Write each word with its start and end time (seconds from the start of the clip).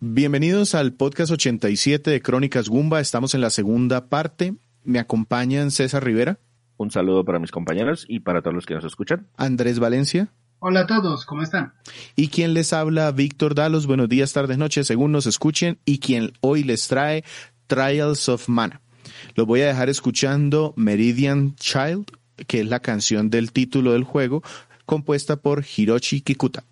Bienvenidos 0.00 0.74
al 0.74 0.94
podcast 0.94 1.30
87 1.30 2.10
de 2.10 2.22
Crónicas 2.22 2.70
Gumba. 2.70 3.00
Estamos 3.00 3.34
en 3.34 3.42
la 3.42 3.50
segunda 3.50 4.08
parte. 4.08 4.54
Me 4.82 4.98
acompañan 4.98 5.70
César 5.70 6.04
Rivera. 6.04 6.38
Un 6.78 6.90
saludo 6.90 7.24
para 7.24 7.38
mis 7.38 7.50
compañeros 7.50 8.06
y 8.08 8.20
para 8.20 8.40
todos 8.40 8.54
los 8.54 8.64
que 8.64 8.74
nos 8.74 8.84
escuchan. 8.84 9.26
Andrés 9.36 9.78
Valencia. 9.78 10.32
Hola 10.58 10.80
a 10.80 10.86
todos, 10.86 11.26
¿cómo 11.26 11.42
están? 11.42 11.74
Y 12.16 12.28
quien 12.28 12.54
les 12.54 12.72
habla, 12.72 13.10
Víctor 13.12 13.54
Dalos. 13.54 13.86
Buenos 13.86 14.08
días, 14.08 14.32
tardes, 14.32 14.56
noches, 14.56 14.86
según 14.86 15.12
nos 15.12 15.26
escuchen. 15.26 15.78
Y 15.84 15.98
quien 15.98 16.32
hoy 16.40 16.64
les 16.64 16.88
trae 16.88 17.24
Trials 17.66 18.30
of 18.30 18.48
Mana. 18.48 18.80
Lo 19.34 19.44
voy 19.44 19.60
a 19.60 19.66
dejar 19.66 19.90
escuchando 19.90 20.72
Meridian 20.76 21.56
Child, 21.56 22.06
que 22.46 22.60
es 22.60 22.66
la 22.66 22.80
canción 22.80 23.28
del 23.28 23.52
título 23.52 23.92
del 23.92 24.04
juego, 24.04 24.42
compuesta 24.86 25.36
por 25.36 25.62
Hiroshi 25.76 26.22
Kikuta. 26.22 26.64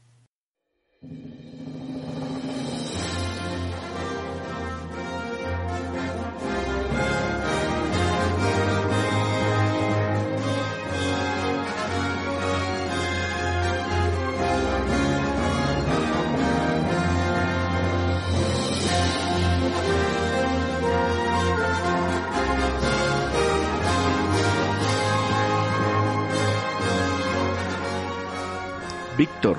Víctor, 29.22 29.56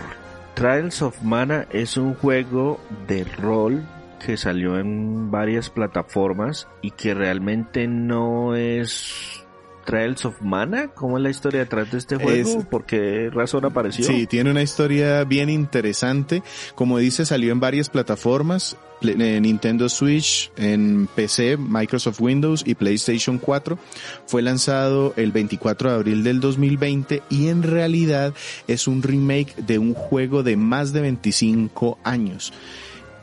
Trials 0.56 1.02
of 1.02 1.22
Mana 1.22 1.68
es 1.72 1.96
un 1.96 2.16
juego 2.16 2.82
de 3.08 3.24
rol 3.24 3.82
que 4.20 4.36
salió 4.36 4.78
en 4.78 5.32
varias 5.32 5.70
plataformas 5.70 6.68
y 6.82 6.92
que 6.92 7.14
realmente 7.14 7.88
no 7.88 8.56
es 8.56 9.43
Trials 9.86 10.26
of 10.26 10.42
Mana? 10.42 10.90
¿Cómo 10.90 11.18
es 11.18 11.24
la 11.24 11.30
historia 11.30 11.62
detrás 11.62 11.92
de 11.92 11.98
este 11.98 12.16
juego? 12.18 12.64
¿Por 12.70 12.86
qué 12.86 13.30
razón 13.32 13.66
apareció? 13.66 14.06
Sí, 14.06 14.28
tiene 14.28 14.52
una 14.52 14.62
historia 14.62 15.24
bien 15.24 15.50
interesante. 15.50 16.44
Como 16.76 16.98
dice, 16.98 17.26
salió 17.26 17.52
en 17.52 17.60
varias 17.60 17.90
plataformas. 17.90 18.78
En 19.02 19.44
Nintendo 19.44 19.90
Switch, 19.90 20.50
en 20.56 21.10
PC, 21.14 21.58
Microsoft 21.58 22.22
Windows 22.22 22.64
y 22.66 22.76
PlayStation 22.76 23.38
4. 23.38 23.78
Fue 24.26 24.42
lanzado 24.42 25.14
el 25.18 25.34
24 25.34 25.90
de 25.90 25.96
abril 25.96 26.24
del 26.24 26.40
2020 26.40 27.22
y 27.30 27.50
en 27.50 27.64
realidad 27.64 28.34
es 28.66 28.88
un 28.88 29.04
remake 29.04 29.56
de 29.58 29.78
un 29.78 29.94
juego 29.94 30.42
de 30.42 30.56
más 30.56 30.94
de 30.94 31.02
25 31.02 32.00
años. 32.06 32.54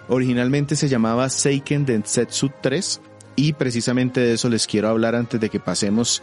Originalmente 0.09 0.77
se 0.77 0.89
llamaba 0.89 1.31
Seiken 1.31 1.87
Densetsu 1.87 2.51
3 2.61 3.01
y 3.37 3.53
precisamente 3.53 4.21
de 4.21 4.35
eso 4.35 4.49
les 4.49 4.67
quiero 4.67 4.89
hablar 4.89 5.15
antes 5.15 5.41
de 5.41 5.49
que 5.49 5.61
pasemos 5.61 6.23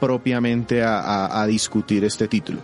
propiamente 0.00 0.82
a, 0.82 1.44
discutir 1.46 2.04
este 2.04 2.28
título. 2.28 2.60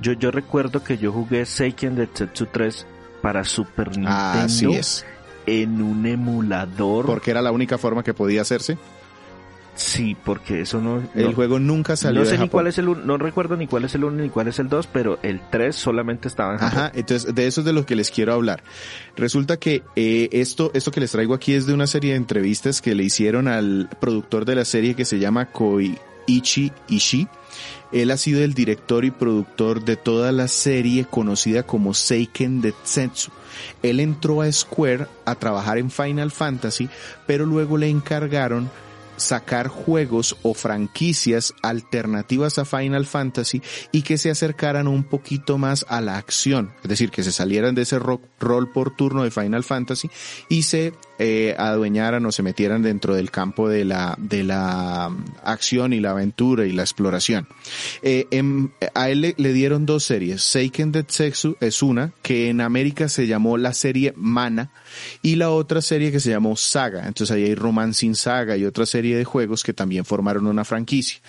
Yo, 0.00 0.12
yo 0.12 0.30
recuerdo 0.30 0.82
que 0.82 0.98
yo 0.98 1.12
jugué 1.12 1.44
Seiken 1.46 1.96
Densetsu 1.96 2.46
3 2.46 2.86
para 3.20 3.44
Super 3.44 3.90
Nintendo. 3.90 4.10
Así 4.12 4.72
es. 4.72 5.04
En 5.46 5.82
un 5.82 6.06
emulador. 6.06 7.06
Porque 7.06 7.30
era 7.30 7.42
la 7.42 7.52
única 7.52 7.78
forma 7.78 8.02
que 8.02 8.14
podía 8.14 8.42
hacerse. 8.42 8.78
Sí, 9.74 10.16
porque 10.22 10.60
eso 10.60 10.80
no... 10.80 11.02
El 11.14 11.34
juego 11.34 11.58
nunca 11.58 11.96
salió 11.96 12.20
No 12.20 12.26
sé 12.26 12.36
ni 12.36 12.48
cuál 12.48 12.66
es 12.66 12.76
el 12.76 13.06
no 13.06 13.16
recuerdo 13.16 13.56
ni 13.56 13.66
cuál 13.66 13.84
es 13.84 13.94
el 13.94 14.04
1 14.04 14.22
ni 14.22 14.28
cuál 14.28 14.48
es 14.48 14.58
el 14.58 14.68
2, 14.68 14.86
pero 14.92 15.18
el 15.22 15.40
3 15.50 15.74
solamente 15.74 16.28
estaba 16.28 16.52
en 16.52 16.58
Japón. 16.58 16.78
Ajá, 16.78 16.92
entonces 16.94 17.34
de 17.34 17.46
eso 17.46 17.62
es 17.62 17.64
de 17.64 17.72
lo 17.72 17.86
que 17.86 17.96
les 17.96 18.10
quiero 18.10 18.34
hablar. 18.34 18.62
Resulta 19.16 19.56
que 19.56 19.82
eh, 19.96 20.28
esto, 20.32 20.70
esto 20.74 20.90
que 20.90 21.00
les 21.00 21.12
traigo 21.12 21.32
aquí 21.32 21.54
es 21.54 21.66
de 21.66 21.72
una 21.72 21.86
serie 21.86 22.12
de 22.12 22.18
entrevistas 22.18 22.82
que 22.82 22.94
le 22.94 23.04
hicieron 23.04 23.48
al 23.48 23.88
productor 23.98 24.44
de 24.44 24.56
la 24.56 24.64
serie 24.66 24.94
que 24.94 25.06
se 25.06 25.18
llama 25.18 25.46
Koichi 25.46 26.70
Ishii. 26.88 27.28
Él 27.92 28.10
ha 28.10 28.16
sido 28.16 28.42
el 28.42 28.54
director 28.54 29.04
y 29.04 29.10
productor 29.10 29.84
de 29.84 29.96
toda 29.96 30.32
la 30.32 30.48
serie 30.48 31.04
conocida 31.04 31.62
como 31.62 31.92
Seiken 31.92 32.60
Detsetsu. 32.60 33.30
Él 33.82 34.00
entró 34.00 34.40
a 34.40 34.50
Square 34.50 35.06
a 35.26 35.34
trabajar 35.34 35.78
en 35.78 35.90
Final 35.90 36.30
Fantasy, 36.30 36.88
pero 37.26 37.44
luego 37.44 37.76
le 37.76 37.88
encargaron 37.88 38.70
sacar 39.22 39.68
juegos 39.68 40.36
o 40.42 40.54
franquicias 40.54 41.54
alternativas 41.62 42.58
a 42.58 42.64
Final 42.64 43.06
Fantasy 43.06 43.62
y 43.92 44.02
que 44.02 44.18
se 44.18 44.30
acercaran 44.30 44.88
un 44.88 45.04
poquito 45.04 45.58
más 45.58 45.86
a 45.88 46.00
la 46.00 46.16
acción, 46.18 46.72
es 46.82 46.88
decir, 46.88 47.10
que 47.10 47.22
se 47.22 47.32
salieran 47.32 47.74
de 47.74 47.82
ese 47.82 47.98
rol 47.98 48.72
por 48.72 48.94
turno 48.96 49.22
de 49.22 49.30
Final 49.30 49.64
Fantasy 49.64 50.10
y 50.48 50.62
se 50.64 50.92
eh, 51.24 51.54
adueñaran 51.56 52.26
o 52.26 52.32
se 52.32 52.42
metieran 52.42 52.82
dentro 52.82 53.14
del 53.14 53.30
campo 53.30 53.68
de 53.68 53.84
la, 53.84 54.16
de 54.18 54.42
la 54.42 55.06
um, 55.08 55.24
acción 55.44 55.92
y 55.92 56.00
la 56.00 56.10
aventura 56.10 56.66
y 56.66 56.72
la 56.72 56.82
exploración. 56.82 57.46
Eh, 58.02 58.26
a 58.92 59.08
él 59.08 59.32
le, 59.36 59.52
dieron 59.52 59.86
dos 59.86 60.02
series. 60.02 60.42
Seiken 60.42 60.90
Detsetsu 60.90 61.56
es 61.60 61.80
una, 61.80 62.12
que 62.22 62.48
en 62.48 62.60
América 62.60 63.08
se 63.08 63.28
llamó 63.28 63.56
la 63.56 63.72
serie 63.72 64.12
Mana, 64.16 64.72
y 65.22 65.36
la 65.36 65.50
otra 65.50 65.80
serie 65.80 66.10
que 66.10 66.18
se 66.18 66.30
llamó 66.30 66.56
Saga. 66.56 67.06
Entonces 67.06 67.36
ahí 67.36 67.44
hay 67.44 67.54
Romancing 67.54 68.16
Saga 68.16 68.56
y 68.56 68.64
otra 68.64 68.84
serie 68.84 69.16
de 69.16 69.22
juegos 69.22 69.62
que 69.62 69.72
también 69.72 70.04
formaron 70.04 70.48
una 70.48 70.64
franquicia. 70.64 71.20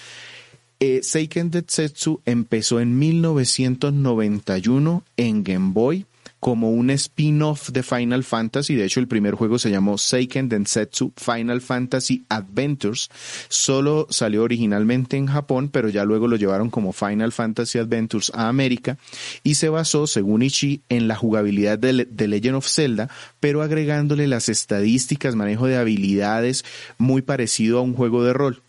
Eh, 0.80 1.02
Seiken 1.04 1.52
Detsetsu 1.52 2.20
empezó 2.26 2.80
en 2.80 2.98
1991 2.98 5.04
en 5.18 5.44
Game 5.44 5.72
Boy 5.72 6.08
como 6.44 6.72
un 6.72 6.90
spin-off 6.90 7.70
de 7.70 7.84
Final 7.84 8.26
Fantasy. 8.26 8.76
De 8.76 8.84
hecho, 8.84 9.00
el 9.00 9.08
primer 9.08 9.34
juego 9.34 9.58
se 9.58 9.72
llamó 9.72 9.98
Seiken 9.98 10.50
Densetsu 10.50 11.14
Final 11.16 11.62
Fantasy 11.62 12.26
Adventures. 12.28 13.10
Solo 13.48 14.08
salió 14.10 14.44
originalmente 14.44 15.16
en 15.16 15.28
Japón, 15.28 15.70
pero 15.70 15.88
ya 15.88 16.04
luego 16.04 16.28
lo 16.28 16.36
llevaron 16.36 16.70
como 16.70 16.92
Final 16.92 17.32
Fantasy 17.32 17.80
Adventures 17.80 18.30
a 18.36 18.50
América 18.50 18.98
y 19.42 19.56
se 19.56 19.70
basó, 19.70 20.06
según 20.06 20.42
Ichi, 20.42 20.82
en 20.90 21.08
la 21.08 21.16
jugabilidad 21.16 21.80
de, 21.80 22.04
de 22.04 22.28
Legend 22.28 22.58
of 22.58 22.68
Zelda, 22.68 23.10
pero 23.40 23.62
agregándole 23.62 24.28
las 24.28 24.50
estadísticas, 24.50 25.36
manejo 25.36 25.68
de 25.68 25.78
habilidades 25.78 26.66
muy 26.98 27.22
parecido 27.22 27.80
a 27.80 27.84
un 27.84 27.94
juego 27.94 28.22
de 28.22 28.34
rol. 28.34 28.62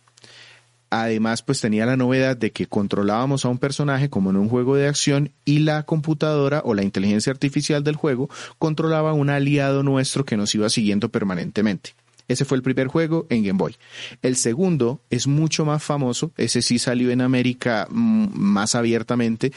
Además, 0.97 1.43
pues 1.43 1.61
tenía 1.61 1.87
la 1.87 1.97
novedad 1.97 2.37
de 2.37 2.53
que 2.53 2.67
controlábamos 2.67 3.45
a 3.45 3.49
un 3.49 3.59
personaje 3.59 4.11
como 4.11 4.31
en 4.31 4.37
un 4.37 4.49
juego 4.49 4.77
de 4.77 4.87
acción 4.87 5.33
y 5.45 5.59
la 5.59 5.83
computadora 5.83 6.63
o 6.65 6.73
la 6.73 6.85
inteligencia 6.85 7.33
artificial 7.33 7.83
del 7.83 7.97
juego 7.97 8.31
controlaba 8.61 9.11
a 9.11 9.15
un 9.15 9.29
aliado 9.29 9.83
nuestro 9.83 10.25
que 10.25 10.37
nos 10.37 10.55
iba 10.55 10.69
siguiendo 10.69 11.09
permanentemente. 11.09 11.97
Ese 12.29 12.45
fue 12.45 12.59
el 12.59 12.63
primer 12.63 12.87
juego 12.87 13.27
en 13.29 13.43
Game 13.43 13.59
Boy. 13.59 13.75
El 14.23 14.37
segundo 14.37 15.01
es 15.11 15.27
mucho 15.27 15.65
más 15.65 15.83
famoso, 15.83 16.31
ese 16.37 16.63
sí 16.63 16.79
salió 16.79 17.11
en 17.11 17.23
América 17.23 17.89
mm, 17.91 18.29
más 18.33 18.77
abiertamente, 18.77 19.51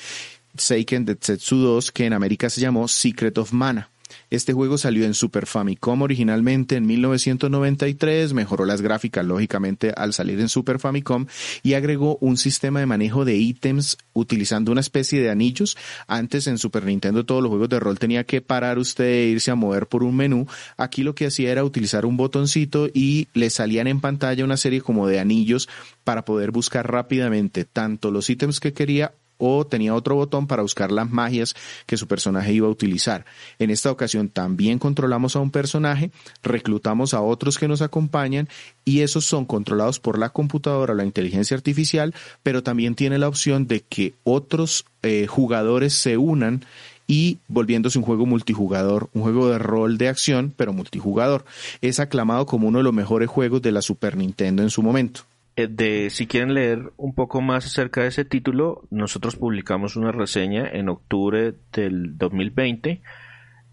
Seiken 0.57 1.05
Detsetsu 1.05 1.57
2, 1.57 1.91
que 1.91 2.05
en 2.05 2.13
América 2.13 2.49
se 2.49 2.61
llamó 2.61 2.87
Secret 2.87 3.37
of 3.37 3.53
Mana. 3.53 3.91
Este 4.29 4.51
juego 4.51 4.77
salió 4.77 5.05
en 5.05 5.13
Super 5.13 5.45
Famicom 5.45 6.01
originalmente 6.01 6.75
en 6.75 6.85
1993, 6.85 8.33
mejoró 8.33 8.65
las 8.65 8.81
gráficas 8.81 9.25
lógicamente 9.25 9.93
al 9.95 10.13
salir 10.13 10.39
en 10.41 10.49
Super 10.49 10.79
Famicom 10.79 11.27
y 11.63 11.75
agregó 11.75 12.17
un 12.19 12.35
sistema 12.35 12.81
de 12.81 12.85
manejo 12.85 13.23
de 13.23 13.37
ítems 13.37 13.97
utilizando 14.11 14.73
una 14.73 14.81
especie 14.81 15.21
de 15.21 15.29
anillos. 15.29 15.77
Antes 16.07 16.47
en 16.47 16.57
Super 16.57 16.83
Nintendo 16.83 17.25
todos 17.25 17.41
los 17.41 17.49
juegos 17.49 17.69
de 17.69 17.79
rol 17.79 17.99
tenía 17.99 18.25
que 18.25 18.41
parar 18.41 18.79
usted 18.79 19.05
e 19.05 19.27
irse 19.27 19.49
a 19.49 19.55
mover 19.55 19.87
por 19.87 20.03
un 20.03 20.17
menú. 20.17 20.45
Aquí 20.75 21.03
lo 21.03 21.15
que 21.15 21.27
hacía 21.27 21.51
era 21.51 21.63
utilizar 21.63 22.05
un 22.05 22.17
botoncito 22.17 22.89
y 22.93 23.29
le 23.33 23.49
salían 23.49 23.87
en 23.87 24.01
pantalla 24.01 24.43
una 24.43 24.57
serie 24.57 24.81
como 24.81 25.07
de 25.07 25.21
anillos 25.21 25.69
para 26.03 26.25
poder 26.25 26.51
buscar 26.51 26.91
rápidamente 26.91 27.63
tanto 27.63 28.11
los 28.11 28.29
ítems 28.29 28.59
que 28.59 28.73
quería 28.73 29.13
o 29.37 29.65
tenía 29.65 29.95
otro 29.95 30.15
botón 30.15 30.47
para 30.47 30.61
buscar 30.61 30.91
las 30.91 31.09
magias 31.09 31.55
que 31.85 31.97
su 31.97 32.07
personaje 32.07 32.53
iba 32.53 32.67
a 32.67 32.71
utilizar. 32.71 33.25
En 33.59 33.69
esta 33.69 33.91
ocasión 33.91 34.29
también 34.29 34.79
controlamos 34.79 35.35
a 35.35 35.39
un 35.39 35.51
personaje, 35.51 36.11
reclutamos 36.43 37.13
a 37.13 37.21
otros 37.21 37.57
que 37.57 37.67
nos 37.67 37.81
acompañan 37.81 38.49
y 38.85 39.01
esos 39.01 39.25
son 39.25 39.45
controlados 39.45 39.99
por 39.99 40.17
la 40.17 40.29
computadora 40.29 40.93
o 40.93 40.95
la 40.95 41.05
inteligencia 41.05 41.55
artificial, 41.55 42.13
pero 42.43 42.63
también 42.63 42.95
tiene 42.95 43.17
la 43.17 43.27
opción 43.27 43.67
de 43.67 43.81
que 43.81 44.13
otros 44.23 44.85
eh, 45.03 45.27
jugadores 45.27 45.93
se 45.93 46.17
unan 46.17 46.65
y 47.07 47.39
volviéndose 47.47 47.97
un 47.97 48.05
juego 48.05 48.25
multijugador, 48.25 49.09
un 49.13 49.23
juego 49.23 49.49
de 49.49 49.57
rol 49.57 49.97
de 49.97 50.09
acción, 50.09 50.53
pero 50.55 50.73
multijugador. 50.73 51.45
Es 51.81 51.99
aclamado 51.99 52.45
como 52.45 52.67
uno 52.67 52.79
de 52.79 52.83
los 52.83 52.93
mejores 52.93 53.29
juegos 53.29 53.61
de 53.61 53.71
la 53.71 53.81
Super 53.81 54.17
Nintendo 54.17 54.61
en 54.61 54.69
su 54.69 54.83
momento. 54.83 55.21
Eh, 55.57 55.67
de, 55.67 56.11
si 56.11 56.27
quieren 56.27 56.53
leer 56.53 56.93
un 56.97 57.15
poco 57.15 57.41
más 57.41 57.65
acerca 57.65 58.03
de 58.03 58.09
ese 58.09 58.25
título, 58.25 58.87
nosotros 58.91 59.35
publicamos 59.35 59.95
una 59.95 60.11
reseña 60.11 60.69
en 60.69 60.87
octubre 60.87 61.55
del 61.73 62.15
2020, 62.15 63.01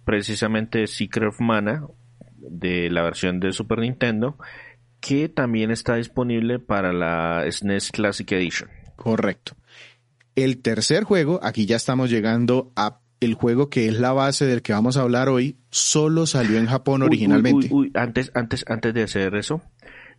precisamente 0.02 0.86
Secret 0.86 1.28
of 1.28 1.40
Mana, 1.40 1.86
de 2.38 2.88
la 2.90 3.02
versión 3.02 3.38
de 3.38 3.52
Super 3.52 3.80
Nintendo, 3.80 4.38
que 4.98 5.28
también 5.28 5.70
está 5.70 5.96
disponible 5.96 6.58
para 6.58 6.94
la 6.94 7.44
SNES 7.50 7.90
e 7.90 7.92
Classic 7.92 8.32
Edition. 8.32 8.70
Correcto. 8.96 9.54
El 10.36 10.62
tercer 10.62 11.04
juego, 11.04 11.38
aquí 11.42 11.66
ya 11.66 11.76
estamos 11.76 12.08
llegando 12.08 12.72
a 12.76 13.00
el 13.20 13.34
juego 13.34 13.68
que 13.68 13.88
es 13.88 14.00
la 14.00 14.12
base 14.12 14.46
del 14.46 14.62
que 14.62 14.72
vamos 14.72 14.96
a 14.96 15.02
hablar 15.02 15.28
hoy, 15.28 15.58
solo 15.70 16.26
salió 16.26 16.58
en 16.58 16.66
Japón 16.66 17.02
originalmente. 17.02 17.68
Uy, 17.70 17.90
antes, 17.94 18.30
antes, 18.34 18.64
antes 18.68 18.94
de 18.94 19.02
hacer 19.02 19.34
eso, 19.34 19.62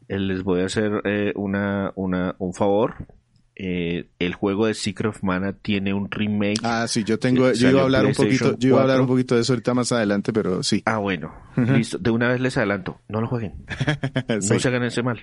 les 0.08 0.44
voy 0.44 0.62
a 0.62 0.66
hacer 0.66 1.02
eh, 1.06 1.34
una, 1.36 1.92
una, 1.96 2.36
un 2.40 2.54
favor. 2.54 3.08
Eh, 3.58 4.10
el 4.20 4.34
juego 4.34 4.66
de 4.66 4.74
Secret 4.74 5.12
of 5.12 5.24
Mana 5.24 5.54
tiene 5.54 5.94
un 5.94 6.12
remake. 6.12 6.60
Ah, 6.64 6.88
sí, 6.90 7.06
yo 7.06 7.20
tengo, 7.20 7.54
yo 7.54 7.70
iba 7.70 7.82
a 7.82 7.84
hablar 7.86 8.06
un 8.06 8.14
poquito, 8.14 8.58
yo 8.58 8.70
iba 8.70 8.80
a 8.80 8.82
hablar 8.82 9.00
un 9.00 9.08
poquito 9.08 9.36
de 9.36 9.42
eso 9.42 9.54
ahorita 9.54 9.74
más 9.74 9.94
adelante, 9.94 10.34
pero 10.34 10.62
sí. 10.62 10.84
Ah, 10.86 10.98
bueno, 10.98 11.34
listo. 11.56 11.98
De 11.98 12.10
una 12.10 12.28
vez 12.28 12.42
les 12.42 12.58
adelanto, 12.58 13.00
no 13.08 13.22
lo 13.22 13.28
jueguen. 13.28 13.54
No 14.28 14.60
se 14.60 14.68
hagan 14.68 14.84
ese 14.84 15.04
mal, 15.04 15.22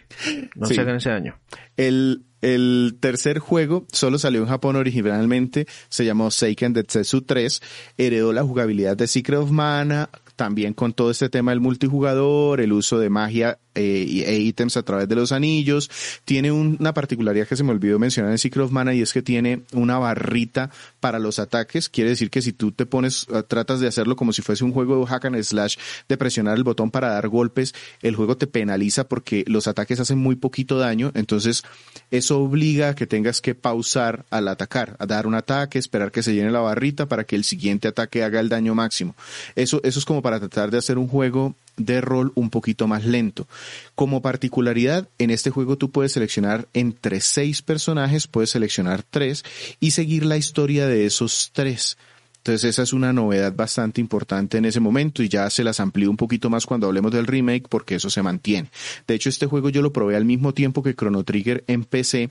no 0.55 0.67
se 0.67 0.81
hagan 0.81 0.97
ese 0.97 1.11
daño. 1.11 1.39
El, 1.77 2.25
el 2.41 2.97
tercer 3.01 3.39
juego 3.39 3.87
solo 3.93 4.19
salió 4.19 4.41
en 4.41 4.49
Japón 4.49 4.77
originalmente, 4.77 5.67
se 5.91 6.07
llamó 6.07 6.31
Seiken 6.31 6.73
Detsetsu 6.73 7.23
3, 7.23 7.61
heredó 7.99 8.33
la 8.33 8.43
jugabilidad 8.43 8.97
de 8.97 9.09
Secret 9.09 9.41
of 9.41 9.51
Mana, 9.51 10.09
también 10.37 10.73
con 10.73 10.95
todo 10.95 11.11
este 11.11 11.29
tema 11.29 11.51
del 11.51 11.61
multijugador, 11.61 12.61
el 12.61 12.73
uso 12.73 12.99
de 12.99 13.11
magia 13.11 13.59
eh, 13.75 14.25
e 14.27 14.37
ítems 14.39 14.77
a 14.77 14.83
través 14.83 15.09
de 15.09 15.15
los 15.15 15.33
anillos. 15.33 15.91
Tiene 16.25 16.53
una 16.53 16.95
particularidad 16.95 17.47
que 17.47 17.57
se 17.57 17.65
me 17.65 17.71
olvidó 17.71 17.99
mencionar 17.99 18.33
en 18.33 18.39
Secret 18.39 18.65
of 18.65 18.73
Mana 18.73 18.95
y 18.95 19.03
es 19.03 19.13
que 19.13 19.23
tiene 19.23 19.63
una 19.73 19.99
barrita 19.99 20.71
para 21.01 21.19
los 21.19 21.39
ataques. 21.39 21.89
Quiere 21.89 22.11
decir 22.11 22.31
que 22.31 22.43
si 22.43 22.53
tú 22.53 22.73
te 22.73 22.87
pones, 22.87 23.27
ah, 23.33 23.43
tratas 23.43 23.81
de 23.81 23.89
hacerlo 23.89 24.17
como 24.17 24.33
si 24.33 24.43
fuese 24.43 24.65
un 24.65 24.73
juego 24.73 25.01
de 25.01 25.07
hack 25.07 25.25
and 25.27 25.43
slash, 25.43 25.77
de 26.09 26.17
presionar 26.17 26.57
el 26.57 26.65
botón 26.65 26.91
para 26.91 27.09
dar 27.09 27.29
golpes, 27.29 27.75
el 28.03 28.17
juego 28.17 28.37
te 28.37 28.47
penaliza 28.47 29.09
porque 29.09 29.45
los 29.47 29.67
ataques 29.67 30.01
hacen 30.01 30.19
muy 30.19 30.37
poquito 30.37 30.79
daño. 30.79 31.13
Entonces, 31.15 31.63
eso 32.11 32.41
obliga 32.41 32.91
a 32.91 32.95
que 32.95 33.07
tengas 33.07 33.41
que 33.41 33.55
pausar 33.55 34.25
al 34.31 34.49
atacar, 34.49 34.97
a 34.99 35.07
dar 35.07 35.27
un 35.27 35.35
ataque, 35.35 35.79
esperar 35.79 36.13
que 36.13 36.23
se 36.23 36.35
llene 36.35 36.51
la 36.51 36.61
barrita 36.61 37.07
para 37.07 37.25
que 37.25 37.37
el 37.37 37.45
siguiente 37.45 37.89
ataque 37.89 38.23
haga 38.23 38.41
el 38.41 38.49
daño 38.49 38.75
máximo. 38.75 39.15
Eso, 39.57 39.81
eso 39.85 39.99
es 39.99 40.05
como 40.05 40.23
para 40.23 40.39
tratar 40.39 40.71
de 40.71 40.79
hacer 40.79 40.99
un 40.99 41.09
juego 41.09 41.55
de 41.77 42.01
rol 42.01 42.33
un 42.35 42.51
poquito 42.51 42.87
más 42.87 43.05
lento. 43.05 43.47
Como 43.95 44.23
particularidad, 44.23 45.09
en 45.19 45.31
este 45.31 45.51
juego 45.51 45.77
tú 45.77 45.91
puedes 45.91 46.13
seleccionar 46.13 46.69
entre 46.75 47.21
seis 47.21 47.63
personajes, 47.63 48.27
puedes 48.27 48.51
seleccionar 48.51 49.03
tres 49.03 49.45
y 49.81 49.93
seguir 49.93 50.25
la 50.25 50.37
historia 50.37 50.87
de 50.87 51.07
esos 51.07 51.51
tres. 51.53 51.97
Entonces 52.43 52.71
esa 52.71 52.83
es 52.83 52.93
una 52.93 53.13
novedad 53.13 53.55
bastante 53.55 54.01
importante 54.01 54.59
en 54.59 54.65
ese 54.65 54.81
momento 54.81 55.23
y 55.23 55.29
ya 55.29 55.49
se 55.49 55.63
las 55.63 55.79
amplío 55.79 56.11
un 56.11 56.17
poquito 56.17 56.51
más 56.51 56.67
cuando 56.67 56.89
hablemos 56.89 57.13
del 57.13 57.29
remake 57.29 57.69
porque 57.69 57.95
eso 57.95 58.11
se 58.11 58.21
mantiene. 58.21 58.69
De 59.07 59.15
hecho 59.15 59.29
este 59.29 59.47
juego 59.47 59.69
yo 59.69 59.81
lo 59.81 59.93
probé 59.93 60.17
al 60.17 60.25
mismo 60.25 60.53
tiempo 60.53 60.83
que 60.83 60.97
Chrono 60.97 61.23
Trigger 61.23 61.63
en 61.69 61.85
PC 61.85 62.31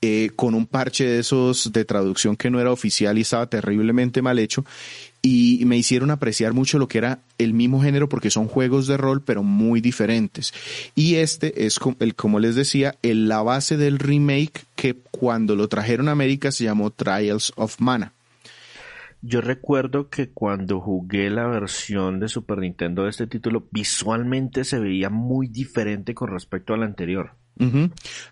eh, 0.00 0.30
con 0.34 0.54
un 0.54 0.66
parche 0.66 1.06
de 1.06 1.20
esos 1.20 1.72
de 1.72 1.84
traducción 1.84 2.34
que 2.34 2.50
no 2.50 2.58
era 2.58 2.72
oficial 2.72 3.16
y 3.18 3.20
estaba 3.20 3.46
terriblemente 3.46 4.20
mal 4.20 4.40
hecho 4.40 4.64
y 5.22 5.62
me 5.66 5.76
hicieron 5.76 6.10
apreciar 6.10 6.52
mucho 6.52 6.80
lo 6.80 6.88
que 6.88 6.98
era 6.98 7.20
el 7.38 7.54
mismo 7.54 7.80
género 7.80 8.08
porque 8.08 8.30
son 8.30 8.48
juegos 8.48 8.88
de 8.88 8.96
rol 8.96 9.22
pero 9.22 9.44
muy 9.44 9.80
diferentes. 9.80 10.52
Y 10.96 11.14
este 11.14 11.64
es 11.64 11.78
el, 12.00 12.14
como 12.16 12.40
les 12.40 12.56
decía, 12.56 12.96
el, 13.02 13.28
la 13.28 13.40
base 13.42 13.76
del 13.76 14.00
remake 14.00 14.64
que 14.74 14.96
cuando 15.12 15.54
lo 15.54 15.68
trajeron 15.68 16.08
a 16.08 16.12
América 16.12 16.50
se 16.50 16.64
llamó 16.64 16.90
Trials 16.90 17.52
of 17.54 17.80
Mana. 17.80 18.12
Yo 19.24 19.40
recuerdo 19.40 20.08
que 20.08 20.30
cuando 20.30 20.80
jugué 20.80 21.30
la 21.30 21.46
versión 21.46 22.18
de 22.18 22.28
Super 22.28 22.58
Nintendo 22.58 23.04
de 23.04 23.10
este 23.10 23.28
título, 23.28 23.68
visualmente 23.70 24.64
se 24.64 24.80
veía 24.80 25.10
muy 25.10 25.46
diferente 25.46 26.12
con 26.12 26.28
respecto 26.28 26.74
al 26.74 26.82
anterior. 26.82 27.30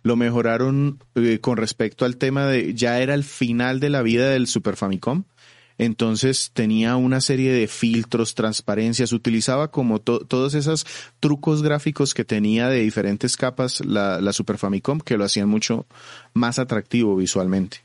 Lo 0.03 0.17
mejoraron 0.17 0.99
eh, 1.15 1.39
con 1.41 1.57
respecto 1.57 2.05
al 2.05 2.17
tema 2.17 2.47
de, 2.47 2.75
ya 2.75 2.99
era 2.99 3.15
el 3.15 3.23
final 3.23 3.79
de 3.79 3.91
la 3.91 4.03
vida 4.03 4.29
del 4.31 4.49
Super 4.49 4.75
Famicom. 4.75 5.23
Entonces 5.81 6.51
tenía 6.53 6.97
una 6.97 7.23
serie 7.23 7.55
de 7.55 7.67
filtros, 7.67 8.35
transparencias, 8.35 9.15
utilizaba 9.15 9.71
como 9.71 9.99
todos 9.99 10.53
esos 10.53 10.85
trucos 11.21 11.63
gráficos 11.63 12.13
que 12.13 12.23
tenía 12.23 12.69
de 12.69 12.81
diferentes 12.81 13.35
capas 13.35 13.83
la, 13.83 14.31
Super 14.35 14.59
Famicom 14.59 15.01
que 15.01 15.17
lo 15.17 15.25
hacían 15.25 15.49
mucho 15.49 15.87
más 16.35 16.59
atractivo 16.59 17.17
visualmente. 17.17 17.79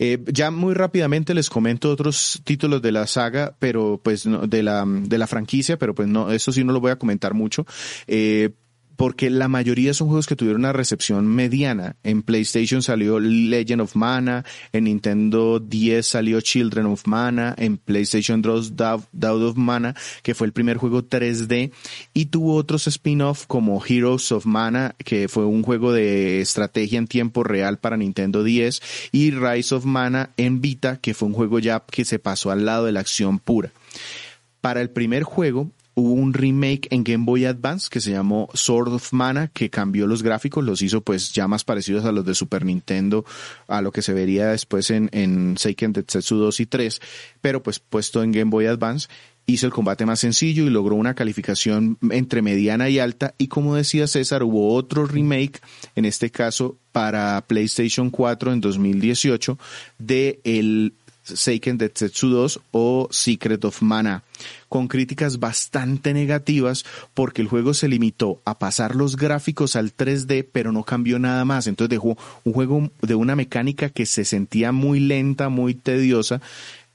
Eh, 0.00 0.24
ya 0.26 0.50
muy 0.50 0.74
rápidamente 0.74 1.34
les 1.34 1.48
comento 1.48 1.88
otros 1.92 2.40
títulos 2.42 2.82
de 2.82 2.90
la 2.90 3.06
saga, 3.06 3.54
pero 3.60 4.00
pues 4.02 4.26
no, 4.26 4.48
de 4.48 4.64
la 4.64 4.84
de 4.84 5.18
la 5.18 5.28
franquicia, 5.28 5.78
pero 5.78 5.94
pues 5.94 6.08
no, 6.08 6.32
eso 6.32 6.50
sí 6.50 6.64
no 6.64 6.72
lo 6.72 6.80
voy 6.80 6.90
a 6.90 6.98
comentar 6.98 7.32
mucho. 7.32 7.64
Eh, 8.08 8.50
porque 8.96 9.30
la 9.30 9.48
mayoría 9.48 9.94
son 9.94 10.08
juegos 10.08 10.26
que 10.26 10.36
tuvieron 10.36 10.62
una 10.62 10.72
recepción 10.72 11.26
mediana. 11.26 11.96
En 12.04 12.22
PlayStation 12.22 12.82
salió 12.82 13.18
Legend 13.20 13.82
of 13.82 13.96
Mana, 13.96 14.44
en 14.72 14.84
Nintendo 14.84 15.60
10 15.60 16.06
salió 16.06 16.40
Children 16.40 16.86
of 16.86 17.06
Mana, 17.06 17.54
en 17.58 17.76
PlayStation 17.76 18.42
2 18.42 18.76
Doubt 18.76 19.06
of 19.22 19.56
Mana, 19.56 19.94
que 20.22 20.34
fue 20.34 20.46
el 20.46 20.52
primer 20.52 20.76
juego 20.76 21.02
3D, 21.02 21.72
y 22.12 22.26
tuvo 22.26 22.54
otros 22.54 22.86
spin-off 22.86 23.46
como 23.46 23.82
Heroes 23.84 24.30
of 24.32 24.46
Mana, 24.46 24.94
que 24.98 25.28
fue 25.28 25.44
un 25.44 25.62
juego 25.62 25.92
de 25.92 26.40
estrategia 26.40 26.98
en 26.98 27.06
tiempo 27.06 27.44
real 27.44 27.78
para 27.78 27.96
Nintendo 27.96 28.44
10, 28.44 29.10
y 29.12 29.30
Rise 29.30 29.74
of 29.74 29.84
Mana 29.84 30.30
en 30.36 30.60
Vita, 30.60 30.98
que 30.98 31.14
fue 31.14 31.28
un 31.28 31.34
juego 31.34 31.58
ya 31.58 31.82
que 31.90 32.04
se 32.04 32.18
pasó 32.18 32.50
al 32.50 32.64
lado 32.64 32.86
de 32.86 32.92
la 32.92 33.00
acción 33.00 33.38
pura. 33.38 33.70
Para 34.60 34.80
el 34.80 34.90
primer 34.90 35.24
juego, 35.24 35.70
hubo 35.94 36.12
un 36.12 36.34
remake 36.34 36.88
en 36.90 37.04
Game 37.04 37.24
Boy 37.24 37.44
Advance 37.44 37.88
que 37.90 38.00
se 38.00 38.10
llamó 38.10 38.48
Sword 38.54 38.94
of 38.94 39.12
Mana, 39.12 39.48
que 39.48 39.70
cambió 39.70 40.06
los 40.06 40.22
gráficos, 40.22 40.64
los 40.64 40.82
hizo 40.82 41.00
pues 41.00 41.32
ya 41.32 41.48
más 41.48 41.64
parecidos 41.64 42.04
a 42.04 42.12
los 42.12 42.24
de 42.24 42.34
Super 42.34 42.64
Nintendo, 42.64 43.24
a 43.68 43.80
lo 43.80 43.92
que 43.92 44.02
se 44.02 44.12
vería 44.12 44.48
después 44.48 44.90
en, 44.90 45.08
en 45.12 45.56
Seiken 45.56 45.92
Detsetsu 45.92 46.36
2 46.36 46.60
y 46.60 46.66
3, 46.66 47.00
pero 47.40 47.62
pues 47.62 47.78
puesto 47.78 48.22
en 48.22 48.32
Game 48.32 48.50
Boy 48.50 48.66
Advance 48.66 49.08
hizo 49.46 49.66
el 49.66 49.72
combate 49.72 50.06
más 50.06 50.20
sencillo 50.20 50.64
y 50.64 50.70
logró 50.70 50.96
una 50.96 51.14
calificación 51.14 51.98
entre 52.10 52.42
mediana 52.42 52.88
y 52.88 52.98
alta 52.98 53.34
y 53.36 53.48
como 53.48 53.74
decía 53.74 54.06
César 54.06 54.42
hubo 54.42 54.74
otro 54.74 55.04
remake 55.04 55.60
en 55.96 56.06
este 56.06 56.30
caso 56.30 56.78
para 56.92 57.44
PlayStation 57.46 58.10
4 58.10 58.52
en 58.52 58.60
2018 58.60 59.58
de 59.98 60.40
el 60.44 60.94
Seiken 61.24 61.78
Detsetsu 61.78 62.28
2 62.28 62.60
o 62.70 63.08
Secret 63.10 63.64
of 63.64 63.82
Mana, 63.82 64.22
con 64.68 64.88
críticas 64.88 65.38
bastante 65.38 66.12
negativas 66.12 66.84
porque 67.14 67.42
el 67.42 67.48
juego 67.48 67.74
se 67.74 67.88
limitó 67.88 68.40
a 68.44 68.58
pasar 68.58 68.94
los 68.94 69.16
gráficos 69.16 69.76
al 69.76 69.96
3D 69.96 70.46
pero 70.52 70.72
no 70.72 70.84
cambió 70.84 71.18
nada 71.18 71.44
más, 71.44 71.66
entonces 71.66 71.90
dejó 71.90 72.18
un 72.44 72.52
juego 72.52 72.90
de 73.00 73.14
una 73.14 73.36
mecánica 73.36 73.88
que 73.88 74.06
se 74.06 74.24
sentía 74.24 74.72
muy 74.72 75.00
lenta, 75.00 75.48
muy 75.48 75.74
tediosa 75.74 76.40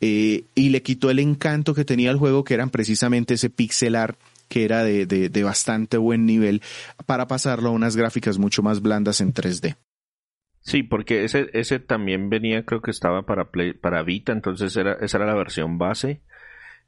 eh, 0.01 0.45
y 0.55 0.69
le 0.69 0.81
quitó 0.81 1.09
el 1.09 1.19
encanto 1.19 1.73
que 1.73 1.85
tenía 1.85 2.11
el 2.11 2.17
juego 2.17 2.43
que 2.43 2.53
eran 2.53 2.69
precisamente 2.69 3.33
ese 3.33 3.49
pixelar 3.49 4.17
que 4.47 4.63
era 4.63 4.83
de, 4.83 5.05
de, 5.05 5.29
de 5.29 5.43
bastante 5.43 5.97
buen 5.97 6.25
nivel 6.25 6.61
para 7.05 7.27
pasarlo 7.27 7.69
a 7.69 7.73
unas 7.73 7.95
gráficas 7.95 8.37
mucho 8.37 8.63
más 8.63 8.81
blandas 8.81 9.21
en 9.21 9.33
3D. 9.33 9.75
Sí, 10.61 10.83
porque 10.83 11.23
ese, 11.23 11.49
ese 11.53 11.79
también 11.79 12.29
venía, 12.29 12.63
creo 12.65 12.81
que 12.81 12.91
estaba 12.91 13.25
para 13.25 13.49
Play, 13.51 13.73
para 13.73 14.03
Vita, 14.03 14.33
entonces 14.33 14.75
era, 14.75 14.93
esa 14.93 15.17
era 15.17 15.27
la 15.27 15.35
versión 15.35 15.77
base. 15.77 16.21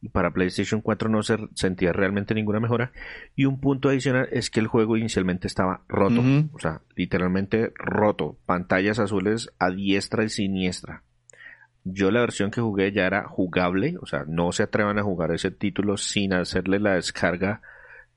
Y 0.04 0.10
para 0.10 0.32
PlayStation 0.32 0.82
4 0.82 1.10
no 1.10 1.22
se 1.22 1.38
sentía 1.54 1.94
realmente 1.94 2.34
ninguna 2.34 2.60
mejora. 2.60 2.92
Y 3.36 3.46
un 3.46 3.60
punto 3.60 3.90
adicional 3.90 4.28
es 4.32 4.50
que 4.50 4.60
el 4.60 4.66
juego 4.66 4.98
inicialmente 4.98 5.46
estaba 5.46 5.84
roto. 5.88 6.24
O 6.54 6.60
sea, 6.60 6.82
literalmente 6.96 7.72
roto. 7.76 8.36
Pantallas 8.48 8.98
azules 8.98 9.52
a 9.60 9.70
diestra 9.70 10.24
y 10.24 10.30
siniestra. 10.30 11.04
Yo 11.84 12.10
la 12.10 12.22
versión 12.22 12.50
que 12.50 12.62
jugué 12.62 12.92
ya 12.92 13.06
era 13.06 13.28
jugable. 13.28 13.96
O 14.02 14.08
sea, 14.08 14.26
no 14.28 14.52
se 14.54 14.64
atrevan 14.64 14.98
a 14.98 15.04
jugar 15.04 15.32
ese 15.34 15.52
título 15.52 15.98
sin 15.98 16.34
hacerle 16.34 16.80
la 16.80 16.96
descarga 16.96 17.62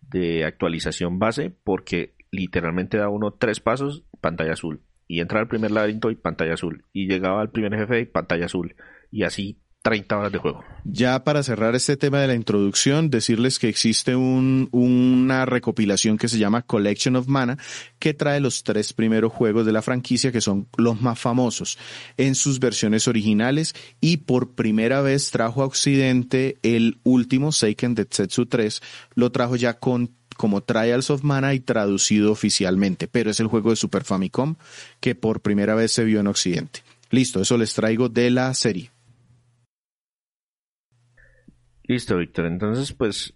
de 0.00 0.46
actualización 0.46 1.18
base. 1.18 1.52
Porque 1.64 2.14
literalmente 2.30 2.96
da 2.96 3.11
uno 3.11 3.32
tres 3.32 3.61
pasos, 3.61 4.04
pantalla 4.23 4.54
azul 4.54 4.80
y 5.06 5.20
entraba 5.20 5.42
al 5.42 5.49
primer 5.49 5.70
laberinto 5.70 6.11
y 6.11 6.16
pantalla 6.16 6.54
azul, 6.54 6.84
y 6.92 7.06
llegaba 7.06 7.40
al 7.40 7.50
primer 7.50 7.76
jefe 7.76 8.00
y 8.00 8.04
pantalla 8.06 8.46
azul, 8.46 8.75
y 9.11 9.23
así 9.23 9.58
30 9.84 10.18
horas 10.18 10.32
de 10.32 10.38
juego. 10.38 10.64
Ya 10.84 11.25
para 11.25 11.42
cerrar 11.42 11.75
este 11.75 11.99
tema 11.99 12.18
de 12.18 12.26
la 12.26 12.34
introducción, 12.34 13.11
decirles 13.11 13.58
que 13.58 13.68
existe 13.68 14.16
un, 14.16 14.70
una 14.73 15.44
recopilación 15.44 16.16
que 16.16 16.28
se 16.28 16.38
llama 16.38 16.62
Collection 16.62 17.16
of 17.16 17.28
Mana, 17.28 17.58
que 17.99 18.14
trae 18.14 18.40
los 18.40 18.64
tres 18.64 18.94
primeros 18.94 19.30
juegos 19.30 19.66
de 19.66 19.73
la 19.73 19.82
franquicia, 19.82 20.32
que 20.32 20.40
son 20.40 20.68
los 20.78 21.02
más 21.02 21.18
famosos, 21.18 21.78
en 22.16 22.34
sus 22.34 22.61
versiones 22.61 23.08
originales, 23.08 23.75
y 24.00 24.18
por 24.18 24.54
primera 24.54 25.02
vez 25.02 25.30
trajo 25.30 25.62
a 25.62 25.66
Occidente 25.66 26.56
el 26.62 26.99
último, 27.04 27.52
Seiken 27.52 27.94
Detsetsu 27.94 28.46
3, 28.46 28.80
lo 29.16 29.32
trajo 29.32 29.56
ya 29.56 29.75
con 29.75 30.16
como 30.36 30.62
Trials 30.62 31.10
of 31.10 31.22
Mana 31.22 31.54
y 31.54 31.60
traducido 31.60 32.32
oficialmente, 32.32 33.08
pero 33.08 33.30
es 33.30 33.40
el 33.40 33.46
juego 33.46 33.70
de 33.70 33.76
Super 33.76 34.04
Famicom 34.04 34.56
que 35.00 35.14
por 35.14 35.40
primera 35.40 35.74
vez 35.74 35.92
se 35.92 36.04
vio 36.04 36.20
en 36.20 36.26
Occidente. 36.26 36.80
Listo, 37.10 37.40
eso 37.40 37.56
les 37.56 37.74
traigo 37.74 38.08
de 38.08 38.30
la 38.30 38.52
serie. 38.54 38.90
Listo, 41.84 42.16
Víctor. 42.16 42.46
Entonces, 42.46 42.92
pues 42.92 43.34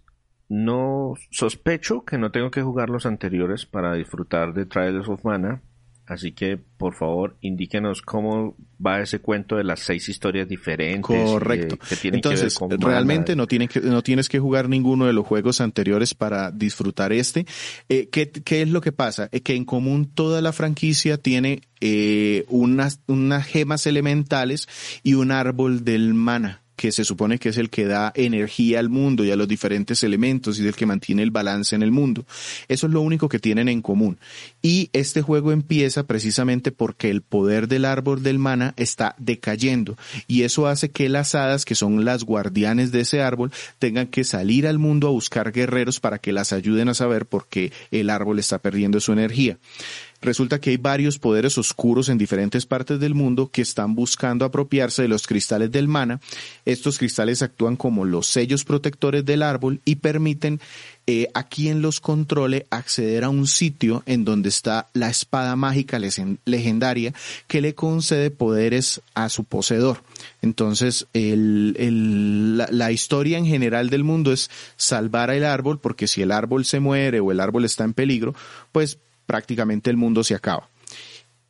no 0.49 1.13
sospecho 1.29 2.03
que 2.03 2.17
no 2.17 2.31
tengo 2.31 2.49
que 2.49 2.63
jugar 2.63 2.89
los 2.89 3.05
anteriores 3.05 3.65
para 3.65 3.93
disfrutar 3.93 4.53
de 4.53 4.65
Trials 4.65 5.07
of 5.07 5.23
Mana. 5.23 5.61
Así 6.09 6.31
que, 6.31 6.57
por 6.57 6.95
favor, 6.95 7.37
indíquenos 7.41 8.01
cómo 8.01 8.55
va 8.83 8.99
ese 8.99 9.19
cuento 9.19 9.57
de 9.57 9.63
las 9.63 9.81
seis 9.81 10.09
historias 10.09 10.49
diferentes. 10.49 11.05
Correcto. 11.05 11.77
Que, 11.77 11.95
tienen 11.95 12.17
Entonces, 12.17 12.57
que 12.57 12.65
ver 12.65 12.79
con 12.79 12.89
realmente 12.89 13.35
no, 13.35 13.45
tienen 13.45 13.67
que, 13.67 13.79
no 13.79 14.01
tienes 14.01 14.27
que 14.27 14.39
jugar 14.39 14.69
ninguno 14.69 15.05
de 15.05 15.13
los 15.13 15.27
juegos 15.27 15.61
anteriores 15.61 16.15
para 16.15 16.49
disfrutar 16.49 17.13
este. 17.13 17.45
Eh, 17.89 18.09
¿qué, 18.11 18.31
¿Qué 18.31 18.63
es 18.63 18.69
lo 18.69 18.81
que 18.81 18.91
pasa? 18.91 19.29
Es 19.31 19.41
que 19.43 19.53
en 19.53 19.65
común 19.65 20.09
toda 20.11 20.41
la 20.41 20.51
franquicia 20.51 21.19
tiene 21.19 21.61
eh, 21.79 22.43
unas, 22.47 23.01
unas 23.05 23.45
gemas 23.45 23.85
elementales 23.85 24.67
y 25.03 25.13
un 25.13 25.31
árbol 25.31 25.85
del 25.85 26.15
mana 26.15 26.63
que 26.79 26.93
se 26.93 27.03
supone 27.03 27.39
que 27.39 27.49
es 27.49 27.57
el 27.57 27.69
que 27.69 27.83
da 27.83 28.13
energía 28.15 28.79
al 28.79 28.87
mundo 28.87 29.25
y 29.25 29.31
a 29.31 29.35
los 29.35 29.49
diferentes 29.49 30.01
elementos 30.01 30.57
y 30.59 30.63
del 30.63 30.77
que 30.77 30.85
mantiene 30.85 31.23
el 31.23 31.29
balance 31.29 31.75
en 31.75 31.83
el 31.83 31.91
mundo. 31.91 32.25
Eso 32.69 32.87
es 32.87 32.93
lo 32.93 33.01
único 33.01 33.27
que 33.27 33.37
tienen 33.37 33.67
en 33.67 33.81
común. 33.81 34.17
Y 34.61 34.89
este 34.93 35.21
juego 35.21 35.51
empieza 35.51 36.07
precisamente 36.07 36.71
porque 36.71 37.09
el 37.09 37.21
poder 37.21 37.67
del 37.67 37.83
árbol 37.83 38.23
del 38.23 38.39
mana 38.39 38.73
está 38.77 39.13
decayendo 39.17 39.97
y 40.25 40.43
eso 40.43 40.67
hace 40.67 40.89
que 40.89 41.09
las 41.09 41.35
hadas, 41.35 41.65
que 41.65 41.75
son 41.75 42.05
las 42.05 42.23
guardianes 42.23 42.93
de 42.93 43.01
ese 43.01 43.21
árbol, 43.21 43.51
tengan 43.77 44.07
que 44.07 44.23
salir 44.23 44.65
al 44.65 44.79
mundo 44.79 45.09
a 45.09 45.11
buscar 45.11 45.51
guerreros 45.51 45.99
para 45.99 46.19
que 46.19 46.31
las 46.31 46.53
ayuden 46.53 46.87
a 46.87 46.93
saber 46.93 47.25
por 47.25 47.49
qué 47.49 47.73
el 47.91 48.09
árbol 48.09 48.39
está 48.39 48.59
perdiendo 48.59 49.01
su 49.01 49.11
energía 49.11 49.57
resulta 50.21 50.59
que 50.59 50.71
hay 50.71 50.77
varios 50.77 51.19
poderes 51.19 51.57
oscuros 51.57 52.09
en 52.09 52.17
diferentes 52.17 52.65
partes 52.65 52.99
del 52.99 53.15
mundo 53.15 53.49
que 53.51 53.61
están 53.61 53.95
buscando 53.95 54.45
apropiarse 54.45 55.01
de 55.01 55.07
los 55.07 55.27
cristales 55.27 55.71
del 55.71 55.87
mana. 55.87 56.19
Estos 56.65 56.97
cristales 56.97 57.41
actúan 57.41 57.75
como 57.75 58.05
los 58.05 58.27
sellos 58.27 58.65
protectores 58.65 59.25
del 59.25 59.43
árbol 59.43 59.81
y 59.85 59.95
permiten 59.95 60.59
eh, 61.11 61.27
a 61.33 61.47
quien 61.47 61.81
los 61.81 62.01
controle 62.01 62.67
acceder 62.69 63.23
a 63.23 63.29
un 63.29 63.47
sitio 63.47 64.03
en 64.05 64.25
donde 64.25 64.49
está 64.49 64.89
la 64.93 65.09
espada 65.09 65.55
mágica 65.55 65.97
legendaria 65.97 67.15
que 67.47 67.61
le 67.61 67.73
concede 67.73 68.29
poderes 68.29 69.01
a 69.15 69.29
su 69.29 69.43
poseedor. 69.43 70.03
Entonces, 70.43 71.07
el, 71.13 72.57
la, 72.57 72.67
la, 72.69 72.91
historia 72.91 73.39
en 73.39 73.47
general 73.47 73.89
del 73.89 74.03
mundo 74.03 74.31
es 74.31 74.51
salvar 74.75 75.31
el 75.31 75.45
árbol, 75.45 75.79
porque 75.79 76.07
si 76.07 76.21
el 76.21 76.31
árbol 76.31 76.63
se 76.63 76.79
muere 76.79 77.19
o 77.19 77.31
el 77.31 77.39
árbol 77.39 77.65
está 77.65 77.85
en 77.85 77.93
peligro, 77.93 78.35
pues 78.71 78.99
prácticamente 79.29 79.91
el 79.91 79.97
mundo 79.97 80.23
se 80.23 80.33
acaba. 80.33 80.67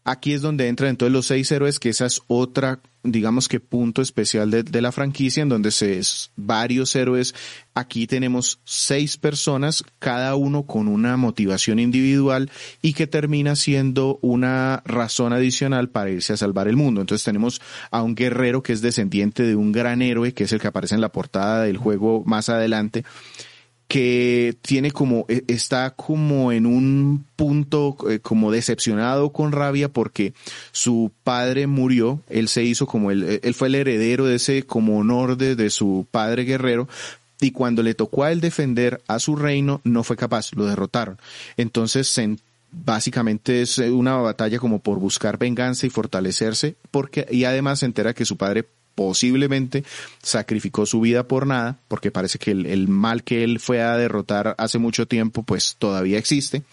Aquí 0.04 0.34
es 0.34 0.42
donde 0.42 0.68
entran 0.68 0.90
entonces 0.90 1.14
los 1.14 1.28
seis 1.28 1.50
héroes, 1.50 1.80
que 1.80 1.88
esa 1.88 2.06
es 2.06 2.22
otra, 2.28 2.82
digamos 3.04 3.48
que 3.48 3.62
punto 3.62 4.02
especial 4.02 4.52
de, 4.52 4.64
de 4.64 4.82
la 4.82 4.92
franquicia, 4.92 5.44
en 5.44 5.48
donde 5.50 5.72
se 5.72 6.02
varios 6.36 6.94
héroes. 6.98 7.36
Aquí 7.74 8.06
tenemos 8.06 8.60
seis 8.66 9.16
personas, 9.16 9.84
cada 10.00 10.36
uno 10.36 10.64
con 10.64 10.90
una 10.90 11.16
motivación 11.16 11.80
individual 11.80 12.52
y 12.82 12.94
que 12.94 13.08
termina 13.08 13.56
siendo 13.56 14.20
una 14.22 14.82
razón 14.84 15.32
adicional 15.32 15.90
para 15.90 16.10
irse 16.10 16.34
a 16.34 16.38
salvar 16.38 16.68
el 16.68 16.76
mundo. 16.76 17.00
Entonces 17.00 17.24
tenemos 17.24 17.62
a 17.90 18.02
un 18.04 18.16
guerrero 18.16 18.62
que 18.62 18.74
es 18.74 18.82
descendiente 18.82 19.44
de 19.44 19.56
un 19.56 19.72
gran 19.72 20.02
héroe, 20.02 20.34
que 20.34 20.46
es 20.46 20.52
el 20.52 20.60
que 20.60 20.68
aparece 20.68 20.96
en 20.96 21.02
la 21.02 21.14
portada 21.14 21.64
del 21.64 21.78
juego 21.78 22.24
más 22.26 22.50
adelante 22.50 23.06
que 23.89 24.55
tiene 24.62 24.91
como, 24.91 25.25
está 25.48 25.89
como 25.89 26.51
en 26.51 26.67
un 26.67 27.25
punto 27.36 27.98
eh, 28.08 28.19
como 28.19 28.51
decepcionado 28.51 29.31
con 29.31 29.51
rabia 29.51 29.89
porque 29.89 30.34
su 30.72 31.12
padre 31.24 31.65
murió, 31.65 32.22
él 32.29 32.50
se 32.50 32.63
hizo 32.63 32.86
como 32.86 33.10
el, 33.10 33.39
él 33.41 33.53
fue 33.55 33.67
el 33.67 33.74
heredero 33.75 34.27
de 34.27 34.36
ese 34.36 34.62
como 34.62 35.00
honor 35.00 35.38
de, 35.38 35.55
de 35.55 35.72
su 35.72 36.05
padre 36.12 36.43
guerrero, 36.43 36.88
y 37.41 37.50
cuando 37.50 37.81
le 37.81 37.96
tocó 37.96 38.24
a 38.24 38.31
él 38.31 38.41
defender 38.41 39.01
a 39.08 39.17
su 39.17 39.36
reino, 39.36 39.81
no 39.84 40.03
fue 40.03 40.15
capaz, 40.15 40.53
lo 40.53 40.67
derrotaron. 40.67 41.17
Entonces 41.58 42.15
básicamente 42.72 43.63
es 43.63 43.79
una 43.79 44.17
batalla 44.17 44.60
como 44.60 44.79
por 44.79 45.00
buscar 45.00 45.39
venganza 45.39 45.88
y 45.88 45.89
fortalecerse, 45.89 46.75
porque, 46.91 47.25
y 47.31 47.46
además 47.46 47.79
se 47.79 47.88
entera 47.88 48.13
que 48.13 48.25
su 48.25 48.38
padre 48.38 48.65
posiblemente 49.00 49.86
sacrificó 50.22 50.86
su 50.86 51.00
vida 51.00 51.24
por 51.24 51.48
nada, 51.48 51.77
porque 51.88 52.12
parece 52.12 52.38
que 52.38 52.51
el, 52.51 52.65
el, 52.65 52.89
mal 52.89 53.24
que 53.24 53.46
él 53.46 53.62
fue 53.62 53.82
a 53.82 53.96
derrotar 53.96 54.56
hace 54.58 54.77
mucho 54.77 55.08
tiempo, 55.08 55.44
pues 55.44 55.77
todavía 55.79 56.18
existe. 56.18 56.63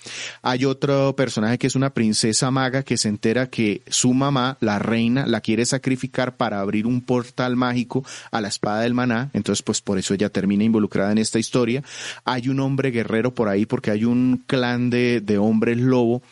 Hay 0.42 0.64
otro 0.64 1.14
personaje 1.14 1.56
que 1.56 1.68
es 1.68 1.76
una 1.76 1.90
princesa 1.90 2.50
maga 2.50 2.82
que 2.82 2.96
se 2.96 3.08
entera 3.08 3.48
que 3.48 3.82
su 3.86 4.12
mamá, 4.12 4.58
la 4.58 4.80
reina, 4.80 5.24
la 5.24 5.40
quiere 5.40 5.64
sacrificar 5.66 6.36
para 6.36 6.58
abrir 6.58 6.84
un 6.88 7.00
portal 7.00 7.54
mágico 7.54 8.04
a 8.32 8.40
la 8.40 8.48
espada 8.48 8.80
del 8.80 8.94
maná, 8.94 9.30
entonces 9.32 9.62
pues 9.62 9.80
por 9.80 9.96
eso 9.96 10.12
ella 10.12 10.28
termina 10.28 10.64
involucrada 10.64 11.12
en 11.12 11.18
esta 11.18 11.38
historia. 11.38 11.84
Hay 12.24 12.48
un 12.48 12.58
hombre 12.58 12.90
guerrero 12.90 13.34
por 13.34 13.48
ahí 13.48 13.66
porque 13.66 13.92
hay 13.92 14.04
un 14.04 14.42
clan 14.48 14.90
de, 14.90 15.20
de 15.20 15.38
hombres 15.38 15.78
lobo 15.78 16.22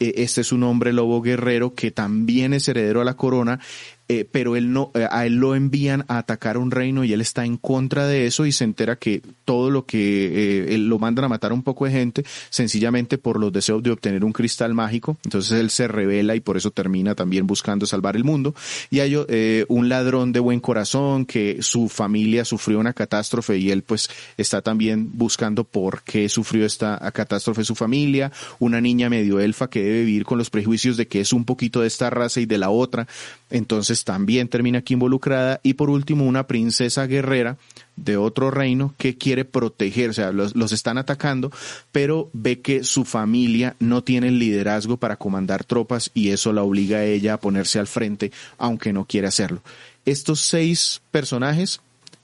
este 0.00 0.40
es 0.40 0.52
un 0.52 0.62
hombre 0.64 0.92
lobo 0.92 1.22
guerrero 1.22 1.74
que 1.74 1.90
también 1.90 2.52
es 2.52 2.68
heredero 2.68 3.00
a 3.00 3.04
la 3.04 3.14
corona 3.14 3.60
eh, 4.08 4.26
pero 4.30 4.56
él 4.56 4.72
no, 4.72 4.90
eh, 4.94 5.06
a 5.10 5.26
él 5.26 5.36
lo 5.36 5.54
envían 5.54 6.04
a 6.08 6.18
atacar 6.18 6.58
un 6.58 6.70
reino 6.70 7.04
y 7.04 7.12
él 7.12 7.20
está 7.20 7.44
en 7.44 7.56
contra 7.56 8.06
de 8.06 8.26
eso 8.26 8.46
y 8.46 8.52
se 8.52 8.64
entera 8.64 8.96
que 8.96 9.22
todo 9.44 9.70
lo 9.70 9.86
que 9.86 10.74
eh, 10.74 10.78
lo 10.78 10.98
mandan 10.98 11.24
a 11.26 11.28
matar 11.28 11.52
un 11.52 11.62
poco 11.62 11.84
de 11.84 11.92
gente 11.92 12.24
sencillamente 12.50 13.18
por 13.18 13.38
los 13.38 13.52
deseos 13.52 13.82
de 13.82 13.90
obtener 13.90 14.24
un 14.24 14.32
cristal 14.32 14.74
mágico. 14.74 15.16
Entonces 15.24 15.60
él 15.60 15.70
se 15.70 15.88
revela 15.88 16.34
y 16.34 16.40
por 16.40 16.56
eso 16.56 16.70
termina 16.70 17.14
también 17.14 17.46
buscando 17.46 17.86
salvar 17.86 18.16
el 18.16 18.24
mundo. 18.24 18.54
Y 18.90 19.00
hay 19.00 19.14
eh, 19.28 19.64
un 19.68 19.88
ladrón 19.88 20.32
de 20.32 20.40
buen 20.40 20.60
corazón 20.60 21.26
que 21.26 21.58
su 21.60 21.88
familia 21.88 22.44
sufrió 22.44 22.78
una 22.78 22.92
catástrofe 22.92 23.58
y 23.58 23.70
él 23.70 23.82
pues 23.82 24.08
está 24.36 24.62
también 24.62 25.10
buscando 25.14 25.64
por 25.64 26.02
qué 26.02 26.28
sufrió 26.28 26.66
esta 26.66 26.98
catástrofe 27.12 27.64
su 27.64 27.74
familia. 27.74 28.32
Una 28.58 28.80
niña 28.80 29.08
medio 29.08 29.40
elfa 29.40 29.68
que 29.68 29.82
debe 29.82 30.04
vivir 30.04 30.24
con 30.24 30.38
los 30.38 30.50
prejuicios 30.50 30.96
de 30.96 31.06
que 31.06 31.20
es 31.20 31.32
un 31.32 31.44
poquito 31.44 31.80
de 31.80 31.88
esta 31.88 32.10
raza 32.10 32.40
y 32.40 32.46
de 32.46 32.58
la 32.58 32.70
otra. 32.70 33.06
Entonces 33.54 34.02
también 34.02 34.48
termina 34.48 34.80
aquí 34.80 34.94
involucrada. 34.94 35.60
Y 35.62 35.74
por 35.74 35.88
último, 35.88 36.24
una 36.24 36.48
princesa 36.48 37.06
guerrera 37.06 37.56
de 37.94 38.16
otro 38.16 38.50
reino 38.50 38.92
que 38.98 39.16
quiere 39.16 39.44
proteger, 39.44 40.10
o 40.10 40.12
sea, 40.12 40.32
los, 40.32 40.56
los, 40.56 40.72
están 40.72 40.98
atacando, 40.98 41.52
pero 41.92 42.30
ve 42.32 42.60
que 42.60 42.82
su 42.82 43.04
familia 43.04 43.76
no 43.78 44.02
tiene 44.02 44.26
el 44.26 44.40
liderazgo 44.40 44.96
para 44.96 45.14
comandar 45.14 45.62
tropas 45.62 46.10
y 46.14 46.30
eso 46.30 46.52
la 46.52 46.64
obliga 46.64 46.98
a 46.98 47.04
ella 47.04 47.34
a 47.34 47.40
ponerse 47.40 47.78
al 47.78 47.86
frente, 47.86 48.32
aunque 48.58 48.92
no 48.92 49.04
quiere 49.04 49.28
hacerlo. 49.28 49.62
Estos 50.04 50.40
seis 50.40 51.00
personajes, 51.12 51.80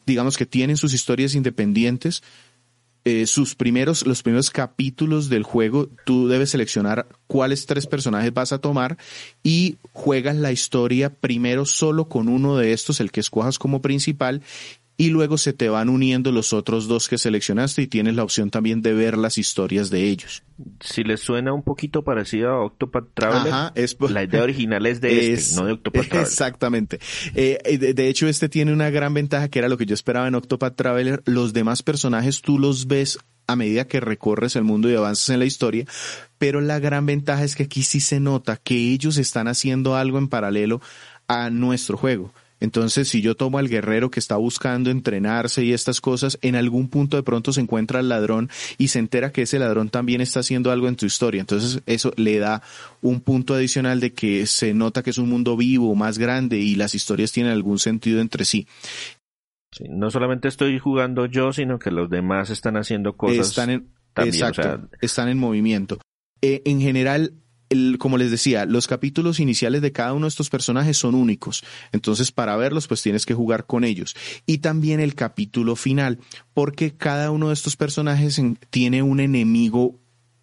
digamos 0.06 0.37
que 0.37 0.46
tienen 0.46 0.76
sus 0.76 0.94
historias 0.94 1.37
independientes, 1.37 2.25
eh, 3.04 3.26
sus 3.26 3.54
primeros, 3.54 4.07
los 4.07 4.23
primeros 4.23 4.50
capítulos 4.50 5.28
del 5.28 5.42
juego, 5.42 5.88
tú 6.04 6.28
debes 6.28 6.50
seleccionar 6.50 7.07
cuáles 7.26 7.64
tres 7.64 7.87
personajes 7.87 8.35
vas 8.35 8.52
a 8.52 8.59
tomar 8.59 8.99
y 9.42 9.78
juegas 9.92 10.37
la 10.37 10.52
historia 10.52 11.14
primero 11.14 11.64
solo 11.64 12.09
con 12.09 12.28
uno 12.28 12.57
de 12.57 12.73
estos, 12.73 13.00
el 13.00 13.11
que 13.11 13.21
escojas 13.21 13.59
como 13.59 13.80
principal, 13.80 14.42
y 15.00 15.09
luego 15.09 15.38
se 15.38 15.54
te 15.54 15.71
van 15.71 15.88
uniendo 15.88 16.30
los 16.30 16.52
otros 16.52 16.87
dos 16.87 17.09
que 17.09 17.16
seleccionaste 17.16 17.80
y 17.80 17.87
tienes 17.87 18.16
la 18.16 18.23
opción 18.23 18.50
también 18.50 18.83
de 18.83 18.92
ver 18.92 19.16
las 19.16 19.38
historias 19.38 19.88
de 19.88 20.02
ellos. 20.02 20.42
Si 20.78 21.04
les 21.04 21.21
suena 21.21 21.54
un 21.54 21.62
poquito 21.62 22.04
parecido 22.04 22.50
a 22.50 22.62
Octopath 22.66 23.14
Traveler, 23.14 23.50
Ajá, 23.50 23.73
es, 23.76 23.97
la 23.99 24.25
idea 24.25 24.42
original 24.42 24.85
es 24.85 25.00
de 25.00 25.09
es, 25.33 25.40
este, 25.40 25.57
no 25.59 25.66
de 25.66 25.73
Octopath 25.73 26.07
Traveler. 26.07 26.28
Exactamente. 26.28 27.00
Eh, 27.35 27.78
de, 27.78 27.95
de, 27.95 28.09
hecho, 28.09 28.28
este 28.28 28.50
tiene 28.50 28.75
una 28.75 28.90
gran 28.90 29.14
ventaja 29.14 29.49
que 29.49 29.59
era 29.59 29.71
lo 29.71 29.78
que 29.78 29.87
yo 29.87 29.95
esperaba 29.95 30.28
en 30.28 30.35
Octopath 30.35 30.76
Traveler. 30.76 31.23
Los 31.25 31.54
demás 31.54 31.83
personajes 31.83 32.42
tú 32.42 32.59
los 32.59 32.87
ves 32.87 33.19
a 33.47 33.57
medida 33.57 33.87
que 33.87 34.00
recorres 34.00 34.54
el 34.54 34.64
mundo 34.64 34.90
y 34.90 34.97
avanzas 34.97 35.30
en 35.30 35.38
la 35.38 35.47
historia, 35.47 35.87
pero 36.37 36.61
la 36.61 36.78
gran 36.78 37.07
ventaja 37.07 37.42
es 37.42 37.57
que 37.57 37.62
aquí 37.62 37.85
sí 37.85 38.00
se 38.00 38.21
nota 38.21 38.59
que 38.59 38.75
ellos 38.92 39.16
están 39.16 39.49
haciendo 39.49 39.97
algo 39.97 40.19
en 40.19 40.28
paralelo 40.28 40.83
a 41.26 41.49
nuestro 41.49 41.97
juego. 41.97 42.35
Entonces, 42.61 43.09
si 43.09 43.23
yo 43.23 43.35
tomo 43.35 43.59
al 43.59 43.69
guerrero 43.69 44.11
que 44.11 44.21
está 44.21 44.37
buscando 44.37 44.90
entrenarse 44.90 45.64
y 45.64 45.73
estas 45.73 46.00
cosas, 46.00 46.38
en 46.43 46.55
algún 46.55 46.88
punto 46.88 47.17
de 47.17 47.23
pronto 47.23 47.52
se 47.52 47.62
encuentra 47.62 48.00
el 48.00 48.09
ladrón 48.09 48.50
y 48.79 48.88
se 48.88 48.99
entera 48.99 49.33
que 49.33 49.43
ese 49.43 49.59
ladrón 49.59 49.88
también 49.88 50.21
está 50.21 50.40
haciendo 50.40 50.71
algo 50.71 50.88
en 50.88 50.97
tu 50.97 51.07
historia. 51.07 51.40
Entonces, 51.40 51.83
eso 51.87 52.12
le 52.17 52.38
da 52.38 52.62
un 53.00 53.21
punto 53.21 53.55
adicional 53.55 54.00
de 54.00 54.12
que 54.12 54.47
se 54.47 54.75
nota 54.75 55.02
que 55.02 55.11
es 55.11 55.19
un 55.19 55.29
mundo 55.29 55.57
vivo, 55.57 55.95
más 55.95 56.19
grande 56.19 56.59
y 56.59 56.75
las 56.75 56.95
historias 56.95 57.33
tienen 57.33 57.52
algún 57.52 57.79
sentido 57.79 58.21
entre 58.21 58.45
sí. 58.45 58.67
no 59.88 60.11
solamente 60.11 60.49
estoy 60.49 60.79
jugando 60.79 61.26
yo, 61.26 61.52
sino 61.52 61.79
que 61.79 61.90
los 61.90 62.11
demás 62.11 62.50
están 62.50 62.76
haciendo 62.76 63.17
cosas. 63.17 63.49
Están 63.49 63.71
en, 63.71 63.88
también, 64.12 64.35
exacto, 64.35 64.88
están 65.00 65.29
en 65.29 65.38
movimiento. 65.38 65.99
Eh, 66.43 66.62
en 66.64 66.81
general, 66.81 67.35
el, 67.70 67.96
como 67.98 68.18
les 68.18 68.30
decía, 68.30 68.66
los 68.66 68.86
capítulos 68.86 69.40
iniciales 69.40 69.80
de 69.80 69.92
cada 69.92 70.12
uno 70.12 70.26
de 70.26 70.30
estos 70.30 70.50
personajes 70.50 70.98
son 70.98 71.14
únicos. 71.14 71.64
Entonces, 71.92 72.32
para 72.32 72.56
verlos, 72.56 72.86
pues 72.86 73.00
tienes 73.02 73.24
que 73.24 73.34
jugar 73.34 73.64
con 73.64 73.84
ellos. 73.84 74.14
Y 74.44 74.58
también 74.58 75.00
el 75.00 75.14
capítulo 75.14 75.76
final, 75.76 76.18
porque 76.52 76.92
cada 76.94 77.30
uno 77.30 77.48
de 77.48 77.54
estos 77.54 77.76
personajes 77.76 78.40
tiene 78.68 79.02
un 79.02 79.20
enemigo. 79.20 79.98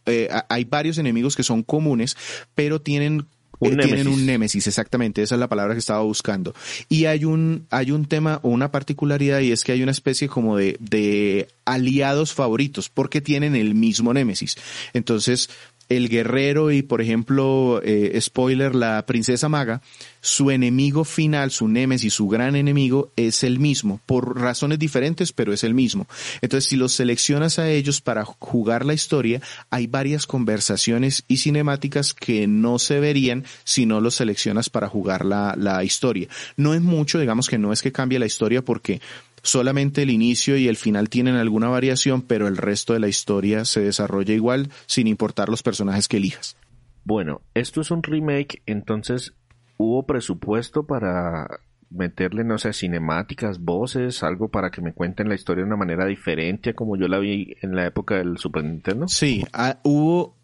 Eh, 0.05 0.29
hay 0.50 0.63
varios 0.63 0.98
enemigos 0.98 1.36
que 1.36 1.43
son 1.43 1.63
comunes, 1.63 2.15
pero 2.55 2.81
tienen 2.81 3.27
un 3.60 3.74
eh, 3.74 3.77
tienen 3.77 4.07
un 4.07 4.25
némesis, 4.25 4.67
exactamente, 4.67 5.22
esa 5.22 5.36
es 5.36 5.39
la 5.39 5.50
palabra 5.50 5.74
que 5.74 5.79
estaba 5.79 6.01
buscando. 6.01 6.53
Y 6.89 7.05
hay 7.05 7.25
un, 7.25 7.65
hay 7.72 7.91
un 7.91 8.05
tema 8.05 8.39
o 8.43 8.50
una 8.50 8.72
particularidad 8.72 9.39
y 9.39 9.51
es 9.51 9.63
que 9.63 9.72
hay 9.72 9.81
una 9.81 9.91
especie 9.91 10.29
como 10.29 10.57
de, 10.57 10.77
de 10.79 11.48
aliados 11.65 12.34
favoritos 12.34 12.89
porque 12.89 13.19
tienen 13.19 13.55
el 13.55 13.74
mismo 13.74 14.13
némesis. 14.13 14.57
Entonces, 14.93 15.50
el 15.89 16.10
guerrero 16.10 16.72
y, 16.72 16.82
por 16.82 17.01
ejemplo, 17.01 17.82
eh, 17.84 18.17
spoiler, 18.22 18.75
la 18.75 19.06
princesa 19.06 19.50
maga, 19.50 19.82
su 20.22 20.51
enemigo 20.51 21.03
final, 21.03 21.51
su 21.51 21.67
némesis, 21.67 22.13
su 22.13 22.27
gran 22.27 22.56
enemigo 22.56 23.12
es 23.15 23.44
el 23.44 23.60
mismo, 23.60 24.01
por 24.06 24.39
razones 24.39 24.79
diferentes, 24.79 25.32
pero 25.32 25.53
es 25.53 25.63
el 25.63 25.74
mismo. 25.74 26.08
Entonces, 26.41 26.70
si 26.70 26.75
los 26.75 26.94
seleccionas 26.94 27.60
a 27.60 27.70
ellos 27.70 28.01
para 28.01 28.25
jugar 28.25 28.86
la 28.86 28.94
historia, 28.94 29.41
hay 29.70 29.88
varias 29.88 30.25
conversaciones 30.25 31.24
y 31.27 31.38
cinemáticas 31.38 32.13
que 32.13 32.48
no 32.48 32.79
se 32.79 33.00
verían 33.00 33.46
si 33.63 33.86
no 33.86 34.01
los 34.01 34.15
seleccionas 34.15 34.70
para 34.70 34.89
jugar 34.89 35.25
la, 35.25 35.56
la 35.58 35.84
historia. 35.84 36.27
No 36.58 36.74
es 36.74 36.82
mucho, 36.82 37.20
digamos 37.20 37.48
que 37.48 37.58
no 37.58 37.72
es 37.72 37.82
que 37.82 37.91
cambie 37.91 38.20
la 38.20 38.25
historia 38.25 38.62
porque 38.62 39.00
Solamente 39.44 40.03
el 40.03 40.10
inicio 40.10 40.58
y 40.58 40.67
el 40.67 40.77
final 40.77 41.10
tienen 41.10 41.36
alguna 41.36 41.70
variación, 41.70 42.22
pero 42.22 42.48
el 42.48 42.58
resto 42.58 42.94
de 42.94 43.00
la 43.00 43.08
historia 43.08 43.65
se 43.65 43.82
desarrolla 43.82 44.34
igual 44.34 44.70
sin 44.86 45.08
importar 45.08 45.50
los 45.50 45.63
personajes 45.63 46.08
que 46.08 46.17
elijas. 46.17 46.58
Bueno, 47.03 47.41
esto 47.53 47.82
es 47.82 47.91
un 47.91 48.03
remake, 48.03 48.62
entonces 48.65 49.34
hubo 49.77 50.06
presupuesto 50.06 50.86
para 50.86 51.48
meterle, 51.89 52.44
no 52.44 52.58
sé, 52.58 52.74
cinemáticas, 52.74 53.60
voces, 53.60 54.24
algo 54.24 54.50
para 54.50 54.72
que 54.72 54.82
me 54.82 54.94
cuenten 54.94 55.29
la 55.29 55.36
historia 55.36 55.63
de 55.63 55.67
una 55.67 55.77
manera 55.77 56.06
diferente 56.06 56.72
a 56.72 56.74
como 56.74 56.98
yo 56.98 57.08
la 57.08 57.20
vi 57.20 57.56
en 57.62 57.75
la 57.75 57.86
época 57.86 58.15
del 58.15 58.38
Super 58.38 58.63
Nintendo. 58.63 59.08
Sí, 59.08 59.46
ah, 59.53 59.79
hubo 59.84 60.36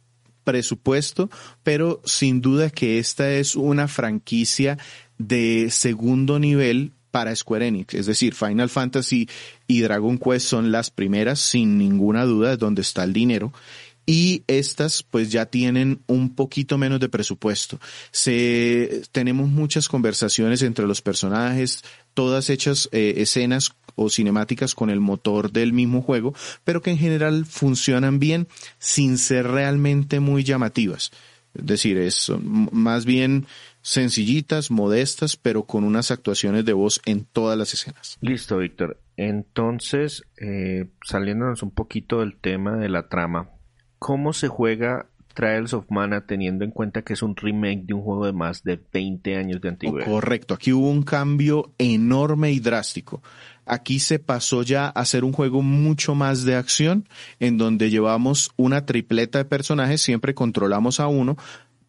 presupuesto, 0.44 1.30
pero 1.64 2.02
sin 2.06 2.42
duda 2.42 2.70
que 2.70 3.00
esta 3.00 3.32
es 3.32 3.56
una 3.56 3.88
franquicia 3.88 4.78
de 5.18 5.68
segundo 5.70 6.40
nivel 6.40 6.94
para 7.14 7.36
Square 7.36 7.68
Enix. 7.68 7.94
Es 7.94 8.08
decir, 8.08 8.34
Final 8.34 8.72
Fantasy 8.72 9.30
y 9.68 9.82
Dragon 9.82 10.18
Quest 10.18 10.48
son 10.48 10.72
las 10.72 10.90
primeras, 10.90 11.40
sin 11.40 11.78
ninguna 11.78 12.26
duda, 12.26 12.50
de 12.50 12.58
donde 12.58 12.82
está 12.82 13.04
el 13.04 13.14
dinero. 13.14 13.54
Y 14.08 14.44
estas 14.48 15.04
pues 15.04 15.32
ya 15.32 15.46
tienen 15.46 16.02
un 16.08 16.34
poquito 16.34 16.80
menos 16.80 17.00
de 17.00 17.10
presupuesto. 17.10 17.80
Se, 18.10 19.04
tenemos 19.12 19.48
muchas 19.48 19.88
conversaciones 19.90 20.64
entre 20.64 20.88
los 20.88 21.04
personajes, 21.04 21.84
todas 22.16 22.50
hechas 22.50 22.90
eh, 22.92 23.14
escenas 23.18 23.76
o 23.94 24.10
cinemáticas 24.10 24.74
con 24.74 24.90
el 24.90 25.00
motor 25.00 25.52
del 25.52 25.72
mismo 25.72 26.02
juego, 26.02 26.34
pero 26.64 26.82
que 26.82 26.90
en 26.90 26.98
general 26.98 27.46
funcionan 27.46 28.18
bien 28.18 28.48
sin 28.80 29.20
ser 29.20 29.48
realmente 29.48 30.20
muy 30.20 30.44
llamativas. 30.44 31.12
Es 31.54 31.68
decir, 31.68 32.00
es 32.00 32.32
más 32.42 33.06
bien 33.06 33.46
sencillitas, 33.84 34.72
modestas, 34.72 35.36
pero 35.36 35.66
con 35.66 35.84
unas 35.84 36.10
actuaciones 36.10 36.66
de 36.66 36.74
voz 36.74 37.02
en 37.06 37.26
todas 37.26 37.58
las 37.58 37.74
escenas. 37.74 38.18
Listo, 38.22 38.58
Víctor. 38.58 39.00
Entonces, 39.18 40.24
eh, 40.38 40.88
saliéndonos 41.04 41.62
un 41.62 41.72
poquito 41.72 42.22
del 42.22 42.36
tema 42.36 42.78
de 42.78 42.90
la 42.90 43.10
trama, 43.10 43.50
¿cómo 44.00 44.34
se 44.34 44.48
juega 44.48 45.08
Trials 45.36 45.74
of 45.74 45.86
Mana 45.90 46.26
teniendo 46.26 46.64
en 46.64 46.72
cuenta 46.72 47.02
que 47.02 47.14
es 47.14 47.22
un 47.22 47.36
remake 47.36 47.84
de 47.86 47.94
un 47.94 48.02
juego 48.02 48.26
de 48.26 48.34
más 48.34 48.64
de 48.64 48.80
20 48.92 49.36
años 49.36 49.62
de 49.62 49.70
antigüedad? 49.70 50.08
correcto, 50.08 50.54
aquí 50.54 50.72
hubo 50.72 50.90
un 50.90 51.04
cambio 51.04 51.74
enorme 51.78 52.52
y 52.52 52.60
drástico. 52.60 53.22
Aquí 53.66 54.00
se 54.00 54.20
pasó 54.20 54.64
ya 54.64 54.88
a 54.88 55.06
ser 55.06 55.24
un 55.24 55.32
juego 55.32 55.62
mucho 55.62 56.16
más 56.16 56.44
de 56.44 56.56
acción, 56.56 57.08
en 57.40 57.58
donde 57.58 57.90
llevamos 57.90 58.52
una 58.58 58.86
tripleta 58.86 59.40
de 59.40 59.46
personajes, 59.46 60.02
siempre 60.02 60.34
controlamos 60.34 61.00
a 61.00 61.08
uno, 61.08 61.38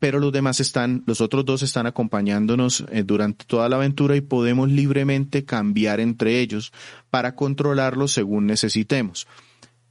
pero 0.05 0.21
los 0.21 0.33
demás 0.33 0.61
están, 0.61 1.03
los 1.07 1.23
otros 1.23 1.47
dos 1.47 1.62
están 1.62 1.87
acompañándonos 1.87 2.85
eh, 2.93 3.05
durante 3.05 3.47
toda 3.47 3.71
la 3.71 3.77
aventura 3.77 4.14
y 4.14 4.21
podemos 4.21 4.71
libremente 4.71 5.47
cambiar 5.47 5.99
entre 5.99 6.40
ellos 6.40 6.75
para 7.09 7.35
controlarlos 7.35 8.12
según 8.12 8.45
necesitemos. 8.45 9.27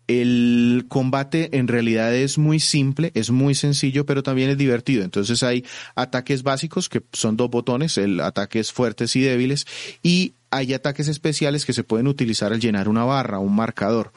El 0.06 0.86
combate 0.88 1.58
en 1.58 1.68
realidad 1.68 2.14
es 2.14 2.38
muy 2.38 2.60
simple, 2.60 3.12
es 3.16 3.32
muy 3.32 3.56
sencillo, 3.56 4.06
pero 4.06 4.22
también 4.22 4.52
es 4.52 4.58
divertido. 4.60 5.04
Entonces 5.04 5.42
hay 5.42 5.66
ataques 5.96 6.44
básicos 6.44 6.90
que 6.90 7.02
son 7.12 7.36
dos 7.36 7.50
botones, 7.50 7.98
el 7.98 8.20
ataques 8.20 8.72
fuertes 8.72 9.16
y 9.16 9.22
débiles, 9.22 9.66
y 10.04 10.36
hay 10.52 10.76
ataques 10.76 11.08
especiales 11.08 11.66
que 11.66 11.74
se 11.74 11.84
pueden 11.84 12.06
utilizar 12.06 12.54
al 12.54 12.60
llenar 12.60 12.88
una 12.88 13.04
barra, 13.04 13.40
un 13.40 13.56
marcador. 13.56 14.12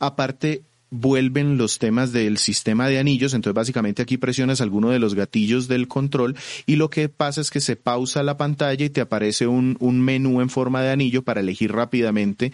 Aparte, 0.00 0.64
vuelven 0.90 1.58
los 1.58 1.78
temas 1.78 2.12
del 2.12 2.38
sistema 2.38 2.88
de 2.88 2.98
anillos, 2.98 3.34
entonces 3.34 3.54
básicamente 3.54 4.02
aquí 4.02 4.16
presionas 4.16 4.60
alguno 4.60 4.90
de 4.90 4.98
los 4.98 5.14
gatillos 5.14 5.68
del 5.68 5.88
control 5.88 6.36
y 6.64 6.76
lo 6.76 6.90
que 6.90 7.08
pasa 7.08 7.40
es 7.40 7.50
que 7.50 7.60
se 7.60 7.76
pausa 7.76 8.22
la 8.22 8.36
pantalla 8.36 8.84
y 8.84 8.90
te 8.90 9.00
aparece 9.00 9.46
un, 9.46 9.76
un 9.80 10.00
menú 10.00 10.40
en 10.40 10.50
forma 10.50 10.82
de 10.82 10.90
anillo 10.90 11.22
para 11.22 11.40
elegir 11.40 11.72
rápidamente 11.72 12.52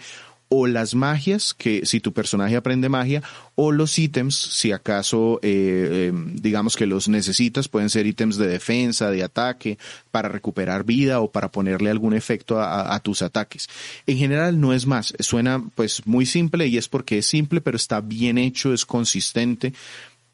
o 0.55 0.67
las 0.67 0.93
magias, 0.93 1.55
que 1.55 1.83
si 1.83 1.99
tu 1.99 2.13
personaje 2.13 2.55
aprende 2.55 2.87
magia, 2.87 3.23
o 3.55 3.71
los 3.71 3.97
ítems, 3.97 4.35
si 4.35 4.71
acaso 4.71 5.39
eh, 5.41 6.09
em, 6.09 6.35
digamos 6.35 6.75
que 6.75 6.85
los 6.85 7.07
necesitas, 7.07 7.67
pueden 7.67 7.89
ser 7.89 8.05
ítems 8.05 8.37
de 8.37 8.47
defensa, 8.47 9.09
de 9.09 9.23
ataque, 9.23 9.79
para 10.11 10.29
recuperar 10.29 10.83
vida 10.83 11.21
o 11.21 11.31
para 11.31 11.49
ponerle 11.51 11.89
algún 11.89 12.13
efecto 12.13 12.59
a, 12.59 12.93
a, 12.93 12.99
tus 12.99 13.23
ataques. 13.23 13.67
En 14.05 14.17
general 14.17 14.59
no 14.59 14.73
es 14.73 14.85
más, 14.85 15.15
suena 15.19 15.63
pues 15.73 16.05
muy 16.05 16.27
simple 16.27 16.67
y 16.67 16.77
es 16.77 16.87
porque 16.87 17.17
es 17.17 17.25
simple, 17.25 17.59
pero 17.59 17.75
está 17.75 17.99
bien 17.99 18.37
hecho, 18.37 18.73
es 18.73 18.85
consistente 18.85 19.73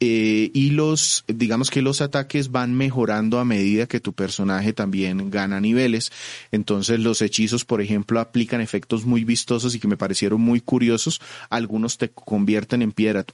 eh, 0.02 0.50
y 0.54 0.70
los, 0.70 1.24
digamos 1.28 1.70
que 1.70 1.82
los 1.82 2.00
ataques 2.00 2.50
van 2.50 2.74
mejorando 2.74 3.38
a 3.38 3.44
medida 3.44 3.86
que 3.86 4.00
tu 4.00 4.14
personaje 4.14 4.72
también 4.72 5.30
gana 5.30 5.60
niveles. 5.60 6.10
Entonces 6.50 6.98
los 7.00 7.20
hechizos, 7.20 7.66
por 7.66 7.82
ejemplo, 7.82 8.18
aplican 8.18 8.62
efectos 8.62 9.04
muy 9.04 9.24
vistosos 9.24 9.74
y 9.74 9.78
que 9.78 9.88
me 9.88 9.98
parecieron 9.98 10.40
muy 10.40 10.62
curiosos. 10.62 11.20
Algunos 11.50 11.98
te 11.98 12.08
convierten 12.08 12.80
en 12.80 12.92
piedra. 12.92 13.26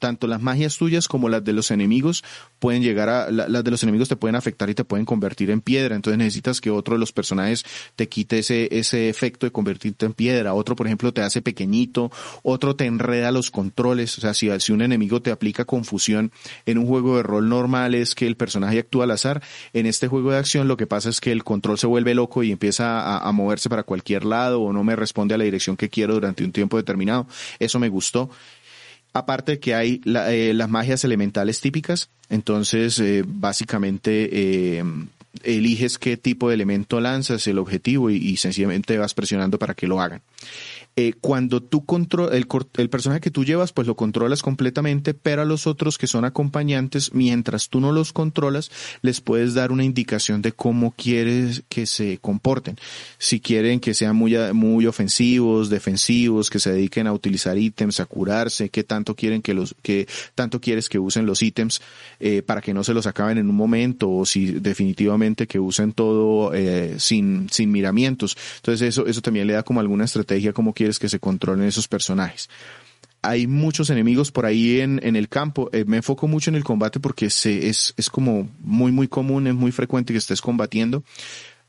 tanto 0.00 0.26
las 0.26 0.42
magias 0.42 0.76
tuyas 0.76 1.06
como 1.06 1.28
las 1.28 1.44
de 1.44 1.52
los 1.52 1.70
enemigos 1.70 2.24
pueden 2.58 2.82
llegar 2.82 3.08
a, 3.08 3.30
las 3.30 3.62
de 3.62 3.70
los 3.70 3.84
enemigos 3.84 4.08
te 4.08 4.16
pueden 4.16 4.34
afectar 4.34 4.68
y 4.70 4.74
te 4.74 4.84
pueden 4.84 5.06
convertir 5.06 5.52
en 5.52 5.60
piedra. 5.60 5.94
Entonces 5.94 6.18
necesitas 6.18 6.60
que 6.60 6.70
otro 6.70 6.94
de 6.94 6.98
los 6.98 7.12
personajes 7.12 7.64
te 7.94 8.08
quite 8.08 8.40
ese, 8.40 8.68
ese 8.76 9.08
efecto 9.08 9.46
de 9.46 9.52
convertirte 9.52 10.06
en 10.06 10.14
piedra. 10.14 10.54
Otro, 10.54 10.74
por 10.74 10.88
ejemplo, 10.88 11.12
te 11.12 11.22
hace 11.22 11.42
pequeñito. 11.42 12.10
Otro 12.42 12.74
te 12.74 12.86
enreda 12.86 13.30
los 13.30 13.52
controles. 13.52 14.18
O 14.18 14.20
sea, 14.20 14.34
si, 14.34 14.48
si 14.58 14.72
un 14.72 14.82
enemigo 14.82 15.22
te 15.22 15.30
aplica 15.30 15.64
confusión, 15.64 16.07
en 16.16 16.78
un 16.78 16.86
juego 16.86 17.16
de 17.16 17.22
rol 17.22 17.48
normal 17.48 17.94
es 17.94 18.14
que 18.14 18.26
el 18.26 18.36
personaje 18.36 18.78
actúa 18.78 19.04
al 19.04 19.10
azar. 19.10 19.42
En 19.72 19.86
este 19.86 20.08
juego 20.08 20.30
de 20.30 20.38
acción 20.38 20.68
lo 20.68 20.76
que 20.76 20.86
pasa 20.86 21.08
es 21.08 21.20
que 21.20 21.32
el 21.32 21.44
control 21.44 21.78
se 21.78 21.86
vuelve 21.86 22.14
loco 22.14 22.42
y 22.42 22.52
empieza 22.52 23.18
a, 23.18 23.32
moverse 23.32 23.68
para 23.68 23.82
cualquier 23.82 24.24
lado 24.24 24.60
o 24.62 24.72
no 24.72 24.84
me 24.84 24.96
responde 24.96 25.34
a 25.34 25.38
la 25.38 25.44
dirección 25.44 25.76
que 25.76 25.88
quiero 25.88 26.14
durante 26.14 26.44
un 26.44 26.52
tiempo 26.52 26.76
determinado. 26.76 27.26
Eso 27.58 27.78
me 27.78 27.88
gustó. 27.88 28.30
Aparte 29.12 29.58
que 29.58 29.74
hay 29.74 30.00
eh, 30.04 30.52
las 30.54 30.68
magias 30.68 31.04
elementales 31.04 31.60
típicas, 31.60 32.10
entonces 32.28 32.98
eh, 33.00 33.24
básicamente 33.26 34.28
eh, 34.78 34.84
eliges 35.42 35.98
qué 35.98 36.16
tipo 36.16 36.48
de 36.48 36.54
elemento 36.54 37.00
lanzas, 37.00 37.46
el 37.46 37.58
objetivo 37.58 38.10
y, 38.10 38.16
y 38.16 38.36
sencillamente 38.36 38.98
vas 38.98 39.14
presionando 39.14 39.58
para 39.58 39.74
que 39.74 39.86
lo 39.86 40.00
hagan. 40.00 40.20
Eh, 41.00 41.14
cuando 41.20 41.62
tú 41.62 41.84
controlas, 41.84 42.34
el, 42.34 42.48
el, 42.76 42.90
personaje 42.90 43.20
que 43.20 43.30
tú 43.30 43.44
llevas, 43.44 43.72
pues 43.72 43.86
lo 43.86 43.94
controlas 43.94 44.42
completamente, 44.42 45.14
pero 45.14 45.42
a 45.42 45.44
los 45.44 45.68
otros 45.68 45.96
que 45.96 46.08
son 46.08 46.24
acompañantes, 46.24 47.14
mientras 47.14 47.68
tú 47.68 47.78
no 47.78 47.92
los 47.92 48.12
controlas, 48.12 48.72
les 49.00 49.20
puedes 49.20 49.54
dar 49.54 49.70
una 49.70 49.84
indicación 49.84 50.42
de 50.42 50.50
cómo 50.50 50.90
quieres 50.90 51.62
que 51.68 51.86
se 51.86 52.18
comporten. 52.18 52.78
Si 53.16 53.38
quieren 53.38 53.78
que 53.78 53.94
sean 53.94 54.16
muy, 54.16 54.36
muy 54.54 54.86
ofensivos, 54.86 55.70
defensivos, 55.70 56.50
que 56.50 56.58
se 56.58 56.72
dediquen 56.72 57.06
a 57.06 57.12
utilizar 57.12 57.56
ítems, 57.56 58.00
a 58.00 58.06
curarse, 58.06 58.68
qué 58.68 58.82
tanto 58.82 59.14
quieren 59.14 59.40
que 59.40 59.54
los, 59.54 59.76
que 59.82 60.08
tanto 60.34 60.60
quieres 60.60 60.88
que 60.88 60.98
usen 60.98 61.26
los 61.26 61.42
ítems, 61.42 61.80
eh, 62.18 62.42
para 62.42 62.60
que 62.60 62.74
no 62.74 62.82
se 62.82 62.92
los 62.92 63.06
acaben 63.06 63.38
en 63.38 63.48
un 63.48 63.54
momento, 63.54 64.10
o 64.10 64.26
si 64.26 64.46
definitivamente 64.46 65.46
que 65.46 65.60
usen 65.60 65.92
todo, 65.92 66.52
eh, 66.54 66.96
sin, 66.98 67.48
sin 67.52 67.70
miramientos. 67.70 68.36
Entonces 68.56 68.88
eso, 68.88 69.06
eso 69.06 69.22
también 69.22 69.46
le 69.46 69.52
da 69.52 69.62
como 69.62 69.78
alguna 69.78 70.04
estrategia 70.04 70.52
como 70.52 70.74
que 70.98 71.08
se 71.08 71.18
controlen 71.18 71.66
esos 71.66 71.88
personajes. 71.88 72.48
Hay 73.20 73.48
muchos 73.48 73.90
enemigos 73.90 74.30
por 74.30 74.46
ahí 74.46 74.80
en, 74.80 75.00
en 75.02 75.16
el 75.16 75.28
campo. 75.28 75.68
Eh, 75.72 75.84
me 75.86 75.96
enfoco 75.96 76.28
mucho 76.28 76.50
en 76.50 76.54
el 76.54 76.62
combate 76.62 77.00
porque 77.00 77.26
es, 77.26 77.44
es 77.46 78.10
como 78.10 78.48
muy, 78.60 78.92
muy 78.92 79.08
común, 79.08 79.48
es 79.48 79.54
muy 79.54 79.72
frecuente 79.72 80.12
que 80.12 80.18
estés 80.18 80.40
combatiendo. 80.40 81.02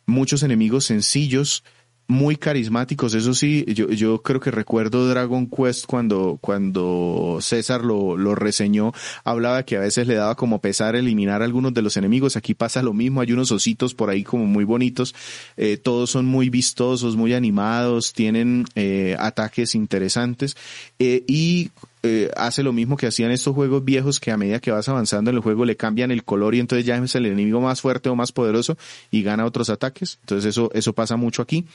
Muchos 0.06 0.44
enemigos 0.44 0.86
sencillos 0.86 1.64
muy 2.10 2.38
carismáticos, 2.38 3.14
eso 3.14 3.36
sí, 3.36 3.64
yo, 3.68 3.88
yo 3.90 4.24
creo 4.24 4.40
que 4.40 4.50
recuerdo 4.50 5.08
Dragon 5.08 5.48
Quest 5.48 5.86
cuando, 5.86 6.40
cuando 6.42 7.38
César 7.40 7.86
lo, 7.86 8.18
lo 8.18 8.34
reseñó, 8.34 8.94
hablaba 9.24 9.62
que 9.62 9.78
a 9.78 9.82
veces 9.82 10.08
le 10.08 10.16
daba 10.16 10.34
como 10.34 10.60
pesar 10.60 10.96
eliminar 10.96 11.44
a 11.44 11.46
algunos 11.46 11.72
de 11.72 11.84
los 11.84 11.98
enemigos, 11.98 12.36
aquí 12.36 12.56
pasa 12.56 12.82
lo 12.82 12.94
mismo, 12.94 13.22
hay 13.22 13.32
unos 13.32 13.52
ositos 13.52 13.94
por 13.94 14.10
ahí 14.10 14.24
como 14.24 14.48
muy 14.48 14.64
bonitos, 14.64 15.14
eh, 15.56 15.78
todos 15.78 16.10
son 16.10 16.26
muy 16.26 16.50
vistosos, 16.50 17.16
muy 17.16 17.36
animados, 17.36 18.12
tienen 18.12 18.66
eh, 18.74 19.16
ataques 19.20 19.76
interesantes 19.76 20.58
eh, 20.98 21.24
y 21.28 21.70
eh, 22.02 22.32
hace 22.38 22.64
lo 22.64 22.72
mismo 22.72 22.96
que 22.96 23.08
hacían 23.08 23.32
estos 23.32 23.54
juegos 23.54 23.84
viejos 23.84 24.22
que 24.22 24.32
a 24.32 24.38
medida 24.38 24.60
que 24.60 24.72
vas 24.72 24.88
avanzando 24.88 25.32
en 25.32 25.36
el 25.36 25.44
juego 25.44 25.66
le 25.66 25.76
cambian 25.76 26.12
el 26.12 26.24
color 26.24 26.56
y 26.56 26.62
entonces 26.62 26.86
ya 26.86 26.96
es 26.96 27.16
el 27.16 27.26
enemigo 27.26 27.60
más 27.60 27.82
fuerte 27.82 28.08
o 28.08 28.16
más 28.16 28.32
poderoso 28.32 28.78
y 29.12 29.22
gana 29.22 29.46
otros 29.46 29.70
ataques. 29.70 30.18
Entonces 30.22 30.52
eso, 30.52 30.72
eso 30.74 30.94
pasa 30.94 31.18
mucho 31.18 31.42
aquí. 31.42 31.66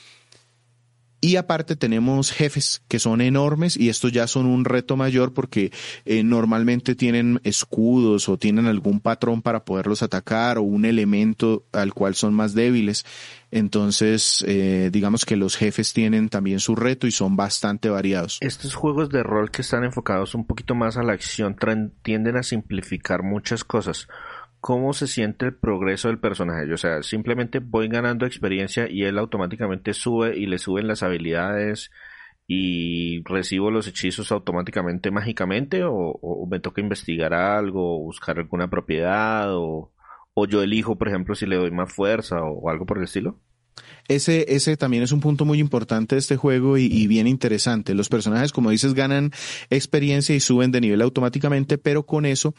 Y 1.21 1.37
aparte 1.37 1.75
tenemos 1.75 2.31
jefes 2.31 2.83
que 2.87 2.99
son 2.99 3.21
enormes 3.21 3.77
y 3.77 3.89
estos 3.89 4.11
ya 4.11 4.27
son 4.27 4.45
un 4.45 4.65
reto 4.65 4.95
mayor 4.95 5.33
porque 5.33 5.71
eh, 6.05 6.23
normalmente 6.23 6.93
tienen 6.93 7.39
escudos 7.43 8.29
o 8.29 8.37
tienen 8.37 8.67
algún 8.67 8.99
patrón 8.99 9.41
para 9.41 9.65
poderlos 9.65 10.03
atacar 10.03 10.57
o 10.57 10.61
un 10.61 10.85
elemento 10.85 11.65
al 11.71 11.93
cual 11.93 12.15
son 12.15 12.33
más 12.33 12.53
débiles. 12.53 13.05
Entonces, 13.51 14.43
eh, 14.47 14.89
digamos 14.91 15.25
que 15.25 15.37
los 15.37 15.55
jefes 15.55 15.93
tienen 15.93 16.29
también 16.29 16.59
su 16.59 16.75
reto 16.75 17.07
y 17.07 17.11
son 17.11 17.35
bastante 17.35 17.89
variados. 17.89 18.37
Estos 18.41 18.75
juegos 18.75 19.09
de 19.09 19.23
rol 19.23 19.49
que 19.49 19.61
están 19.61 19.83
enfocados 19.83 20.35
un 20.35 20.45
poquito 20.45 20.75
más 20.75 20.97
a 20.97 21.03
la 21.03 21.13
acción 21.13 21.55
tienden 22.03 22.35
a 22.35 22.43
simplificar 22.43 23.23
muchas 23.23 23.63
cosas 23.63 24.07
cómo 24.65 24.93
se 24.93 25.05
siente 25.05 25.45
el 25.45 25.53
progreso 25.53 26.07
del 26.07 26.17
personaje. 26.17 26.73
O 26.73 26.77
sea, 26.77 27.03
simplemente 27.03 27.59
voy 27.59 27.87
ganando 27.87 28.25
experiencia 28.25 28.89
y 28.89 29.03
él 29.03 29.19
automáticamente 29.19 29.93
sube 29.93 30.35
y 30.35 30.47
le 30.47 30.57
suben 30.57 30.87
las 30.87 31.03
habilidades 31.03 31.91
y 32.47 33.21
recibo 33.25 33.69
los 33.69 33.85
hechizos 33.85 34.31
automáticamente 34.31 35.11
mágicamente 35.11 35.83
o, 35.83 36.47
me 36.49 36.59
toca 36.59 36.81
investigar 36.81 37.31
algo, 37.31 37.99
buscar 37.99 38.39
alguna 38.39 38.67
propiedad 38.67 39.49
o, 39.49 39.91
yo 40.49 40.63
elijo, 40.63 40.97
por 40.97 41.09
ejemplo, 41.09 41.35
si 41.35 41.45
le 41.45 41.57
doy 41.57 41.69
más 41.69 41.93
fuerza 41.93 42.41
o, 42.41 42.67
algo 42.67 42.87
por 42.87 42.97
el 42.97 43.03
estilo. 43.03 43.39
Ese, 44.07 44.45
ese 44.47 44.77
también 44.77 45.03
es 45.03 45.11
un 45.11 45.19
punto 45.19 45.45
muy 45.45 45.59
importante 45.59 46.15
de 46.15 46.19
este 46.19 46.37
juego 46.37 46.77
y, 46.77 47.05
bien 47.07 47.27
interesante. 47.27 47.93
Los 47.93 48.09
personajes, 48.09 48.51
como 48.51 48.69
dices, 48.71 48.95
ganan 48.95 49.31
experiencia 49.69 50.35
y 50.35 50.39
suben 50.39 50.71
de 50.71 50.81
nivel 50.81 51.01
automáticamente, 51.01 51.77
pero 51.77 52.05
con 52.05 52.25
eso 52.25 52.55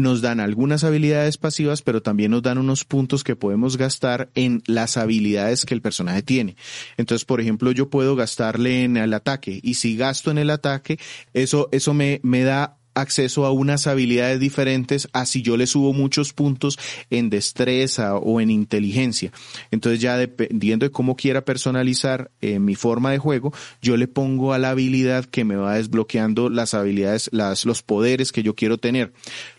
nos 0.00 0.20
dan 0.20 0.40
algunas 0.40 0.84
habilidades 0.84 1.36
pasivas, 1.36 1.82
pero 1.82 2.02
también 2.02 2.30
nos 2.32 2.42
dan 2.42 2.58
unos 2.58 2.84
puntos 2.84 3.24
que 3.24 3.36
podemos 3.36 3.76
gastar 3.76 4.30
en 4.34 4.62
las 4.66 4.96
habilidades 4.96 5.64
que 5.64 5.74
el 5.74 5.82
personaje 5.82 6.22
tiene. 6.22 6.56
Entonces, 6.96 7.24
por 7.24 7.40
ejemplo, 7.40 7.72
yo 7.72 7.90
puedo 7.90 8.16
gastarle 8.16 8.84
en 8.84 8.96
el 8.96 9.14
ataque 9.14 9.60
y 9.62 9.74
si 9.74 9.96
gasto 9.96 10.30
en 10.30 10.38
el 10.38 10.50
ataque, 10.50 10.98
eso, 11.34 11.68
eso 11.72 11.94
me, 11.94 12.20
me 12.22 12.42
da 12.42 12.79
acceso 12.94 13.46
a 13.46 13.52
unas 13.52 13.86
habilidades 13.86 14.40
diferentes 14.40 15.08
así 15.12 15.42
yo 15.42 15.56
le 15.56 15.66
subo 15.66 15.92
muchos 15.92 16.32
puntos 16.32 16.78
en 17.10 17.30
destreza 17.30 18.16
o 18.16 18.40
en 18.40 18.50
inteligencia. 18.50 19.32
Entonces 19.70 20.00
ya 20.00 20.16
dependiendo 20.16 20.86
de 20.86 20.90
cómo 20.90 21.16
quiera 21.16 21.44
personalizar 21.44 22.30
eh, 22.40 22.58
mi 22.58 22.74
forma 22.74 23.10
de 23.10 23.18
juego, 23.18 23.52
yo 23.82 23.96
le 23.96 24.08
pongo 24.08 24.52
a 24.52 24.58
la 24.58 24.70
habilidad 24.70 25.24
que 25.24 25.44
me 25.44 25.56
va 25.56 25.74
desbloqueando 25.74 26.48
las 26.48 26.74
habilidades, 26.74 27.30
las, 27.32 27.64
los 27.64 27.82
poderes 27.82 28.32
que 28.32 28.42
yo 28.42 28.54
quiero 28.54 28.78
tener. 28.78 29.12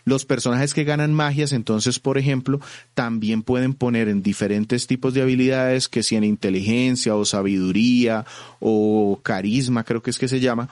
Los 0.04 0.24
personajes 0.24 0.74
que 0.74 0.84
ganan 0.84 1.14
magias, 1.14 1.52
entonces, 1.52 1.98
por 1.98 2.18
ejemplo, 2.18 2.60
también 2.94 3.42
pueden 3.42 3.74
poner 3.74 4.08
en 4.08 4.22
diferentes 4.22 4.86
tipos 4.86 5.14
de 5.14 5.22
habilidades, 5.22 5.88
que 5.88 6.02
si 6.02 6.16
en 6.16 6.24
inteligencia 6.24 7.14
o 7.14 7.24
sabiduría 7.24 8.24
o 8.60 9.20
carisma, 9.22 9.84
creo 9.84 10.02
que 10.02 10.10
es 10.10 10.18
que 10.18 10.28
se 10.28 10.40
llama, 10.40 10.68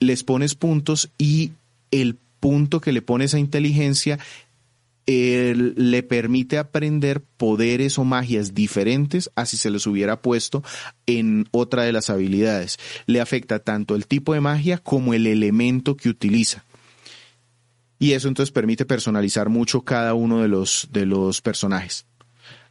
les 0.00 0.24
pones 0.24 0.54
puntos 0.54 1.10
y 1.18 1.52
el 1.90 2.18
punto 2.40 2.80
que 2.80 2.92
le 2.92 3.02
pone 3.02 3.24
esa 3.24 3.38
inteligencia 3.38 4.18
le 5.06 6.02
permite 6.02 6.58
aprender 6.58 7.22
poderes 7.22 7.98
o 7.98 8.04
magias 8.04 8.54
diferentes 8.54 9.30
a 9.36 9.46
si 9.46 9.56
se 9.56 9.70
los 9.70 9.86
hubiera 9.86 10.20
puesto 10.20 10.64
en 11.06 11.46
otra 11.52 11.84
de 11.84 11.92
las 11.92 12.10
habilidades. 12.10 12.78
Le 13.06 13.20
afecta 13.20 13.60
tanto 13.60 13.94
el 13.94 14.06
tipo 14.06 14.34
de 14.34 14.40
magia 14.40 14.78
como 14.78 15.14
el 15.14 15.26
elemento 15.26 15.96
que 15.96 16.08
utiliza. 16.08 16.64
Y 17.98 18.12
eso 18.12 18.28
entonces 18.28 18.52
permite 18.52 18.84
personalizar 18.84 19.48
mucho 19.48 19.82
cada 19.82 20.12
uno 20.14 20.42
de 20.42 20.48
los, 20.48 20.88
de 20.90 21.06
los 21.06 21.40
personajes. 21.40 22.04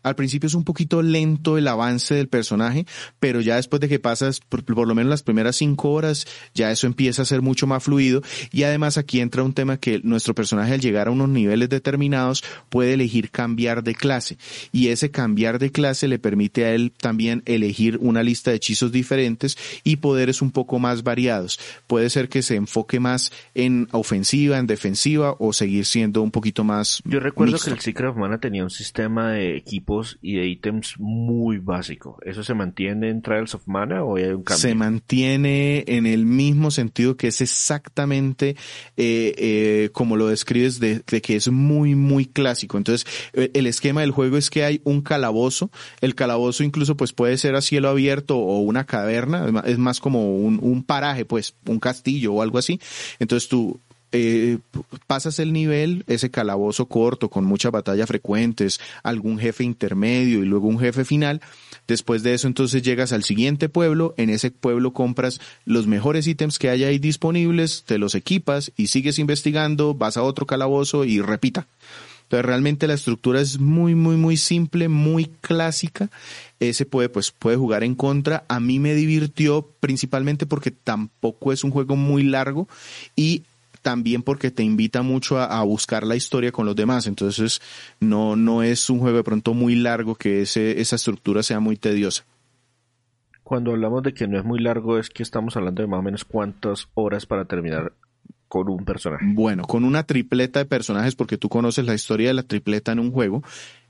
Al 0.06 0.16
principio 0.16 0.46
es 0.46 0.54
un 0.54 0.64
poquito 0.64 1.02
lento 1.02 1.58
el 1.58 1.68
avance 1.68 2.14
del 2.14 2.28
personaje, 2.28 2.86
pero 3.20 3.42
ya 3.42 3.56
después 3.56 3.80
de 3.80 3.90
que 3.90 3.98
pasas 3.98 4.40
por, 4.40 4.64
lo 4.70 4.94
menos 4.94 5.10
las 5.10 5.24
primeras 5.24 5.56
cinco 5.56 5.94
horas, 5.94 6.28
ya 6.54 6.70
eso 6.70 6.86
empieza 6.86 7.24
a 7.24 7.26
ser 7.26 7.42
mucho 7.42 7.66
más 7.66 7.84
fluido. 7.84 8.22
Y 8.52 8.64
además 8.64 9.00
aquí 9.00 9.20
entra 9.20 9.42
un 9.42 9.54
tema 9.54 9.78
que 9.78 10.02
nuestro 10.04 10.36
personaje 10.36 10.74
al 10.74 10.80
llegar 10.80 11.08
a 11.08 11.12
unos 11.12 11.30
niveles 11.30 11.70
determinados 11.70 12.44
puede 12.70 12.94
elegir 12.94 13.32
cambiar 13.32 13.82
de 13.84 13.96
clase. 13.96 14.38
Y 14.72 14.90
ese 14.90 15.10
cambiar 15.10 15.58
de 15.58 15.72
clase 15.72 16.08
le 16.08 16.20
permite 16.20 16.66
a 16.66 16.76
él 16.76 16.92
también 16.96 17.42
elegir 17.48 17.98
una 18.00 18.22
lista 18.22 18.52
de 18.52 18.58
hechizos 18.58 18.92
diferentes 18.92 19.58
y 19.84 19.96
poderes 19.96 20.44
un 20.44 20.52
poco 20.52 20.78
más 20.78 21.02
variados. 21.02 21.60
Puede 21.88 22.12
ser 22.12 22.30
que 22.30 22.44
se 22.44 22.58
enfoque 22.58 23.00
más 23.00 23.32
en 23.56 23.88
ofensiva, 23.92 24.60
en 24.60 24.68
defensiva 24.68 25.36
o 25.40 25.52
seguir 25.52 25.88
siendo 25.88 26.22
un 26.22 26.30
poquito 26.30 26.64
más. 26.64 27.02
Yo 27.06 27.20
recuerdo 27.20 27.58
que 27.58 27.72
el 27.72 27.80
Secret 27.80 28.12
of 28.12 28.18
Mana 28.18 28.38
tenía 28.38 28.64
un 28.64 28.70
sistema 28.70 29.32
de 29.32 29.58
equipo 29.58 29.95
y 30.22 30.36
de 30.36 30.48
ítems 30.48 30.96
muy 31.00 31.58
básico. 31.58 32.18
¿Eso 32.26 32.44
se 32.44 32.54
mantiene 32.54 33.10
en 33.10 33.22
Trials 33.22 33.56
of 33.56 33.68
Mana 33.68 34.04
o 34.04 34.18
hay 34.18 34.26
un 34.26 34.44
cambio? 34.44 34.62
Se 34.62 34.76
mantiene 34.76 35.84
en 35.88 36.06
el 36.06 36.26
mismo 36.26 36.72
sentido 36.72 37.18
que 37.18 37.28
es 37.28 37.42
exactamente 37.42 38.56
eh, 38.98 39.34
eh, 39.38 39.90
como 39.94 40.18
lo 40.18 40.28
describes 40.28 40.80
de, 40.80 41.02
que 41.04 41.36
es 41.36 41.50
muy, 41.50 41.96
muy 41.96 42.26
clásico. 42.26 42.78
Entonces, 42.78 43.06
eh, 43.34 43.52
el 43.54 43.68
esquema 43.68 44.02
del 44.02 44.12
juego 44.12 44.38
es 44.38 44.50
que 44.50 44.64
hay 44.64 44.82
un 44.84 45.02
calabozo. 45.02 45.72
El 46.02 46.16
calabozo 46.16 46.64
incluso 46.64 46.98
pues 46.98 47.14
puede 47.14 47.38
ser 47.38 47.56
a 47.56 47.62
cielo 47.62 47.90
abierto 47.90 48.38
o 48.38 48.60
una 48.60 48.86
caverna. 48.86 49.64
Es 49.66 49.78
más 49.78 50.00
como 50.00 50.36
un, 50.36 50.60
un 50.62 50.84
paraje, 50.84 51.26
pues, 51.26 51.56
un 51.66 51.80
castillo 51.80 52.34
o 52.34 52.42
algo 52.42 52.58
así. 52.58 52.80
Entonces 53.20 53.50
tú 53.50 53.80
eh, 54.12 54.60
pasas 55.08 55.40
el 55.40 55.54
nivel, 55.54 56.04
ese 56.08 56.32
calabozo 56.32 56.88
corto 56.88 57.30
con 57.30 57.46
muchas 57.46 57.72
batallas 57.72 58.08
frecuentes, 58.08 58.80
algún 59.04 59.40
jefe 59.40 59.64
intermedio 59.64 60.44
y 60.44 60.46
luego 60.46 60.68
un 60.68 60.80
jefe 60.80 61.06
final. 61.06 61.42
Después 61.88 62.24
de 62.24 62.34
eso 62.34 62.48
entonces 62.48 62.82
llegas 62.82 63.12
al 63.12 63.24
siguiente 63.24 63.70
pueblo, 63.70 64.14
en 64.18 64.30
ese 64.30 64.52
pueblo 64.52 64.94
compras 64.94 65.40
los 65.66 65.88
mejores 65.88 66.28
ítems 66.28 66.60
que 66.60 66.70
hay 66.70 66.84
ahí 66.84 67.00
disponibles, 67.00 67.84
te 67.86 67.98
los 67.98 68.16
equipas 68.16 68.72
y 68.76 68.88
sigues 68.88 69.20
investigando, 69.20 69.94
vas 69.94 70.18
a 70.18 70.24
otro 70.24 70.46
calabozo 70.46 71.06
y 71.06 71.22
repita. 71.22 71.68
Entonces 72.26 72.46
realmente 72.46 72.88
la 72.88 72.96
estructura 72.96 73.40
es 73.40 73.60
muy, 73.60 73.94
muy, 73.94 74.16
muy 74.16 74.36
simple, 74.36 74.90
muy 74.90 75.26
clásica. 75.42 76.10
Ese 76.60 76.86
puede, 76.86 77.08
pues, 77.08 77.32
puede 77.32 77.56
jugar 77.56 77.84
en 77.84 77.94
contra. 77.94 78.46
A 78.48 78.60
mí 78.60 78.80
me 78.80 78.96
divirtió 78.96 79.70
principalmente 79.80 80.48
porque 80.48 80.72
tampoco 80.72 81.54
es 81.54 81.64
un 81.64 81.70
juego 81.70 81.96
muy 81.96 82.24
largo 82.24 82.68
y 83.16 83.44
también 83.86 84.24
porque 84.24 84.50
te 84.50 84.64
invita 84.64 85.04
mucho 85.04 85.40
a, 85.40 85.64
buscar 85.64 86.08
la 86.08 86.16
historia 86.16 86.52
con 86.52 86.66
los 86.66 86.76
demás. 86.76 87.06
Entonces, 87.06 87.62
no, 88.00 88.36
no 88.36 88.64
es 88.64 88.90
un 88.90 88.98
juego 88.98 89.18
de 89.18 89.24
pronto 89.24 89.54
muy 89.54 89.76
largo 89.76 90.16
que 90.16 90.42
ese, 90.42 90.82
esa 90.82 90.96
estructura 90.96 91.44
sea 91.44 91.60
muy 91.60 91.78
tediosa. 91.78 92.26
Cuando 93.44 93.74
hablamos 93.74 94.02
de 94.02 94.16
que 94.16 94.28
no 94.28 94.40
es 94.40 94.44
muy 94.44 94.58
largo, 94.60 94.98
es 94.98 95.12
que 95.12 95.22
estamos 95.22 95.56
hablando 95.56 95.84
de 95.84 95.88
más 95.88 96.00
o 96.00 96.02
menos 96.02 96.26
cuántas 96.26 96.88
horas 96.96 97.28
para 97.28 97.46
terminar 97.46 97.94
con 98.48 98.70
un 98.70 98.84
personaje. 98.86 99.24
Bueno, 99.28 99.66
con 99.66 99.84
una 99.84 100.02
tripleta 100.02 100.58
de 100.58 100.66
personajes, 100.66 101.14
porque 101.14 101.38
tú 101.38 101.48
conoces 101.48 101.86
la 101.86 101.94
historia 101.94 102.30
de 102.30 102.34
la 102.34 102.44
tripleta 102.44 102.92
en 102.92 102.98
un 102.98 103.12
juego, 103.12 103.44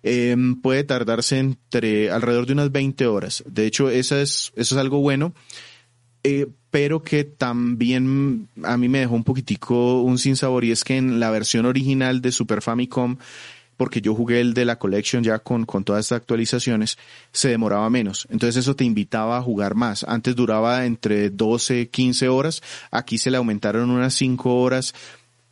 em, 0.03 0.59
puede 0.59 0.83
tardarse 0.83 1.39
entre 1.39 2.11
alrededor 2.11 2.47
de 2.47 2.53
unas 2.53 2.69
20 2.73 3.07
horas. 3.07 3.45
De 3.47 3.65
hecho, 3.65 3.89
eso 3.89 4.17
es, 4.17 4.51
eso 4.57 4.75
es 4.75 4.81
algo 4.81 4.99
bueno 4.99 5.33
eh, 6.27 6.47
pero 6.71 7.03
que 7.03 7.23
también 7.23 8.49
a 8.63 8.77
mí 8.77 8.89
me 8.89 8.97
dejó 8.97 9.13
un 9.13 9.23
poquitico 9.23 10.01
un 10.01 10.17
sinsabor 10.17 10.65
y 10.65 10.71
es 10.71 10.83
que 10.83 10.97
en 10.97 11.19
la 11.19 11.29
versión 11.29 11.67
original 11.67 12.19
de 12.19 12.31
Super 12.31 12.63
Famicom, 12.63 13.17
porque 13.77 14.01
yo 14.01 14.15
jugué 14.15 14.41
el 14.41 14.55
de 14.55 14.65
la 14.65 14.79
Collection 14.79 15.23
ya 15.23 15.37
con, 15.37 15.67
con 15.67 15.83
todas 15.83 16.03
estas 16.03 16.17
actualizaciones, 16.17 16.97
se 17.31 17.49
demoraba 17.49 17.87
menos. 17.91 18.27
Entonces 18.31 18.55
eso 18.55 18.75
te 18.75 18.85
invitaba 18.85 19.37
a 19.37 19.41
jugar 19.43 19.75
más. 19.75 20.03
Antes 20.03 20.35
duraba 20.35 20.87
entre 20.87 21.29
12, 21.29 21.89
15 21.89 22.27
horas, 22.27 22.63
aquí 22.89 23.19
se 23.19 23.29
le 23.29 23.37
aumentaron 23.37 23.91
unas 23.91 24.15
5 24.15 24.61
horas. 24.61 24.95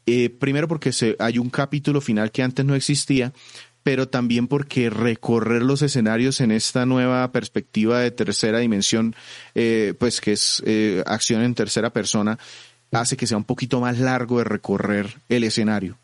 Eh, 0.07 0.31
primero 0.31 0.67
porque 0.67 0.91
se, 0.91 1.15
hay 1.19 1.38
un 1.38 1.51
capítulo 1.51 2.01
final 2.01 2.31
que 2.31 2.41
antes 2.41 2.65
no 2.65 2.73
existía, 2.73 3.31
pero 3.83 4.07
también 4.07 4.47
porque 4.47 4.89
recorrer 4.89 5.61
los 5.61 5.81
escenarios 5.81 6.41
en 6.41 6.51
esta 6.51 6.85
nueva 6.85 7.31
perspectiva 7.31 7.99
de 7.99 8.11
tercera 8.11 8.59
dimensión, 8.59 9.15
eh, 9.55 9.93
pues 9.99 10.21
que 10.21 10.31
es 10.31 10.63
eh, 10.65 11.03
acción 11.05 11.43
en 11.43 11.53
tercera 11.53 11.91
persona, 11.91 12.39
hace 12.91 13.17
que 13.17 13.27
sea 13.27 13.37
un 13.37 13.43
poquito 13.43 13.81
más 13.81 13.99
largo 13.99 14.39
de 14.39 14.45
recorrer 14.45 15.17
el 15.29 15.43
escenario. 15.43 15.97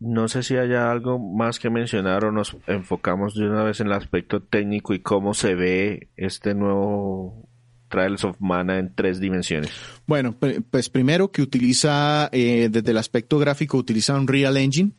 No 0.00 0.28
sé 0.28 0.44
si 0.44 0.56
haya 0.56 0.90
algo 0.90 1.18
más 1.18 1.58
que 1.58 1.70
mencionar 1.70 2.24
o 2.24 2.32
nos 2.32 2.56
enfocamos 2.68 3.34
de 3.34 3.48
una 3.48 3.64
vez 3.64 3.80
en 3.80 3.88
el 3.88 3.94
aspecto 3.94 4.40
técnico 4.40 4.94
y 4.94 5.00
cómo 5.00 5.34
se 5.34 5.54
ve 5.54 6.08
este 6.16 6.54
nuevo 6.54 7.48
Trials 7.88 8.24
of 8.24 8.36
Mana 8.38 8.78
en 8.78 8.94
tres 8.94 9.18
dimensiones? 9.18 9.70
Bueno, 10.06 10.34
pues 10.70 10.88
primero 10.88 11.32
que 11.32 11.42
utiliza, 11.42 12.28
eh, 12.32 12.68
desde 12.70 12.90
el 12.90 12.98
aspecto 12.98 13.38
gráfico, 13.38 13.76
utiliza 13.76 14.14
un 14.14 14.28
Real 14.28 14.56
Engine, 14.56 14.92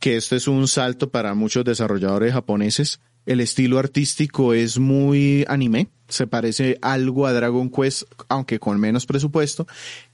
que 0.00 0.16
este 0.16 0.36
es 0.36 0.48
un 0.48 0.66
salto 0.66 1.10
para 1.10 1.34
muchos 1.34 1.64
desarrolladores 1.64 2.32
japoneses. 2.32 3.00
El 3.26 3.40
estilo 3.40 3.78
artístico 3.78 4.54
es 4.54 4.78
muy 4.78 5.44
anime, 5.46 5.88
se 6.08 6.26
parece 6.26 6.78
algo 6.80 7.26
a 7.26 7.34
Dragon 7.34 7.70
Quest, 7.70 8.04
aunque 8.28 8.58
con 8.58 8.80
menos 8.80 9.04
presupuesto. 9.04 9.66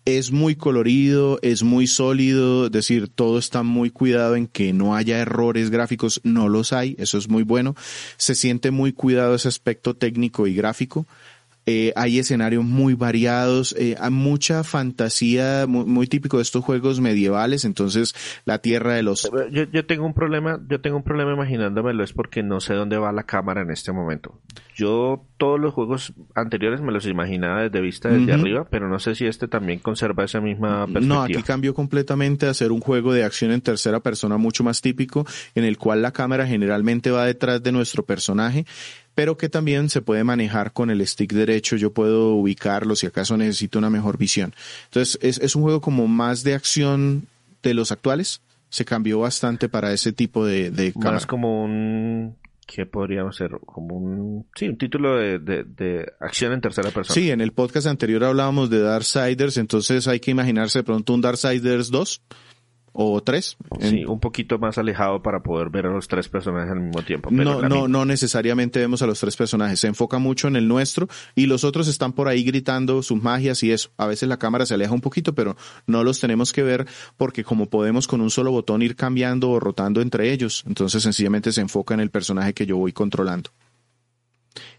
Es 0.05 0.33
muy 0.33 0.57
colorido, 0.57 1.39
es 1.41 1.63
muy 1.63 1.87
sólido, 1.87 2.67
es 2.67 2.73
decir, 2.73 3.09
todo 3.09 3.39
está 3.39 3.63
muy 3.63 3.91
cuidado 3.91 4.35
en 4.35 4.49
que 4.49 4.73
no 4.73 4.97
haya 4.97 5.19
errores 5.19 5.71
gráficos, 5.71 6.21
no 6.25 6.49
los 6.49 6.73
hay, 6.73 6.97
eso 6.99 7.17
es 7.17 7.29
muy 7.29 7.45
bueno. 7.45 7.77
Se 8.17 8.35
siente 8.35 8.73
muy 8.73 8.93
cuidado 8.93 9.37
ese 9.37 9.49
aspecto 9.49 9.95
técnico 9.95 10.49
y 10.49 10.55
gráfico. 10.55 11.07
Eh, 11.69 11.93
hay 11.97 12.21
escenarios 12.21 12.65
muy 12.65 12.95
variados, 12.95 13.75
eh, 13.77 13.97
hay 13.99 14.11
mucha 14.13 14.63
fantasía, 14.63 15.67
muy, 15.67 16.07
típico 16.07 16.37
de 16.37 16.45
estos 16.45 16.65
juegos 16.65 17.01
medievales, 17.01 17.65
entonces 17.65 18.15
la 18.45 18.59
tierra 18.59 18.95
de 18.95 19.03
los... 19.03 19.29
Yo, 19.51 19.65
yo 19.65 19.85
tengo 19.85 20.07
un 20.07 20.15
problema, 20.15 20.61
yo 20.69 20.81
tengo 20.81 20.97
un 20.97 21.03
problema 21.03 21.33
imaginándomelo, 21.33 22.05
es 22.05 22.13
porque 22.13 22.45
no 22.45 22.61
sé 22.61 22.75
dónde 22.75 22.99
va 22.99 23.11
la 23.11 23.25
cámara 23.25 23.63
en 23.63 23.73
este 23.73 23.91
momento. 23.91 24.41
Yo 24.77 25.27
todos 25.39 25.59
los 25.59 25.75
juegos 25.75 26.13
anteriores 26.35 26.81
me 26.81 26.93
los 26.93 27.05
imaginaba 27.07 27.63
desde 27.63 27.81
vista 27.81 28.11
desde 28.11 28.33
arriba, 28.33 28.69
pero 28.71 28.89
no 28.89 28.99
sé 29.01 29.15
si 29.15 29.27
este 29.27 29.49
también 29.49 29.81
conserva 29.81 30.25
esa 30.25 30.41
misma 30.41 30.87
perspectiva. 30.87 31.15
No, 31.15 31.23
aquí 31.23 31.43
cambió 31.43 31.75
completamente 31.75 32.47
a 32.47 32.55
ser 32.55 32.71
un 32.71 32.81
juego 32.81 33.13
de 33.13 33.25
acción 33.25 33.51
en 33.51 33.61
tercera 33.61 34.01
persona 34.01 34.37
mucho 34.37 34.63
más 34.63 34.83
típico, 34.83 35.27
en 35.55 35.65
el 35.65 35.79
cual 35.79 36.03
la 36.03 36.13
cámara 36.13 36.47
generalmente 36.47 37.11
va 37.11 37.25
detrás 37.25 37.63
de 37.63 37.73
nuestro 37.73 38.05
personaje 38.05 38.67
pero 39.17 39.39
que 39.39 39.49
también 39.49 39.89
se 39.89 40.03
puede 40.03 40.25
manejar 40.25 40.75
con 40.75 40.91
el 40.91 41.05
stick 41.07 41.33
derecho. 41.33 41.77
Yo 41.77 41.91
puedo 41.91 42.35
ubicarlo 42.35 42.95
si 42.95 43.07
acaso 43.07 43.35
necesito 43.39 43.79
una 43.79 43.89
mejor 43.89 44.19
visión. 44.19 44.55
Entonces, 44.85 45.19
es, 45.23 45.39
es 45.39 45.57
un 45.57 45.63
juego 45.63 45.81
como 45.81 46.07
más 46.07 46.45
de 46.45 46.53
acción 46.53 47.27
de 47.63 47.73
los 47.73 47.93
actuales. 47.93 48.43
Se 48.69 48.85
cambió 48.85 49.19
bastante 49.21 49.71
para 49.71 49.95
ese 49.95 50.13
tipo 50.13 50.45
de, 50.45 50.71
de 50.71 50.93
Más 50.97 51.25
como 51.25 51.65
un 51.65 52.37
¿Qué 52.67 52.85
podríamos 52.85 53.37
ser? 53.37 53.53
Como 53.65 53.97
un, 53.97 54.47
sí, 54.55 54.69
un 54.69 54.77
título 54.77 55.17
de, 55.17 55.39
de, 55.39 55.65
de, 55.65 56.13
acción 56.21 56.53
en 56.53 56.61
tercera 56.61 56.91
persona. 56.91 57.15
Sí, 57.15 57.31
en 57.31 57.41
el 57.41 57.53
podcast 57.53 57.87
anterior 57.87 58.25
hablábamos 58.25 58.69
de 58.69 58.81
Darksiders, 58.81 59.57
entonces 59.57 60.09
hay 60.09 60.21
que 60.21 60.33
imaginarse 60.33 60.81
de 60.81 60.83
pronto 60.83 61.15
un 61.15 61.23
Darksiders 61.23 61.91
2, 61.91 62.23
o 62.99 63.23
tres. 63.23 63.59
Sí, 63.81 64.05
un 64.07 64.19
poquito 64.19 64.59
más 64.59 64.79
alejado 64.79 65.23
para 65.23 65.43
poder 65.43 65.69
ver 65.69 65.87
a 65.87 65.91
los 65.91 66.09
tres 66.09 66.29
personajes 66.29 66.71
al 66.71 66.81
mismo 66.81 67.03
tiempo. 67.03 67.31
no, 67.31 67.61
no, 67.61 67.87
no 67.87 68.05
necesariamente 68.07 68.79
vemos 68.79 69.03
a 69.03 69.07
los 69.07 69.21
tres 69.21 69.37
personajes. 69.37 69.81
Se 69.81 69.87
enfoca 69.87 70.19
mucho 70.19 70.49
en 70.49 70.57
el 70.57 70.67
nuestro 70.67 71.07
y 71.35 71.45
los 71.45 71.63
otros 71.63 71.89
están 71.89 72.15
por 72.15 72.27
ahí 72.27 72.43
gritando 72.43 73.03
sus 73.03 73.23
magias 73.23 73.63
y 73.63 73.71
eso. 73.71 73.91
A 73.99 74.07
veces 74.07 74.31
la 74.31 74.39
cámara 74.39 74.65
se 74.65 74.73
aleja 74.73 74.95
un 74.95 75.03
poquito, 75.03 75.35
pero 75.35 75.57
no 75.87 76.03
los 76.05 76.21
tenemos 76.21 76.55
que 76.55 76.63
ver 76.63 76.87
porque 77.19 77.45
como 77.45 77.67
podemos 77.69 78.07
con 78.09 78.23
un 78.23 78.31
solo 78.31 78.51
botón 78.51 78.81
ir 78.81 78.97
cambiando 78.97 79.51
o 79.51 79.61
rotando 79.61 80.01
entre 80.01 80.33
ellos, 80.33 80.65
entonces 80.67 81.03
sencillamente 81.03 81.53
se 81.53 81.61
enfoca 81.61 81.93
en 81.93 82.01
el 82.01 82.11
personaje 82.11 82.55
que 82.55 82.65
yo 82.65 82.79
voy 82.79 82.93
controlando. 82.93 83.51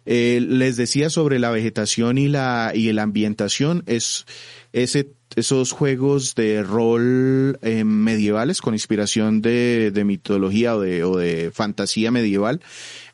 Eh, 0.06 0.40
les 0.42 0.78
decía 0.78 1.10
sobre 1.10 1.38
la 1.38 1.52
vegetación 1.52 2.18
y 2.18 2.30
la 2.30 2.72
y 2.74 2.92
la 2.94 3.04
ambientación 3.04 3.84
es 3.88 4.26
ese 4.72 5.17
esos 5.38 5.72
juegos 5.72 6.34
de 6.34 6.64
rol 6.64 7.60
eh, 7.62 7.84
medievales 7.84 8.60
con 8.60 8.74
inspiración 8.74 9.42
de, 9.42 9.92
de 9.92 10.04
mitología 10.04 10.76
o 10.76 10.82
de, 10.82 11.04
o 11.04 11.16
de 11.16 11.52
fantasía 11.52 12.10
medieval 12.10 12.60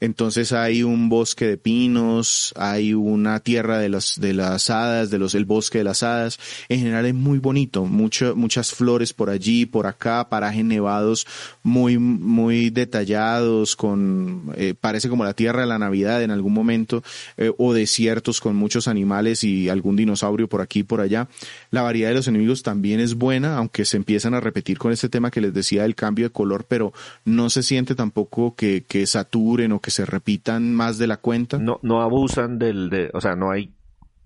entonces 0.04 0.52
hay 0.52 0.84
un 0.84 1.08
bosque 1.08 1.48
de 1.48 1.56
pinos, 1.56 2.54
hay 2.58 2.94
una 2.94 3.40
tierra 3.40 3.78
de 3.78 3.88
las, 3.88 4.20
de 4.20 4.34
las 4.34 4.70
hadas, 4.70 5.10
de 5.10 5.18
los, 5.18 5.34
el 5.34 5.46
bosque 5.46 5.78
de 5.78 5.86
las 5.86 6.04
hadas. 6.04 6.42
En 6.68 6.80
general 6.80 7.06
es 7.06 7.14
muy 7.14 7.40
bonito, 7.40 7.86
mucho, 7.86 8.36
muchas 8.36 8.74
flores 8.74 9.14
por 9.14 9.30
allí, 9.30 9.66
por 9.66 9.88
acá, 9.88 10.28
parajes 10.28 10.66
nevados 10.66 11.26
muy, 11.64 12.00
muy 12.00 12.70
detallados 12.70 13.78
con, 13.78 14.52
eh, 14.58 14.74
parece 14.78 15.08
como 15.08 15.24
la 15.24 15.36
tierra 15.36 15.62
de 15.62 15.68
la 15.68 15.80
Navidad 15.80 16.22
en 16.22 16.32
algún 16.32 16.52
momento, 16.52 17.02
eh, 17.38 17.54
o 17.58 17.74
desiertos 17.74 18.42
con 18.42 18.58
muchos 18.58 18.90
animales 18.90 19.46
y 19.46 19.70
algún 19.70 19.96
dinosaurio 19.96 20.50
por 20.50 20.60
aquí 20.60 20.80
y 20.80 20.84
por 20.84 21.00
allá. 21.00 21.30
La 21.72 21.82
variedad 21.82 22.13
de 22.14 22.20
los 22.20 22.28
enemigos 22.28 22.64
también 22.64 23.00
es 23.00 23.16
buena, 23.16 23.58
aunque 23.58 23.86
se 23.86 23.98
empiezan 23.98 24.34
a 24.34 24.40
repetir 24.40 24.78
con 24.78 24.92
este 24.92 25.10
tema 25.10 25.32
que 25.32 25.42
les 25.42 25.54
decía 25.54 25.84
del 25.84 25.96
cambio 25.96 26.26
de 26.26 26.32
color, 26.32 26.66
pero 26.68 26.94
no 27.26 27.50
se 27.50 27.64
siente 27.64 27.96
tampoco 27.96 28.56
que, 28.56 28.84
que 28.88 29.06
saturen 29.06 29.72
o 29.72 29.80
que 29.80 29.92
se 29.92 30.06
repitan 30.06 30.74
más 30.74 30.98
de 30.98 31.08
la 31.08 31.18
cuenta. 31.18 31.58
No, 31.58 31.80
no 31.82 32.02
abusan 32.02 32.58
del, 32.58 32.90
de, 32.90 33.10
o 33.14 33.22
sea, 33.22 33.36
no 33.36 33.52
hay 33.52 33.72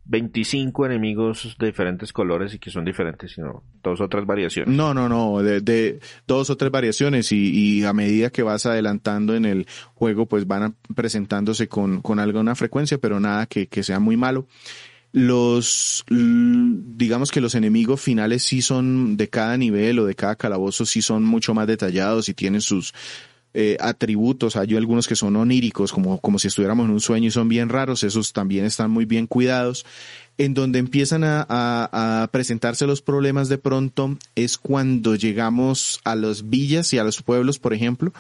25 0.08 0.86
enemigos 0.86 1.56
de 1.60 1.68
diferentes 1.68 2.14
colores 2.14 2.54
y 2.54 2.60
que 2.60 2.70
son 2.72 2.86
diferentes, 2.86 3.34
sino 3.34 3.64
dos 3.84 4.00
o 4.00 4.08
tres 4.08 4.26
variaciones. 4.26 4.74
No, 4.74 4.94
no, 4.94 5.10
no, 5.10 5.44
de, 5.44 5.62
de 5.62 6.00
dos 6.26 6.50
o 6.50 6.56
tres 6.56 6.72
variaciones 6.72 7.32
y, 7.32 7.80
y, 7.80 7.84
a 7.84 7.94
medida 7.94 8.30
que 8.30 8.44
vas 8.44 8.66
adelantando 8.66 9.36
en 9.36 9.46
el 9.46 9.68
juego, 9.94 10.26
pues 10.26 10.48
van 10.48 10.76
presentándose 10.96 11.68
con, 11.68 12.02
con 12.02 12.20
alguna 12.20 12.56
frecuencia, 12.56 12.98
pero 12.98 13.20
nada 13.20 13.46
que, 13.48 13.68
que 13.68 13.84
sea 13.84 14.00
muy 14.00 14.16
malo. 14.16 14.48
Los, 15.14 16.04
digamos 16.10 17.32
que 17.32 17.42
los 17.42 17.56
enemigos 17.56 18.02
finales 18.02 18.44
sí 18.44 18.62
son 18.62 19.18
de 19.18 19.30
cada 19.30 19.58
nivel 19.58 20.00
o 20.00 20.06
de 20.06 20.16
cada 20.16 20.36
calabozo 20.36 20.86
sí 20.86 21.02
son 21.02 21.24
mucho 21.24 21.54
más 21.54 21.66
detallados 21.66 22.30
y 22.30 22.34
tienen 22.34 22.62
sus, 22.62 22.94
eh, 23.60 23.76
atributos, 23.80 24.56
hay 24.56 24.76
algunos 24.76 25.08
que 25.08 25.16
son 25.16 25.36
oníricos, 25.36 25.92
como, 25.92 26.20
como 26.20 26.38
si 26.38 26.48
estuviéramos 26.48 26.86
en 26.86 26.92
un 26.92 27.00
sueño 27.00 27.30
y 27.30 27.32
son 27.32 27.50
bien 27.50 27.70
raros, 27.70 28.04
esos 28.04 28.32
también 28.32 28.66
están 28.66 28.92
muy 28.92 29.06
bien 29.06 29.26
cuidados. 29.26 29.84
En 30.38 30.54
donde 30.54 30.78
empiezan 30.78 31.24
a, 31.24 31.44
a 31.50 32.28
presentarse 32.32 32.86
los 32.86 33.02
problemas 33.02 33.50
de 33.50 33.58
pronto 33.58 34.16
es 34.36 34.60
cuando 34.60 35.16
llegamos 35.16 36.00
a 36.04 36.14
las 36.16 36.52
villas 36.52 36.94
y 36.94 37.00
a 37.00 37.04
los 37.04 37.24
pueblos, 37.24 37.58
por 37.58 37.74
ejemplo, 37.74 38.14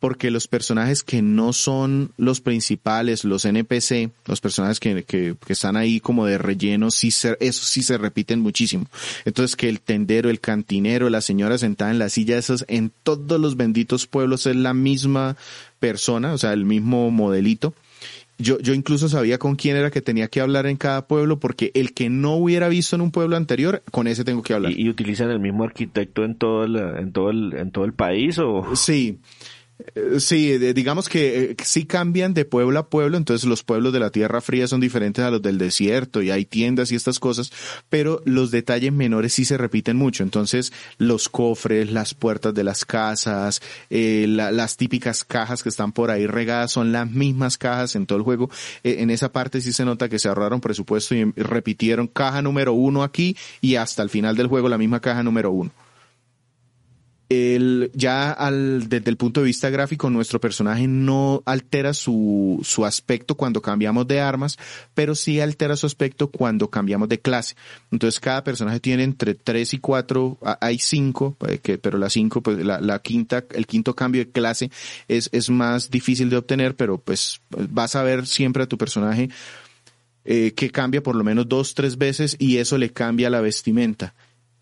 porque 0.00 0.30
los 0.30 0.48
personajes 0.48 1.02
que 1.02 1.20
no 1.20 1.52
son 1.52 2.12
los 2.16 2.40
principales, 2.40 3.24
los 3.24 3.44
NPC, 3.44 4.10
los 4.26 4.40
personajes 4.40 4.80
que, 4.80 5.04
que, 5.04 5.36
que 5.46 5.52
están 5.52 5.76
ahí 5.76 6.00
como 6.00 6.24
de 6.24 6.38
relleno, 6.38 6.90
sí 6.90 7.10
se, 7.10 7.36
eso 7.38 7.62
sí 7.64 7.82
se 7.82 7.98
repiten 7.98 8.40
muchísimo. 8.40 8.86
Entonces 9.26 9.56
que 9.56 9.68
el 9.68 9.80
tendero, 9.80 10.30
el 10.30 10.40
cantinero, 10.40 11.10
la 11.10 11.20
señora 11.20 11.58
sentada 11.58 11.90
en 11.90 11.98
la 11.98 12.08
silla, 12.08 12.38
esas 12.38 12.64
en 12.66 12.90
todos 13.02 13.38
los 13.38 13.58
benditos 13.58 14.06
pueblos 14.06 14.46
es 14.46 14.56
la 14.56 14.72
misma 14.72 15.36
persona, 15.78 16.32
o 16.32 16.38
sea, 16.38 16.54
el 16.54 16.64
mismo 16.64 17.10
modelito. 17.10 17.74
Yo, 18.38 18.58
yo 18.58 18.72
incluso 18.72 19.10
sabía 19.10 19.36
con 19.36 19.54
quién 19.54 19.76
era 19.76 19.90
que 19.90 20.00
tenía 20.00 20.28
que 20.28 20.40
hablar 20.40 20.64
en 20.64 20.78
cada 20.78 21.06
pueblo 21.06 21.38
porque 21.38 21.72
el 21.74 21.92
que 21.92 22.08
no 22.08 22.36
hubiera 22.36 22.70
visto 22.70 22.96
en 22.96 23.02
un 23.02 23.10
pueblo 23.10 23.36
anterior, 23.36 23.82
con 23.90 24.06
ese 24.06 24.24
tengo 24.24 24.42
que 24.42 24.54
hablar. 24.54 24.72
¿Y, 24.72 24.86
y 24.86 24.88
utilizan 24.88 25.30
el 25.30 25.40
mismo 25.40 25.64
arquitecto 25.64 26.24
en 26.24 26.36
todo 26.36 26.64
el, 26.64 26.76
en 26.76 27.12
todo 27.12 27.28
el, 27.28 27.52
en 27.52 27.70
todo 27.70 27.84
el 27.84 27.92
país 27.92 28.38
o? 28.38 28.74
Sí. 28.74 29.18
Eh, 29.94 30.20
sí, 30.20 30.58
digamos 30.58 31.08
que 31.08 31.50
eh, 31.50 31.56
sí 31.64 31.84
cambian 31.84 32.34
de 32.34 32.44
pueblo 32.44 32.78
a 32.78 32.88
pueblo, 32.88 33.16
entonces 33.16 33.48
los 33.48 33.62
pueblos 33.62 33.92
de 33.92 34.00
la 34.00 34.10
Tierra 34.10 34.40
Fría 34.40 34.66
son 34.66 34.80
diferentes 34.80 35.24
a 35.24 35.30
los 35.30 35.42
del 35.42 35.58
desierto 35.58 36.22
y 36.22 36.30
hay 36.30 36.44
tiendas 36.44 36.92
y 36.92 36.96
estas 36.96 37.18
cosas, 37.18 37.52
pero 37.88 38.22
los 38.24 38.50
detalles 38.50 38.92
menores 38.92 39.32
sí 39.32 39.44
se 39.44 39.56
repiten 39.56 39.96
mucho, 39.96 40.22
entonces 40.22 40.72
los 40.98 41.28
cofres, 41.28 41.90
las 41.90 42.14
puertas 42.14 42.54
de 42.54 42.64
las 42.64 42.84
casas, 42.84 43.60
eh, 43.90 44.26
las 44.28 44.76
típicas 44.76 45.24
cajas 45.24 45.62
que 45.62 45.68
están 45.68 45.92
por 45.92 46.10
ahí 46.10 46.26
regadas 46.26 46.72
son 46.72 46.92
las 46.92 47.10
mismas 47.10 47.58
cajas 47.58 47.96
en 47.96 48.06
todo 48.06 48.18
el 48.18 48.24
juego, 48.24 48.50
en 48.82 49.10
esa 49.10 49.32
parte 49.32 49.60
sí 49.60 49.72
se 49.72 49.84
nota 49.84 50.08
que 50.08 50.18
se 50.18 50.28
ahorraron 50.28 50.60
presupuesto 50.60 51.14
y 51.14 51.24
repitieron 51.36 52.06
caja 52.06 52.42
número 52.42 52.72
uno 52.72 53.02
aquí 53.02 53.36
y 53.60 53.76
hasta 53.76 54.02
el 54.02 54.10
final 54.10 54.36
del 54.36 54.46
juego 54.46 54.68
la 54.68 54.78
misma 54.78 55.00
caja 55.00 55.22
número 55.22 55.50
uno 55.50 55.70
el, 57.30 57.92
ya 57.94 58.32
al, 58.32 58.88
desde 58.88 59.08
el 59.08 59.16
punto 59.16 59.40
de 59.40 59.46
vista 59.46 59.70
gráfico, 59.70 60.10
nuestro 60.10 60.40
personaje 60.40 60.88
no 60.88 61.42
altera 61.46 61.94
su, 61.94 62.60
su 62.64 62.84
aspecto 62.84 63.36
cuando 63.36 63.62
cambiamos 63.62 64.08
de 64.08 64.20
armas, 64.20 64.58
pero 64.94 65.14
sí 65.14 65.40
altera 65.40 65.76
su 65.76 65.86
aspecto 65.86 66.28
cuando 66.28 66.68
cambiamos 66.68 67.08
de 67.08 67.20
clase. 67.20 67.54
Entonces 67.92 68.18
cada 68.18 68.42
personaje 68.42 68.80
tiene 68.80 69.04
entre 69.04 69.34
3 69.34 69.74
y 69.74 69.78
4, 69.78 70.38
hay 70.60 70.78
5, 70.80 71.36
eh, 71.48 71.78
pero 71.80 71.98
la 71.98 72.10
5, 72.10 72.40
pues 72.40 72.64
la, 72.64 72.80
la, 72.80 72.98
quinta, 72.98 73.44
el 73.54 73.66
quinto 73.66 73.94
cambio 73.94 74.24
de 74.24 74.32
clase 74.32 74.72
es, 75.06 75.30
es 75.32 75.50
más 75.50 75.88
difícil 75.88 76.30
de 76.30 76.36
obtener, 76.36 76.74
pero 76.74 76.98
pues 76.98 77.40
vas 77.50 77.94
a 77.94 78.02
ver 78.02 78.26
siempre 78.26 78.64
a 78.64 78.66
tu 78.66 78.76
personaje 78.76 79.30
eh, 80.24 80.52
que 80.54 80.70
cambia 80.70 81.02
por 81.02 81.16
lo 81.16 81.24
menos 81.24 81.48
dos, 81.48 81.74
tres 81.74 81.96
veces 81.96 82.36
y 82.38 82.58
eso 82.58 82.76
le 82.76 82.90
cambia 82.90 83.30
la 83.30 83.40
vestimenta. 83.40 84.14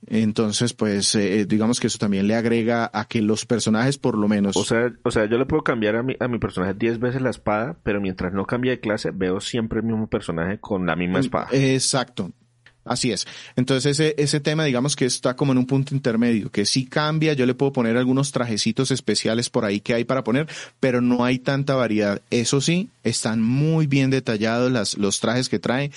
Entonces, 0.06 0.72
pues, 0.72 1.14
eh, 1.14 1.44
digamos 1.44 1.80
que 1.80 1.88
eso 1.88 1.98
también 1.98 2.28
le 2.28 2.34
agrega 2.34 2.90
a 2.92 3.06
que 3.06 3.20
los 3.20 3.44
personajes, 3.44 3.98
por 3.98 4.16
lo 4.16 4.28
menos. 4.28 4.56
O 4.56 4.64
sea, 4.64 4.92
o 5.02 5.10
sea, 5.10 5.26
yo 5.26 5.38
le 5.38 5.46
puedo 5.46 5.62
cambiar 5.62 5.96
a 5.96 6.02
mi, 6.02 6.16
a 6.18 6.28
mi 6.28 6.38
personaje 6.38 6.74
10 6.74 6.98
veces 6.98 7.20
la 7.20 7.30
espada, 7.30 7.76
pero 7.82 8.00
mientras 8.00 8.32
no 8.32 8.46
cambie 8.46 8.70
de 8.70 8.80
clase, 8.80 9.10
veo 9.12 9.40
siempre 9.40 9.80
el 9.80 9.86
mismo 9.86 10.06
personaje 10.06 10.58
con 10.58 10.86
la 10.86 10.96
misma 10.96 11.20
espada. 11.20 11.48
Exacto. 11.52 12.30
Así 12.88 13.12
es. 13.12 13.26
Entonces 13.54 14.00
ese, 14.00 14.14
ese 14.16 14.40
tema 14.40 14.64
digamos 14.64 14.96
que 14.96 15.04
está 15.04 15.36
como 15.36 15.52
en 15.52 15.58
un 15.58 15.66
punto 15.66 15.94
intermedio, 15.94 16.50
que 16.50 16.64
sí 16.64 16.86
cambia, 16.86 17.34
yo 17.34 17.44
le 17.44 17.54
puedo 17.54 17.72
poner 17.72 17.96
algunos 17.96 18.32
trajecitos 18.32 18.90
especiales 18.90 19.50
por 19.50 19.66
ahí 19.66 19.80
que 19.80 19.94
hay 19.94 20.04
para 20.04 20.24
poner, 20.24 20.48
pero 20.80 21.00
no 21.02 21.24
hay 21.24 21.38
tanta 21.38 21.74
variedad. 21.74 22.22
Eso 22.30 22.60
sí, 22.62 22.88
están 23.04 23.42
muy 23.42 23.86
bien 23.86 24.08
detallados 24.10 24.72
las, 24.72 24.96
los 24.96 25.20
trajes 25.20 25.50
que 25.50 25.58
trae 25.58 25.90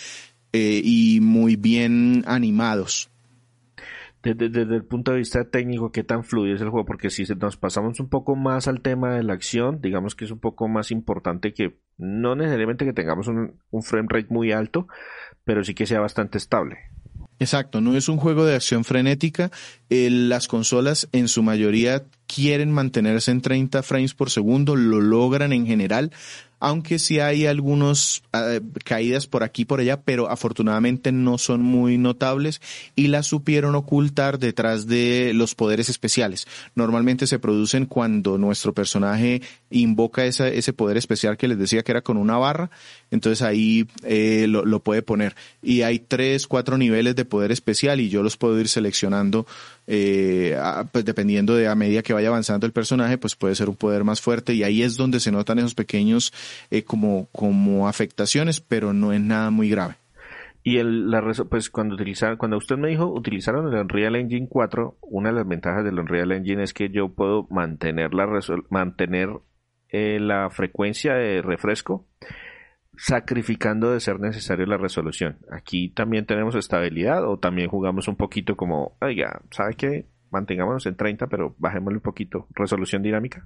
eh, 0.52 0.82
y 0.84 1.20
muy 1.22 1.56
bien 1.56 2.26
animados. 2.28 3.11
Desde, 4.24 4.62
el 4.62 4.86
punto 4.86 5.12
de 5.12 5.18
vista 5.18 5.44
técnico, 5.50 5.92
¿qué 5.92 6.04
tan 6.04 6.24
fluido 6.24 6.56
es 6.56 6.62
el 6.62 6.70
juego? 6.70 6.86
Porque 6.86 7.10
si 7.10 7.24
nos 7.36 7.58
pasamos 7.58 8.00
un 8.00 8.08
poco 8.08 8.36
más 8.36 8.68
al 8.68 8.82
tema 8.82 9.16
de 9.16 9.24
la 9.24 9.34
acción, 9.34 9.82
digamos 9.82 10.16
que 10.16 10.26
es 10.26 10.32
un 10.32 10.40
poco 10.40 10.68
más 10.68 10.92
importante 10.92 11.54
que 11.54 11.80
no 11.98 12.36
necesariamente 12.36 12.86
que 12.86 12.94
tengamos 12.94 13.28
un, 13.28 13.60
un 13.72 13.84
frame 13.84 14.08
rate 14.10 14.28
muy 14.30 14.52
alto, 14.52 14.88
pero 15.44 15.64
sí 15.64 15.74
que 15.74 15.88
sea 15.88 16.00
bastante 16.00 16.38
estable. 16.38 16.78
Exacto, 17.42 17.82
no 17.82 17.98
es 17.98 18.08
un 18.08 18.18
juego 18.18 18.46
de 18.46 18.54
acción 18.54 18.84
frenética. 18.84 19.50
las 19.90 20.48
consolas 20.48 21.10
en 21.12 21.28
su 21.28 21.42
mayoría 21.42 22.04
quieren 22.34 22.72
mantenerse 22.72 23.32
en 23.32 23.42
30 23.42 23.84
frames 23.84 24.14
por 24.14 24.30
segundo, 24.30 24.76
lo 24.76 25.02
logran 25.02 25.52
en 25.52 25.66
general, 25.66 26.12
aunque 26.62 27.00
sí 27.00 27.20
hay 27.20 27.48
algunos 27.48 28.22
eh, 28.34 28.62
caídas 28.86 29.26
por 29.26 29.44
aquí 29.44 29.64
y 29.64 29.66
por 29.66 29.80
allá, 29.80 30.02
pero 30.02 30.30
afortunadamente 30.30 31.12
no 31.12 31.40
son 31.40 31.62
muy 31.62 31.98
notables 31.98 32.62
y 32.96 33.08
las 33.08 33.26
supieron 33.26 33.74
ocultar 33.74 34.38
detrás 34.38 34.86
de 34.86 35.32
los 35.34 35.56
poderes 35.56 35.90
especiales. 35.90 36.48
Normalmente 36.76 37.26
se 37.26 37.40
producen 37.40 37.88
cuando 37.88 38.38
nuestro 38.38 38.74
personaje 38.76 39.42
invoca 39.72 40.24
ese 40.26 40.74
poder 40.74 40.98
especial 40.98 41.36
que 41.36 41.48
les 41.48 41.58
decía 41.58 41.82
que 41.82 41.94
era 41.94 42.04
con 42.04 42.18
una 42.18 42.38
barra, 42.38 42.70
entonces 43.10 43.42
ahí 43.42 43.88
eh, 44.04 44.46
lo 44.48 44.84
puede 44.84 45.02
poner. 45.02 45.36
Y 45.64 45.82
hay 45.82 45.98
tres, 45.98 46.46
cuatro 46.46 46.78
niveles 46.78 47.16
de 47.16 47.26
poder 47.26 47.52
especial 47.52 48.00
y 48.00 48.10
yo 48.10 48.22
los 48.22 48.38
puedo 48.38 48.60
ir 48.60 48.68
seleccionando 48.68 49.48
eh, 49.88 50.58
pues 50.92 51.06
dependiendo 51.06 51.56
de 51.56 51.68
a 51.68 51.76
medida 51.76 52.02
que 52.02 52.14
vaya 52.14 52.30
avanzando 52.30 52.66
el 52.66 52.72
personaje, 52.72 53.18
pues 53.18 53.36
puede 53.36 53.56
ser 53.56 53.70
un 53.70 53.76
poder 53.76 54.04
más 54.04 54.22
fuerte 54.22 54.54
y 54.54 54.64
ahí 54.64 54.84
es 54.84 54.98
donde 54.98 55.20
se 55.20 55.32
notan 55.32 55.60
esos 55.60 55.76
pequeños 55.76 56.34
eh, 56.70 56.84
como, 56.84 57.28
como 57.32 57.88
afectaciones, 57.88 58.62
pero 58.62 58.94
no 58.94 59.14
es 59.14 59.22
nada 59.22 59.50
muy 59.50 59.70
grave. 59.70 59.96
Y 60.64 60.78
el, 60.78 61.10
la, 61.10 61.22
pues 61.50 61.72
cuando 61.72 61.96
utilizaron, 61.96 62.38
cuando 62.38 62.58
usted 62.58 62.78
me 62.78 62.90
dijo 62.90 63.08
utilizaron 63.08 63.68
el 63.68 63.80
Unreal 63.80 64.16
Engine 64.16 64.48
4, 64.48 64.98
una 65.02 65.30
de 65.30 65.36
las 65.36 65.48
ventajas 65.48 65.84
del 65.84 65.98
Unreal 65.98 66.32
Engine 66.32 66.64
es 66.64 66.74
que 66.74 66.90
yo 66.90 67.10
puedo 67.10 67.48
mantener 67.50 68.14
la 68.14 68.28
mantener 68.70 69.30
eh, 69.90 70.20
la 70.20 70.50
frecuencia 70.52 71.16
de 71.16 71.42
refresco 71.42 72.06
sacrificando 72.98 73.92
de 73.92 74.00
ser 74.00 74.20
necesario 74.20 74.66
la 74.66 74.78
resolución. 74.78 75.38
Aquí 75.52 75.90
también 75.90 76.26
tenemos 76.26 76.56
estabilidad 76.56 77.28
o 77.28 77.38
también 77.38 77.70
jugamos 77.70 78.08
un 78.08 78.16
poquito 78.16 78.56
como, 78.56 78.98
oiga, 79.02 79.42
¿sabe 79.52 79.76
qué? 79.76 80.06
Mantengámonos 80.30 80.86
en 80.86 80.96
30, 80.96 81.28
pero 81.28 81.56
bajémosle 81.58 81.98
un 81.98 82.04
poquito. 82.04 82.48
Resolución 82.52 83.02
dinámica. 83.02 83.46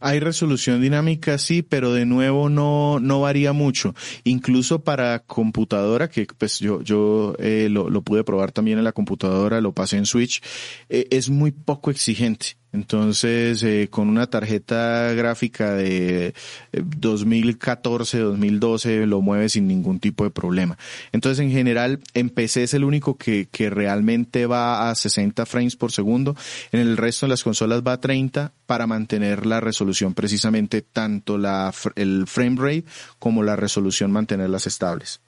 Hay 0.00 0.20
resolución 0.20 0.80
dinámica, 0.80 1.38
sí, 1.38 1.62
pero 1.62 1.92
de 1.92 2.06
nuevo 2.06 2.48
no, 2.48 3.00
no 3.00 3.20
varía 3.20 3.52
mucho. 3.52 3.94
Incluso 4.22 4.82
para 4.84 5.20
computadora, 5.20 6.08
que 6.08 6.26
pues 6.26 6.60
yo, 6.60 6.82
yo 6.82 7.34
eh, 7.38 7.68
lo, 7.68 7.90
lo, 7.90 8.02
pude 8.02 8.22
probar 8.22 8.52
también 8.52 8.78
en 8.78 8.84
la 8.84 8.92
computadora, 8.92 9.60
lo 9.60 9.72
pasé 9.72 9.96
en 9.96 10.06
Switch, 10.06 10.40
eh, 10.88 11.08
es 11.10 11.30
muy 11.30 11.50
poco 11.50 11.90
exigente. 11.90 12.58
Entonces, 12.72 13.62
eh, 13.62 13.88
con 13.90 14.08
una 14.08 14.28
tarjeta 14.28 15.12
gráfica 15.14 15.72
de 15.72 16.34
2014, 16.72 18.18
eh, 18.18 18.20
2012, 18.20 19.06
lo 19.06 19.22
mueve 19.22 19.48
sin 19.48 19.66
ningún 19.66 20.00
tipo 20.00 20.24
de 20.24 20.30
problema. 20.30 20.76
Entonces, 21.12 21.44
en 21.44 21.50
general, 21.50 22.00
en 22.14 22.28
PC 22.28 22.64
es 22.64 22.74
el 22.74 22.84
único 22.84 23.16
que, 23.16 23.48
que 23.50 23.70
realmente 23.70 24.46
va 24.46 24.90
a 24.90 24.94
60 24.94 25.46
frames 25.46 25.76
por 25.76 25.92
segundo. 25.92 26.36
En 26.72 26.80
el 26.80 26.96
resto 26.96 27.26
de 27.26 27.30
las 27.30 27.42
consolas 27.42 27.82
va 27.86 27.92
a 27.92 28.00
30 28.00 28.52
para 28.66 28.86
mantener 28.86 29.46
la 29.46 29.60
resolución 29.60 30.12
precisamente 30.12 30.82
tanto 30.82 31.38
la, 31.38 31.72
el 31.96 32.26
frame 32.26 32.56
rate 32.58 32.84
como 33.18 33.42
la 33.42 33.56
resolución 33.56 34.12
mantenerlas 34.12 34.66
estables. 34.66 35.20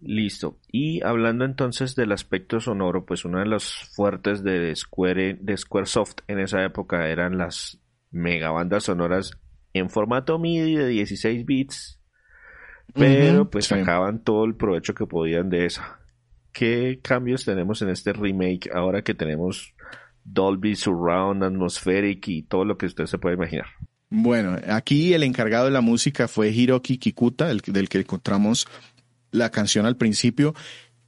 Listo. 0.00 0.58
Y 0.70 1.02
hablando 1.02 1.44
entonces 1.44 1.96
del 1.96 2.12
aspecto 2.12 2.60
sonoro, 2.60 3.04
pues 3.04 3.24
una 3.24 3.40
de 3.40 3.46
las 3.46 3.72
fuertes 3.94 4.42
de 4.42 4.74
Square, 4.74 5.38
de 5.40 5.56
Squaresoft 5.56 6.18
en 6.28 6.38
esa 6.38 6.64
época 6.64 7.08
eran 7.08 7.38
las 7.38 7.80
megabandas 8.10 8.84
sonoras 8.84 9.32
en 9.72 9.90
formato 9.90 10.38
MIDI 10.38 10.76
de 10.76 10.88
16 10.88 11.44
bits, 11.44 12.00
pero 12.94 13.50
pues 13.50 13.66
sacaban 13.66 14.22
todo 14.22 14.44
el 14.44 14.54
provecho 14.54 14.94
que 14.94 15.06
podían 15.06 15.50
de 15.50 15.66
esa. 15.66 16.00
¿Qué 16.52 17.00
cambios 17.02 17.44
tenemos 17.44 17.82
en 17.82 17.90
este 17.90 18.12
remake 18.12 18.70
ahora 18.72 19.02
que 19.02 19.14
tenemos 19.14 19.74
Dolby 20.24 20.74
Surround, 20.74 21.44
Atmospheric 21.44 22.26
y 22.28 22.42
todo 22.42 22.64
lo 22.64 22.78
que 22.78 22.86
usted 22.86 23.06
se 23.06 23.18
puede 23.18 23.36
imaginar? 23.36 23.66
Bueno, 24.10 24.56
aquí 24.68 25.12
el 25.12 25.22
encargado 25.22 25.66
de 25.66 25.70
la 25.70 25.82
música 25.82 26.28
fue 26.28 26.48
Hiroki 26.48 26.96
Kikuta, 26.98 27.50
el, 27.50 27.60
del 27.60 27.88
que 27.88 27.98
encontramos 27.98 28.66
la 29.30 29.50
canción 29.50 29.86
al 29.86 29.96
principio. 29.96 30.54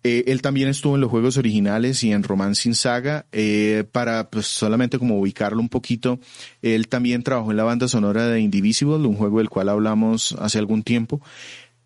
Eh, 0.03 0.25
él 0.29 0.41
también 0.41 0.69
estuvo 0.69 0.95
en 0.95 1.03
los 1.03 1.11
juegos 1.11 1.37
originales 1.37 2.03
y 2.05 2.13
en 2.13 2.23
Romancing 2.23 2.75
Saga. 2.75 3.27
Eh, 3.33 3.85
para 3.93 4.31
pues, 4.31 4.47
solamente 4.47 4.99
como 4.99 5.19
ubicarlo 5.19 5.61
un 5.61 5.69
poquito, 5.69 6.19
él 6.63 6.89
también 6.89 7.23
trabajó 7.23 7.51
en 7.51 7.59
la 7.59 7.65
banda 7.65 7.89
sonora 7.89 8.27
de 8.27 8.41
Indivisible, 8.41 9.07
un 9.07 9.17
juego 9.17 9.39
del 9.39 9.51
cual 9.51 9.69
hablamos 9.69 10.35
hace 10.39 10.59
algún 10.59 10.83
tiempo. 10.83 11.21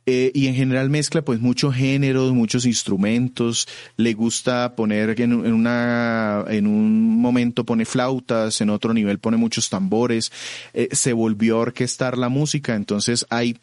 Eh, 0.07 0.31
y 0.35 0.49
en 0.49 0.55
general 0.55 0.91
mezcla 0.91 1.23
pues 1.23 1.41
muchos 1.41 1.75
géneros, 1.75 2.35
muchos 2.35 2.67
instrumentos, 2.67 3.67
le 3.97 4.13
gusta 4.13 4.77
poner 4.77 5.19
en, 5.19 5.33
en, 5.33 5.55
una, 5.55 6.45
en 6.49 6.67
un 6.67 7.19
momento 7.19 7.65
pone 7.65 7.87
flautas, 7.87 8.61
en 8.61 8.69
otro 8.69 8.93
nivel 8.93 9.19
pone 9.19 9.39
muchos 9.39 9.71
tambores, 9.71 10.31
se 10.91 11.15
volvió 11.15 11.57
a 11.57 11.61
orquestar 11.61 12.19
la 12.19 12.29
música, 12.29 12.75
entonces 12.75 13.25
hay 13.31 13.57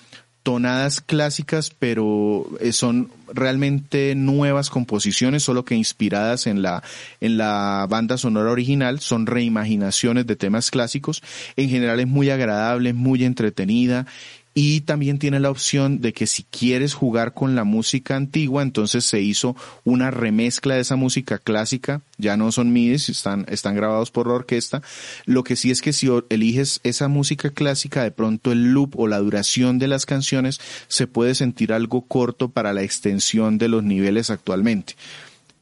tonadas 0.43 1.01
clásicas, 1.01 1.69
pero 1.69 2.47
eh, 2.59 2.71
son 2.71 3.11
realmente 3.33 4.15
nuevas 4.15 4.69
composiciones, 4.69 5.43
solo 5.43 5.65
que 5.65 5.75
inspiradas 5.75 6.47
en 6.47 6.61
la, 6.61 6.83
en 7.19 7.37
la 7.37 7.85
banda 7.89 8.17
sonora 8.17 8.51
original, 8.51 8.99
son 8.99 9.27
reimaginaciones 9.27 10.25
de 10.27 10.35
temas 10.35 10.71
clásicos. 10.71 11.21
En 11.55 11.69
general 11.69 11.99
es 11.99 12.07
muy 12.07 12.29
agradable, 12.29 12.93
muy 12.93 13.23
entretenida 13.23 14.07
y 14.53 14.81
también 14.81 15.17
tiene 15.17 15.39
la 15.39 15.49
opción 15.49 16.01
de 16.01 16.11
que 16.11 16.27
si 16.27 16.43
quieres 16.43 16.93
jugar 16.93 17.33
con 17.33 17.55
la 17.55 17.63
música 17.63 18.17
antigua, 18.17 18.63
entonces 18.63 19.05
se 19.05 19.21
hizo 19.21 19.55
una 19.85 20.11
remezcla 20.11 20.75
de 20.75 20.81
esa 20.81 20.97
música 20.97 21.37
clásica, 21.37 22.01
ya 22.17 22.35
no 22.35 22.51
son 22.51 22.73
MIDIs, 22.73 23.07
están, 23.07 23.45
están 23.47 23.75
grabados 23.75 24.11
por 24.11 24.27
la 24.27 24.33
orquesta. 24.33 24.81
Lo 25.25 25.43
que 25.43 25.55
sí 25.55 25.71
es 25.71 25.81
que 25.81 25.93
si 25.93 26.09
eliges 26.29 26.81
esa 26.83 27.07
música 27.07 27.51
clásica, 27.51 28.03
de 28.03 28.11
pronto 28.11 28.51
el 28.51 28.73
loop 28.73 28.99
o 28.99 29.07
la 29.07 29.19
duración 29.19 29.79
de 29.79 29.87
las 29.87 30.05
canciones 30.05 30.59
se 30.89 31.07
puede 31.07 31.33
sentir 31.33 31.71
algo 31.71 32.01
corto 32.01 32.49
para 32.49 32.73
la 32.73 32.83
extensión 32.83 33.57
de 33.57 33.69
los 33.69 33.83
niveles 33.83 34.29
actualmente 34.29 34.95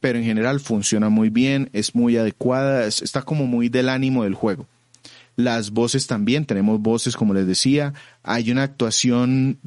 pero 0.00 0.18
en 0.18 0.24
general 0.24 0.60
funciona 0.60 1.10
muy 1.10 1.28
bien, 1.28 1.68
es 1.74 1.94
muy 1.94 2.16
adecuada, 2.16 2.86
está 2.86 3.20
como 3.20 3.46
muy 3.46 3.68
del 3.68 3.90
ánimo 3.90 4.24
del 4.24 4.32
juego. 4.32 4.66
Las 5.44 5.70
voces 5.70 6.06
también, 6.06 6.46
tenemos 6.46 6.80
voces, 6.80 7.16
como 7.16 7.34
les 7.34 7.46
decía, 7.46 7.94
hay 8.22 8.50
una 8.50 8.62
actuación 8.62 9.58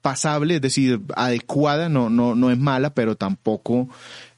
pasable, 0.00 0.56
es 0.56 0.60
decir, 0.60 1.00
adecuada, 1.14 1.88
no, 1.88 2.10
no, 2.10 2.34
no 2.34 2.50
es 2.50 2.58
mala, 2.58 2.94
pero 2.94 3.16
tampoco 3.16 3.88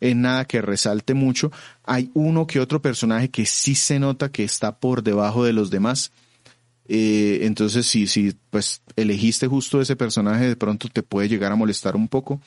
es 0.00 0.14
nada 0.14 0.44
que 0.44 0.62
resalte 0.62 1.14
mucho. 1.14 1.50
Hay 1.84 2.10
uno 2.14 2.46
que 2.46 2.60
otro 2.60 2.80
personaje 2.80 3.30
que 3.30 3.46
sí 3.46 3.74
se 3.74 3.98
nota 3.98 4.30
que 4.30 4.44
está 4.44 4.78
por 4.78 5.02
debajo 5.02 5.44
de 5.44 5.52
los 5.52 5.70
demás. 5.70 6.12
Eh, 6.86 7.40
entonces, 7.42 7.86
si, 7.86 8.06
si 8.06 8.36
pues 8.50 8.82
elegiste 8.96 9.46
justo 9.46 9.80
ese 9.80 9.96
personaje, 9.96 10.48
de 10.48 10.56
pronto 10.56 10.88
te 10.88 11.02
puede 11.02 11.28
llegar 11.28 11.50
a 11.50 11.56
molestar 11.56 11.96
un 11.96 12.08
poco. 12.08 12.40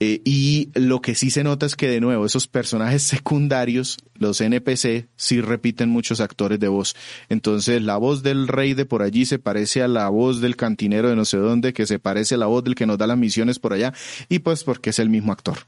Eh, 0.00 0.20
y 0.24 0.70
lo 0.74 1.00
que 1.00 1.14
sí 1.14 1.30
se 1.30 1.44
nota 1.44 1.66
es 1.66 1.76
que 1.76 1.88
de 1.88 2.00
nuevo 2.00 2.26
esos 2.26 2.48
personajes 2.48 3.02
secundarios, 3.04 3.98
los 4.14 4.40
NPC, 4.40 5.08
sí 5.16 5.40
repiten 5.40 5.88
muchos 5.88 6.20
actores 6.20 6.58
de 6.58 6.68
voz. 6.68 6.94
Entonces 7.28 7.82
la 7.82 7.96
voz 7.96 8.22
del 8.22 8.48
rey 8.48 8.74
de 8.74 8.86
por 8.86 9.02
allí 9.02 9.24
se 9.24 9.38
parece 9.38 9.82
a 9.82 9.88
la 9.88 10.08
voz 10.08 10.40
del 10.40 10.56
cantinero 10.56 11.08
de 11.08 11.16
no 11.16 11.24
sé 11.24 11.38
dónde, 11.38 11.72
que 11.72 11.86
se 11.86 11.98
parece 11.98 12.34
a 12.34 12.38
la 12.38 12.46
voz 12.46 12.64
del 12.64 12.74
que 12.74 12.86
nos 12.86 12.98
da 12.98 13.06
las 13.06 13.18
misiones 13.18 13.58
por 13.58 13.72
allá, 13.72 13.92
y 14.28 14.40
pues 14.40 14.64
porque 14.64 14.90
es 14.90 14.98
el 14.98 15.10
mismo 15.10 15.32
actor. 15.32 15.58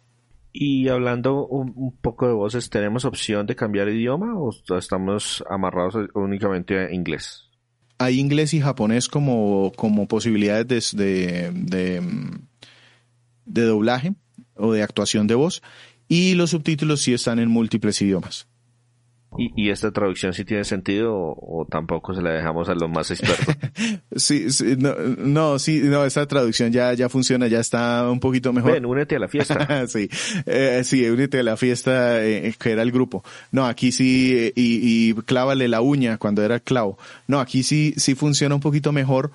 Y 0.53 0.89
hablando 0.89 1.47
un, 1.47 1.95
poco 2.01 2.27
de 2.27 2.33
voces, 2.33 2.71
¿tenemos 2.71 3.05
opción 3.05 3.47
de 3.47 3.55
cambiar 3.55 3.91
idioma 3.91 4.39
o 4.39 4.51
estamos 4.79 5.45
amarrados 5.51 6.09
únicamente 6.15 6.79
a 6.79 6.93
inglés? 6.93 7.51
Hay 7.99 8.19
inglés 8.19 8.55
y 8.55 8.61
japonés 8.61 9.09
como, 9.09 9.71
como 9.77 10.09
posibilidades 10.09 10.97
de, 10.97 11.51
de 11.53 12.01
de 12.56 12.56
doblaje 13.47 14.15
o 14.55 14.73
de 14.73 14.83
actuación 14.83 15.27
de 15.27 15.35
voz 15.35 15.63
y 16.09 16.35
los 16.35 16.51
subtítulos 16.51 17.01
sí 17.01 17.15
están 17.15 17.39
en 17.39 17.49
múltiples 17.49 18.01
idiomas. 18.03 18.47
¿Y, 19.39 19.71
esta 19.71 19.91
traducción 19.91 20.33
sí 20.33 20.45
tiene 20.45 20.65
sentido 20.65 21.15
o, 21.15 21.67
tampoco 21.71 22.15
se 22.15 22.23
la 22.23 22.31
dejamos 22.31 22.69
a 22.69 22.75
los 22.75 22.89
más 22.89 23.11
expertos? 23.11 23.55
sí, 24.17 24.51
sí, 24.51 24.77
no, 24.79 24.95
no, 24.95 25.59
sí, 25.59 25.81
no, 25.83 26.05
esta 26.05 26.27
traducción 26.27 26.73
ya, 26.73 26.95
ya 26.95 27.09
funciona, 27.09 27.47
ya 27.47 27.61
está 27.61 28.09
un 28.11 28.21
poquito 28.21 28.53
mejor. 28.53 28.73
Ven, 28.73 28.87
únete 28.87 29.17
a 29.17 29.19
la 29.19 29.29
fiesta. 29.29 29.87
sí, 29.89 30.09
eh, 30.47 30.81
sí, 30.85 31.05
únete 31.09 31.41
a 31.41 31.43
la 31.43 31.57
fiesta, 31.57 32.25
eh, 32.25 32.55
que 32.59 32.71
era 32.71 32.83
el 32.83 32.93
grupo. 32.93 33.25
No, 33.53 33.67
aquí 33.67 33.93
sí, 33.93 34.33
eh, 34.35 34.53
y, 34.55 35.11
y 35.11 35.15
clávale 35.25 35.69
la 35.69 35.83
uña 35.83 36.17
cuando 36.17 36.43
era 36.43 36.55
el 36.55 36.63
clavo. 36.63 36.97
No, 37.27 37.41
aquí 37.41 37.63
sí, 37.63 37.93
sí 37.97 38.15
funciona 38.15 38.55
un 38.55 38.63
poquito 38.63 38.93
mejor. 38.93 39.33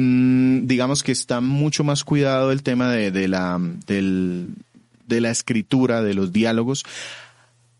Mm, 0.00 0.66
digamos 0.66 1.02
que 1.02 1.12
está 1.12 1.42
mucho 1.42 1.84
más 1.84 2.04
cuidado 2.04 2.52
el 2.52 2.62
tema 2.62 2.90
de, 2.90 3.28
la, 3.28 3.60
del, 3.86 4.48
de 5.06 5.20
la 5.20 5.30
escritura, 5.30 6.02
de 6.02 6.14
los 6.14 6.32
diálogos 6.32 6.84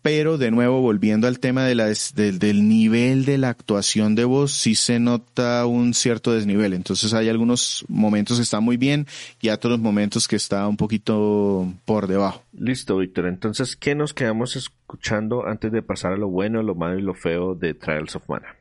pero 0.01 0.39
de 0.39 0.49
nuevo 0.49 0.81
volviendo 0.81 1.27
al 1.27 1.39
tema 1.39 1.63
de 1.63 1.75
la, 1.75 1.85
del 2.15 2.67
nivel 2.67 3.23
de 3.23 3.37
la 3.37 3.49
actuación 3.49 4.15
de 4.15 4.25
voz, 4.25 4.51
sí 4.51 4.73
se 4.73 4.99
nota 4.99 5.65
un 5.67 5.93
cierto 5.93 6.33
desnivel. 6.33 6.73
Entonces 6.73 7.13
hay 7.13 7.29
algunos 7.29 7.85
momentos 7.87 8.37
que 8.37 8.43
están 8.43 8.63
muy 8.63 8.77
bien 8.77 9.05
y 9.39 9.49
otros 9.49 9.79
momentos 9.79 10.27
que 10.27 10.37
está 10.37 10.67
un 10.67 10.75
poquito 10.75 11.71
por 11.85 12.07
debajo. 12.07 12.41
Listo, 12.57 12.97
Víctor. 12.97 13.27
Entonces, 13.27 13.75
¿qué 13.75 13.93
nos 13.93 14.15
quedamos 14.15 14.55
escuchando 14.55 15.45
antes 15.45 15.71
de 15.71 15.83
pasar 15.83 16.13
a 16.13 16.17
lo 16.17 16.29
bueno, 16.29 16.63
lo 16.63 16.73
malo 16.73 16.97
y 16.97 17.03
lo 17.03 17.13
feo 17.13 17.53
de 17.53 17.75
Trials 17.75 18.15
of 18.15 18.27
Mana? 18.27 18.55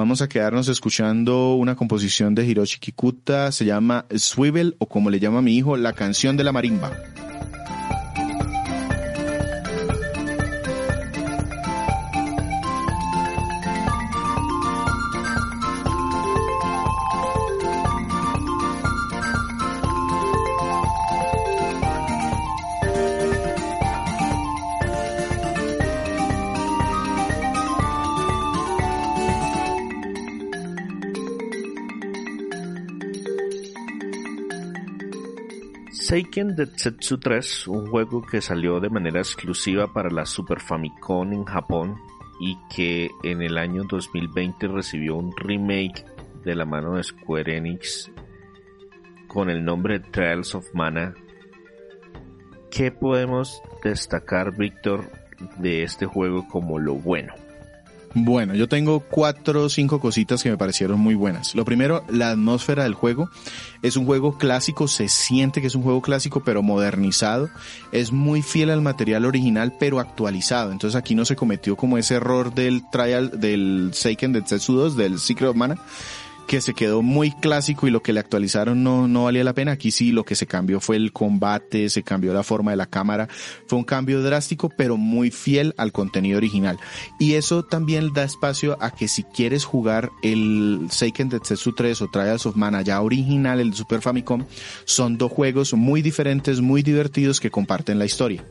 Vamos 0.00 0.22
a 0.22 0.30
quedarnos 0.30 0.66
escuchando 0.68 1.56
una 1.56 1.76
composición 1.76 2.34
de 2.34 2.46
Hiroshi 2.46 2.78
Kikuta, 2.78 3.52
se 3.52 3.66
llama 3.66 4.06
Swivel 4.16 4.74
o 4.78 4.86
como 4.86 5.10
le 5.10 5.20
llama 5.20 5.42
mi 5.42 5.54
hijo, 5.58 5.76
la 5.76 5.92
canción 5.92 6.38
de 6.38 6.44
la 6.44 6.52
marimba. 6.52 6.90
Seiken 36.10 36.56
Detsetsu 36.56 37.18
3, 37.18 37.68
un 37.68 37.86
juego 37.86 38.20
que 38.20 38.40
salió 38.40 38.80
de 38.80 38.90
manera 38.90 39.20
exclusiva 39.20 39.92
para 39.92 40.10
la 40.10 40.26
Super 40.26 40.58
Famicom 40.58 41.32
en 41.32 41.44
Japón 41.44 42.00
y 42.40 42.58
que 42.74 43.10
en 43.22 43.42
el 43.42 43.56
año 43.56 43.84
2020 43.88 44.66
recibió 44.66 45.14
un 45.14 45.32
remake 45.36 46.04
de 46.44 46.56
la 46.56 46.64
mano 46.64 46.96
de 46.96 47.04
Square 47.04 47.56
Enix 47.56 48.10
con 49.28 49.50
el 49.50 49.64
nombre 49.64 50.00
Trials 50.00 50.56
of 50.56 50.66
Mana. 50.74 51.14
¿Qué 52.72 52.90
podemos 52.90 53.62
destacar, 53.84 54.56
Víctor, 54.56 55.12
de 55.58 55.84
este 55.84 56.06
juego 56.06 56.48
como 56.48 56.80
lo 56.80 56.96
bueno? 56.96 57.34
Bueno, 58.12 58.56
yo 58.56 58.68
tengo 58.68 59.00
cuatro 59.00 59.64
o 59.64 59.68
cinco 59.68 60.00
cositas 60.00 60.42
que 60.42 60.50
me 60.50 60.58
parecieron 60.58 60.98
muy 60.98 61.14
buenas. 61.14 61.54
Lo 61.54 61.64
primero, 61.64 62.04
la 62.08 62.30
atmósfera 62.30 62.82
del 62.82 62.94
juego. 62.94 63.30
Es 63.82 63.96
un 63.96 64.04
juego 64.04 64.36
clásico, 64.36 64.88
se 64.88 65.08
siente 65.08 65.60
que 65.60 65.68
es 65.68 65.76
un 65.76 65.82
juego 65.82 66.02
clásico, 66.02 66.42
pero 66.44 66.60
modernizado. 66.60 67.50
Es 67.92 68.10
muy 68.10 68.42
fiel 68.42 68.70
al 68.70 68.82
material 68.82 69.24
original, 69.26 69.74
pero 69.78 70.00
actualizado. 70.00 70.72
Entonces 70.72 70.98
aquí 70.98 71.14
no 71.14 71.24
se 71.24 71.36
cometió 71.36 71.76
como 71.76 71.98
ese 71.98 72.16
error 72.16 72.52
del 72.52 72.82
trial, 72.90 73.38
del 73.38 73.90
Seiken 73.92 74.32
de 74.32 74.42
Tetsu 74.42 74.74
2, 74.74 74.96
del 74.96 75.20
Secret 75.20 75.50
of 75.50 75.56
Mana, 75.56 75.76
que 76.50 76.60
se 76.60 76.74
quedó 76.74 77.00
muy 77.00 77.30
clásico 77.30 77.86
y 77.86 77.92
lo 77.92 78.02
que 78.02 78.12
le 78.12 78.18
actualizaron 78.18 78.82
no, 78.82 79.06
no 79.06 79.22
valía 79.22 79.44
la 79.44 79.54
pena. 79.54 79.70
Aquí 79.70 79.92
sí 79.92 80.10
lo 80.10 80.24
que 80.24 80.34
se 80.34 80.48
cambió 80.48 80.80
fue 80.80 80.96
el 80.96 81.12
combate, 81.12 81.88
se 81.88 82.02
cambió 82.02 82.34
la 82.34 82.42
forma 82.42 82.72
de 82.72 82.76
la 82.76 82.86
cámara. 82.86 83.28
Fue 83.68 83.78
un 83.78 83.84
cambio 83.84 84.20
drástico, 84.20 84.68
pero 84.68 84.96
muy 84.96 85.30
fiel 85.30 85.74
al 85.76 85.92
contenido 85.92 86.38
original. 86.38 86.76
Y 87.20 87.34
eso 87.34 87.64
también 87.64 88.12
da 88.12 88.24
espacio 88.24 88.76
a 88.80 88.90
que 88.90 89.06
si 89.06 89.22
quieres 89.22 89.64
jugar 89.64 90.10
el 90.24 90.88
Seiken 90.90 91.28
Detsetsu 91.28 91.72
3 91.72 92.02
o 92.02 92.08
Trials 92.08 92.46
of 92.46 92.56
Mana 92.56 92.82
ya 92.82 93.00
original, 93.00 93.60
el 93.60 93.72
Super 93.72 94.00
Famicom, 94.00 94.44
son 94.86 95.18
dos 95.18 95.30
juegos 95.30 95.72
muy 95.74 96.02
diferentes, 96.02 96.60
muy 96.60 96.82
divertidos 96.82 97.38
que 97.38 97.52
comparten 97.52 98.00
la 98.00 98.06
historia. 98.06 98.44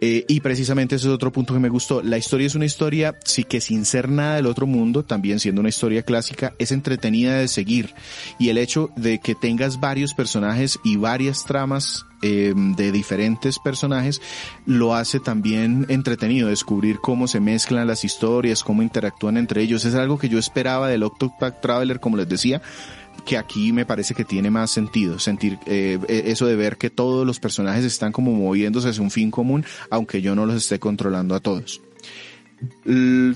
Eh, 0.00 0.24
y 0.28 0.40
precisamente 0.40 0.96
ese 0.96 1.06
es 1.08 1.12
otro 1.12 1.32
punto 1.32 1.54
que 1.54 1.60
me 1.60 1.68
gustó. 1.68 2.02
La 2.02 2.18
historia 2.18 2.46
es 2.46 2.54
una 2.54 2.66
historia, 2.66 3.14
sí 3.24 3.44
que 3.44 3.60
sin 3.60 3.84
ser 3.84 4.08
nada 4.08 4.36
del 4.36 4.46
otro 4.46 4.66
mundo, 4.66 5.04
también 5.04 5.40
siendo 5.40 5.60
una 5.60 5.70
historia 5.70 6.02
clásica, 6.02 6.54
es 6.58 6.72
entretenida 6.72 7.38
de 7.38 7.48
seguir. 7.48 7.94
Y 8.38 8.50
el 8.50 8.58
hecho 8.58 8.90
de 8.96 9.18
que 9.18 9.34
tengas 9.34 9.80
varios 9.80 10.14
personajes 10.14 10.78
y 10.84 10.96
varias 10.96 11.44
tramas 11.44 12.04
eh, 12.22 12.54
de 12.56 12.92
diferentes 12.92 13.58
personajes 13.58 14.22
lo 14.64 14.94
hace 14.94 15.20
también 15.20 15.84
entretenido 15.90 16.48
descubrir 16.48 16.98
cómo 16.98 17.28
se 17.28 17.40
mezclan 17.40 17.86
las 17.86 18.04
historias, 18.04 18.64
cómo 18.64 18.82
interactúan 18.82 19.36
entre 19.36 19.62
ellos. 19.62 19.84
Es 19.84 19.94
algo 19.94 20.18
que 20.18 20.28
yo 20.28 20.38
esperaba 20.38 20.88
del 20.88 21.02
Octopath 21.02 21.60
Traveler, 21.60 22.00
como 22.00 22.16
les 22.16 22.28
decía, 22.28 22.62
que 23.24 23.36
aquí 23.36 23.72
me 23.72 23.86
parece 23.86 24.14
que 24.14 24.24
tiene 24.24 24.50
más 24.50 24.70
sentido, 24.70 25.18
sentir 25.18 25.58
eh, 25.66 25.98
eh, 26.08 26.24
eso 26.26 26.46
de 26.46 26.56
ver 26.56 26.76
que 26.76 26.90
todos 26.90 27.26
los 27.26 27.40
personajes 27.40 27.84
están 27.84 28.12
como 28.12 28.32
moviéndose 28.32 28.88
hacia 28.88 29.02
un 29.02 29.10
fin 29.10 29.30
común, 29.30 29.64
aunque 29.90 30.22
yo 30.22 30.34
no 30.34 30.46
los 30.46 30.56
esté 30.56 30.78
controlando 30.78 31.34
a 31.34 31.40
todos. 31.40 31.80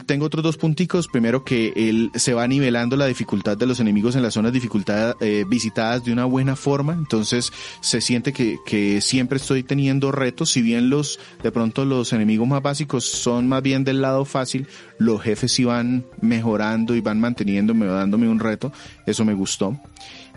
Tengo 0.06 0.26
otros 0.26 0.42
dos 0.42 0.56
punticos. 0.56 1.08
Primero 1.08 1.44
que 1.44 1.72
él 1.76 2.10
se 2.14 2.32
va 2.32 2.46
nivelando 2.48 2.96
la 2.96 3.06
dificultad 3.06 3.56
de 3.56 3.66
los 3.66 3.80
enemigos 3.80 4.16
en 4.16 4.22
las 4.22 4.34
zonas 4.34 4.52
dificultad 4.52 5.16
eh, 5.20 5.44
visitadas 5.46 6.04
de 6.04 6.12
una 6.12 6.24
buena 6.24 6.56
forma. 6.56 6.94
Entonces 6.94 7.52
se 7.80 8.00
siente 8.00 8.32
que, 8.32 8.58
que 8.64 9.00
siempre 9.00 9.36
estoy 9.36 9.62
teniendo 9.62 10.12
retos. 10.12 10.50
Si 10.50 10.62
bien 10.62 10.88
los, 10.88 11.18
de 11.42 11.52
pronto 11.52 11.84
los 11.84 12.12
enemigos 12.12 12.48
más 12.48 12.62
básicos 12.62 13.04
son 13.04 13.48
más 13.48 13.62
bien 13.62 13.84
del 13.84 14.00
lado 14.00 14.24
fácil, 14.24 14.66
los 14.98 15.20
jefes 15.20 15.52
sí 15.52 15.64
van 15.64 16.06
mejorando 16.20 16.94
y 16.94 17.00
van 17.00 17.20
manteniéndome, 17.20 17.86
dándome 17.86 18.28
un 18.28 18.40
reto. 18.40 18.72
Eso 19.06 19.24
me 19.24 19.34
gustó 19.34 19.78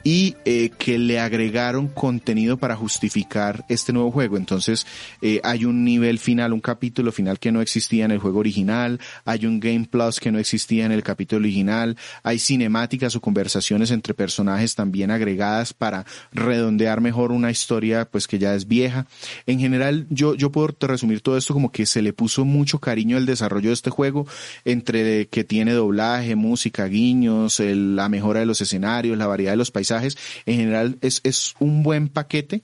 y 0.04 0.36
eh, 0.46 0.70
que 0.78 0.98
le 0.98 1.20
agregaron 1.20 1.88
contenido 1.88 2.58
para 2.58 2.76
justificar 2.76 3.66
este 3.70 3.94
nuevo 3.94 4.12
juego. 4.12 4.38
Entonces 4.38 4.86
eh, 5.22 5.40
hay 5.44 5.66
un 5.66 5.84
nivel 5.84 6.20
final, 6.20 6.54
un 6.54 6.60
capítulo 6.60 7.12
final 7.12 7.40
que 7.40 7.52
no 7.52 7.62
existía 7.62 8.06
en 8.06 8.12
el 8.12 8.20
juego 8.20 8.40
original, 8.40 9.00
hay 9.26 9.46
un 9.46 9.60
Game 9.60 9.88
Plus 9.90 10.20
que 10.20 10.32
no 10.32 10.40
existía 10.40 10.86
en 10.86 10.92
el 10.92 11.04
capítulo 11.04 11.40
original, 11.42 11.98
hay 12.24 12.40
cinemáticas 12.40 13.16
o 13.16 13.22
conversaciones 13.22 13.92
entre 13.92 14.14
personajes 14.14 14.76
también 14.76 15.12
agregadas 15.12 15.74
para 15.74 16.06
redondear 16.32 17.00
mejor 17.00 17.32
una 17.32 17.52
historia 17.52 18.06
pues 18.06 18.28
que 18.28 18.40
ya 18.40 18.56
es 18.56 18.68
vieja. 18.68 19.08
En 19.46 19.60
general 19.60 20.06
yo, 20.10 20.36
yo 20.36 20.52
puedo 20.52 20.76
resumir 20.82 21.22
todo 21.22 21.38
esto 21.38 21.54
como 21.54 21.72
que 21.72 21.86
se 21.86 22.02
le 22.02 22.14
puso 22.14 22.44
mucho 22.46 22.80
cariño 22.80 23.18
al 23.18 23.26
desarrollo 23.26 23.70
de 23.70 23.74
este 23.74 23.90
juego 23.90 24.28
entre 24.66 25.28
que 25.28 25.44
tiene 25.44 25.74
doblaje, 25.74 26.36
música, 26.36 26.86
guiños, 26.86 27.60
la 27.60 28.10
mejora 28.10 28.42
de 28.42 28.46
los 28.46 28.60
escenarios, 28.60 29.18
la 29.18 29.28
variedad 29.28 29.54
de 29.54 29.58
los 29.58 29.72
paisajes 29.72 29.93
en 30.02 30.56
general 30.56 30.98
es, 31.02 31.22
es 31.24 31.56
un 31.60 31.84
buen 31.84 32.08
paquete. 32.08 32.64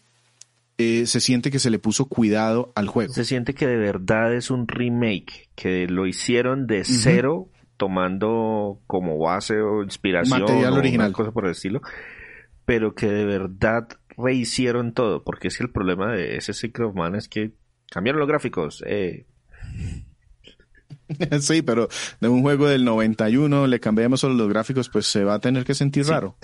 Eh, 0.78 1.08
se 1.08 1.20
siente 1.20 1.52
que 1.52 1.60
se 1.60 1.70
le 1.70 1.78
puso 1.78 2.06
cuidado 2.06 2.72
al 2.76 2.88
juego. 2.88 3.14
Se 3.14 3.26
siente 3.26 3.54
que 3.54 3.68
de 3.68 3.76
verdad 3.76 4.34
es 4.34 4.50
un 4.50 4.66
remake, 4.66 5.50
que 5.56 5.88
lo 5.88 6.08
hicieron 6.08 6.68
de 6.68 6.86
cero, 6.86 7.50
tomando 7.76 8.80
como 8.88 9.18
base 9.18 9.60
o 9.60 9.84
inspiración 9.84 10.42
Material 10.42 10.74
o 10.74 10.78
original. 10.78 11.12
cosa 11.12 11.32
por 11.32 11.46
el 11.46 11.52
estilo, 11.52 11.82
pero 12.64 12.96
que 12.96 13.08
de 13.08 13.26
verdad 13.26 13.90
rehicieron 14.18 14.94
todo, 14.94 15.24
porque 15.24 15.50
es 15.50 15.58
que 15.58 15.64
el 15.64 15.72
problema 15.72 16.14
de 16.14 16.38
ese 16.38 16.54
Secret 16.54 16.88
of 16.88 16.96
Mana 16.96 17.18
es 17.18 17.28
que 17.28 17.52
cambiaron 17.90 18.20
los 18.20 18.30
gráficos. 18.30 18.84
Eh. 18.86 19.26
sí, 21.42 21.62
pero 21.62 21.90
de 22.20 22.28
un 22.28 22.42
juego 22.42 22.68
del 22.68 22.86
91 22.86 23.68
le 23.68 23.80
cambiamos 23.80 24.20
solo 24.20 24.36
los 24.36 24.50
gráficos, 24.50 24.90
pues 24.90 25.08
se 25.08 25.24
va 25.24 25.36
a 25.36 25.40
tener 25.40 25.66
que 25.66 25.74
sentir 25.74 26.06
raro. 26.06 26.38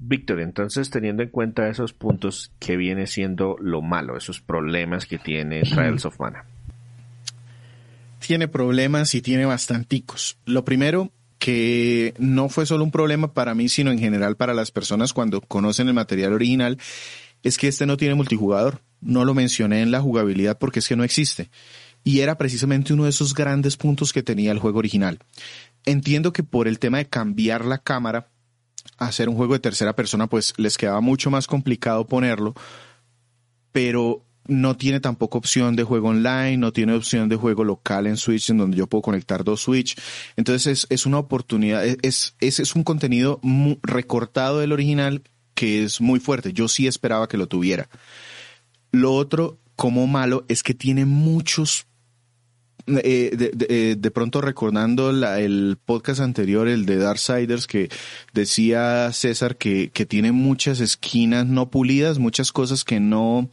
Víctor, 0.00 0.40
entonces 0.40 0.90
teniendo 0.90 1.22
en 1.22 1.30
cuenta 1.30 1.68
esos 1.68 1.92
puntos, 1.92 2.52
¿qué 2.58 2.76
viene 2.76 3.06
siendo 3.06 3.56
lo 3.60 3.82
malo, 3.82 4.16
esos 4.16 4.40
problemas 4.40 5.06
que 5.06 5.18
tiene 5.18 5.62
Trials 5.62 6.04
of 6.04 6.20
Mana? 6.20 6.44
Tiene 8.24 8.48
problemas 8.48 9.14
y 9.14 9.22
tiene 9.22 9.44
bastanticos. 9.44 10.38
Lo 10.44 10.64
primero, 10.64 11.10
que 11.38 12.14
no 12.18 12.48
fue 12.48 12.66
solo 12.66 12.84
un 12.84 12.90
problema 12.90 13.32
para 13.32 13.54
mí, 13.54 13.68
sino 13.68 13.90
en 13.90 13.98
general 13.98 14.36
para 14.36 14.54
las 14.54 14.70
personas 14.70 15.12
cuando 15.12 15.40
conocen 15.40 15.88
el 15.88 15.94
material 15.94 16.32
original, 16.32 16.78
es 17.42 17.58
que 17.58 17.68
este 17.68 17.86
no 17.86 17.96
tiene 17.96 18.14
multijugador. 18.14 18.80
No 19.00 19.24
lo 19.24 19.34
mencioné 19.34 19.82
en 19.82 19.90
la 19.90 20.00
jugabilidad 20.00 20.58
porque 20.58 20.80
es 20.80 20.88
que 20.88 20.96
no 20.96 21.04
existe. 21.04 21.50
Y 22.04 22.20
era 22.20 22.38
precisamente 22.38 22.92
uno 22.92 23.04
de 23.04 23.10
esos 23.10 23.34
grandes 23.34 23.76
puntos 23.76 24.12
que 24.12 24.22
tenía 24.22 24.52
el 24.52 24.58
juego 24.58 24.78
original. 24.78 25.18
Entiendo 25.84 26.32
que 26.32 26.42
por 26.42 26.68
el 26.68 26.78
tema 26.78 26.98
de 26.98 27.06
cambiar 27.06 27.64
la 27.64 27.78
cámara, 27.78 28.28
hacer 28.96 29.28
un 29.28 29.36
juego 29.36 29.54
de 29.54 29.60
tercera 29.60 29.94
persona, 29.94 30.26
pues 30.26 30.54
les 30.56 30.76
quedaba 30.76 31.00
mucho 31.00 31.30
más 31.30 31.46
complicado 31.46 32.06
ponerlo, 32.06 32.54
pero 33.72 34.24
no 34.48 34.76
tiene 34.76 34.98
tampoco 34.98 35.38
opción 35.38 35.76
de 35.76 35.84
juego 35.84 36.08
online, 36.08 36.56
no 36.56 36.72
tiene 36.72 36.94
opción 36.94 37.28
de 37.28 37.36
juego 37.36 37.64
local 37.64 38.06
en 38.06 38.16
Switch 38.16 38.50
en 38.50 38.56
donde 38.56 38.78
yo 38.78 38.86
puedo 38.86 39.02
conectar 39.02 39.44
dos 39.44 39.60
Switch. 39.60 39.96
Entonces 40.36 40.86
es, 40.88 41.06
una 41.06 41.18
oportunidad, 41.18 41.84
es, 41.84 42.34
es, 42.40 42.58
es 42.58 42.74
un 42.74 42.82
contenido 42.82 43.40
recortado 43.82 44.58
del 44.58 44.72
original 44.72 45.22
que 45.54 45.84
es 45.84 46.00
muy 46.00 46.18
fuerte. 46.18 46.52
Yo 46.52 46.66
sí 46.68 46.86
esperaba 46.86 47.28
que 47.28 47.36
lo 47.36 47.46
tuviera. 47.46 47.88
Lo 48.90 49.12
otro, 49.12 49.58
como 49.76 50.06
malo, 50.06 50.44
es 50.48 50.62
que 50.62 50.72
tiene 50.72 51.04
muchos 51.04 51.86
eh, 53.02 53.30
de, 53.36 53.50
de, 53.54 53.96
de, 53.96 54.10
pronto 54.10 54.40
recordando 54.40 55.12
la, 55.12 55.40
el 55.40 55.78
podcast 55.84 56.20
anterior, 56.20 56.68
el 56.68 56.86
de 56.86 56.96
Darksiders, 56.96 57.66
que 57.66 57.90
decía 58.32 59.12
César 59.12 59.56
que, 59.56 59.90
que 59.90 60.06
tiene 60.06 60.32
muchas 60.32 60.80
esquinas 60.80 61.46
no 61.46 61.70
pulidas, 61.70 62.18
muchas 62.18 62.52
cosas 62.52 62.84
que 62.84 63.00
no, 63.00 63.50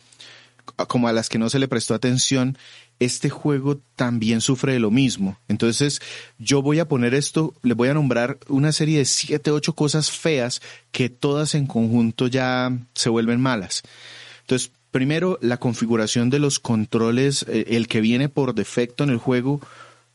como 0.88 1.08
a 1.08 1.14
las 1.14 1.30
que 1.30 1.38
no 1.38 1.50
se 1.50 1.60
le 1.60 1.68
prestó 1.68 1.94
atención, 1.94 2.58
este 3.00 3.30
juego 3.30 3.80
también 3.96 4.42
sufre 4.42 4.74
de 4.74 4.80
lo 4.80 4.92
mismo. 4.92 5.38
Entonces, 5.48 6.02
yo 6.38 6.62
voy 6.62 6.80
a 6.80 6.88
poner 6.88 7.14
esto, 7.14 7.54
le 7.62 7.74
voy 7.74 7.90
a 7.90 7.94
nombrar 7.94 8.38
una 8.48 8.72
serie 8.72 9.00
de 9.00 9.06
siete, 9.06 9.52
ocho 9.52 9.74
cosas 9.74 10.12
feas 10.12 10.62
que 10.92 11.10
todas 11.10 11.56
en 11.56 11.68
conjunto 11.68 12.28
ya 12.28 12.72
se 12.94 13.10
vuelven 13.10 13.42
malas. 13.42 13.84
Entonces, 14.42 14.72
primero, 14.96 15.38
la 15.42 15.58
configuración 15.58 16.30
de 16.30 16.40
los 16.40 16.58
controles, 16.58 17.46
eh, 17.50 17.66
el 17.72 17.90
que 17.90 18.00
viene 18.00 18.30
por 18.30 18.56
defecto 18.56 19.04
en 19.04 19.10
el 19.10 19.18
juego, 19.18 19.60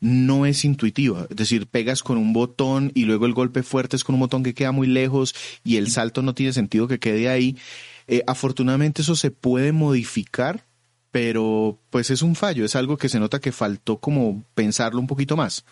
no 0.01 0.47
es 0.47 0.65
intuitiva. 0.65 1.27
Es 1.29 1.37
decir, 1.37 1.67
pegas 1.67 2.03
con 2.03 2.17
un 2.17 2.33
botón 2.33 2.91
y 2.95 3.05
luego 3.05 3.27
el 3.27 3.35
golpe 3.35 3.63
fuerte 3.63 3.97
es 3.97 4.05
con 4.05 4.15
un 4.15 4.23
botón 4.23 4.43
que 4.43 4.55
queda 4.55 4.73
muy 4.73 4.87
lejos 4.87 5.35
y 5.65 5.77
el 5.77 5.91
salto 5.91 6.23
no 6.23 6.33
tiene 6.33 6.55
sentido 6.55 6.89
que 6.89 6.99
quede 6.99 7.29
ahí. 7.29 7.59
Eh, 8.07 8.23
afortunadamente 8.27 9.03
eso 9.03 9.17
se 9.17 9.31
puede 9.31 9.73
modificar, 9.73 10.65
pero 11.11 11.79
pues 11.91 12.11
es 12.11 12.23
un 12.23 12.35
fallo, 12.35 12.65
es 12.65 12.75
algo 12.75 12.97
que 12.97 13.11
se 13.11 13.21
nota 13.21 13.39
que 13.39 13.53
faltó 13.53 13.99
como 13.99 14.45
pensarlo 14.55 14.99
un 14.99 15.07
poquito 15.07 15.37
más. 15.37 15.67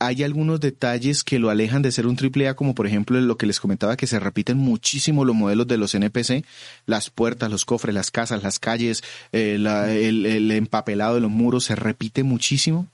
Hay 0.00 0.22
algunos 0.22 0.60
detalles 0.60 1.24
que 1.24 1.38
lo 1.38 1.50
alejan 1.50 1.82
de 1.82 1.92
ser 1.92 2.06
un 2.06 2.16
triple 2.16 2.48
A, 2.48 2.54
como 2.54 2.74
por 2.74 2.86
ejemplo 2.86 3.20
lo 3.20 3.36
que 3.36 3.46
les 3.46 3.60
comentaba, 3.60 3.96
que 3.96 4.06
se 4.06 4.20
repiten 4.20 4.56
muchísimo 4.56 5.24
los 5.24 5.34
modelos 5.34 5.66
de 5.66 5.76
los 5.76 5.94
NPC, 5.94 6.44
las 6.86 7.10
puertas, 7.10 7.50
los 7.50 7.64
cofres, 7.64 7.94
las 7.94 8.10
casas, 8.10 8.42
las 8.42 8.58
calles, 8.58 9.02
eh, 9.32 9.54
el 9.56 10.50
empapelado 10.52 11.16
de 11.16 11.20
los 11.20 11.30
muros, 11.30 11.64
se 11.64 11.74
repite 11.74 12.22
muchísimo 12.22 12.88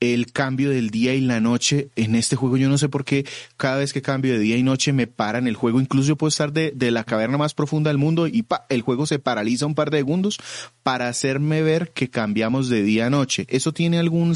el 0.00 0.32
cambio 0.32 0.70
del 0.70 0.90
día 0.90 1.14
y 1.14 1.20
la 1.20 1.40
noche 1.40 1.90
en 1.94 2.14
este 2.14 2.34
juego. 2.34 2.56
Yo 2.56 2.68
no 2.68 2.78
sé 2.78 2.88
por 2.88 3.04
qué 3.04 3.26
cada 3.56 3.76
vez 3.76 3.92
que 3.92 4.02
cambio 4.02 4.32
de 4.32 4.38
día 4.38 4.56
y 4.56 4.62
noche 4.62 4.92
me 4.92 5.06
paran 5.06 5.46
el 5.46 5.54
juego. 5.54 5.80
Incluso 5.80 6.08
yo 6.08 6.16
puedo 6.16 6.28
estar 6.30 6.52
de, 6.52 6.72
de 6.74 6.90
la 6.90 7.04
caverna 7.04 7.36
más 7.38 7.54
profunda 7.54 7.90
del 7.90 7.98
mundo 7.98 8.26
y 8.26 8.42
pa, 8.42 8.66
el 8.70 8.82
juego 8.82 9.06
se 9.06 9.18
paraliza 9.18 9.66
un 9.66 9.74
par 9.74 9.90
de 9.90 9.98
segundos 9.98 10.38
para 10.82 11.08
hacerme 11.08 11.62
ver 11.62 11.90
que 11.90 12.08
cambiamos 12.08 12.70
de 12.70 12.82
día 12.82 13.06
a 13.06 13.10
noche. 13.10 13.46
Eso 13.50 13.72
tiene 13.72 13.98
algún 13.98 14.34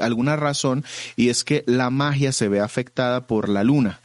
alguna 0.00 0.36
razón 0.36 0.84
y 1.16 1.28
es 1.28 1.44
que 1.44 1.62
la 1.66 1.90
magia 1.90 2.32
se 2.32 2.48
ve 2.48 2.60
afectada 2.60 3.26
por 3.26 3.48
la 3.48 3.62
luna. 3.62 4.00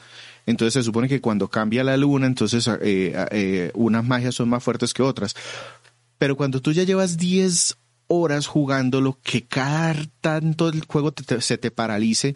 Entonces 0.45 0.73
se 0.73 0.83
supone 0.83 1.07
que 1.07 1.21
cuando 1.21 1.47
cambia 1.47 1.83
la 1.83 1.95
luna, 1.95 2.27
entonces 2.27 2.67
eh, 2.67 3.13
eh, 3.31 3.71
unas 3.75 4.03
magias 4.03 4.35
son 4.35 4.49
más 4.49 4.63
fuertes 4.63 4.93
que 4.93 5.03
otras. 5.03 5.35
Pero 6.17 6.35
cuando 6.35 6.61
tú 6.61 6.73
ya 6.73 6.83
llevas 6.83 7.17
10 7.17 7.77
horas 8.09 8.47
jugándolo, 8.47 9.17
que 9.23 9.45
cada 9.45 9.95
tanto 10.19 10.67
el 10.67 10.83
juego 10.85 11.13
se 11.39 11.57
te 11.57 11.71
paralice, 11.71 12.35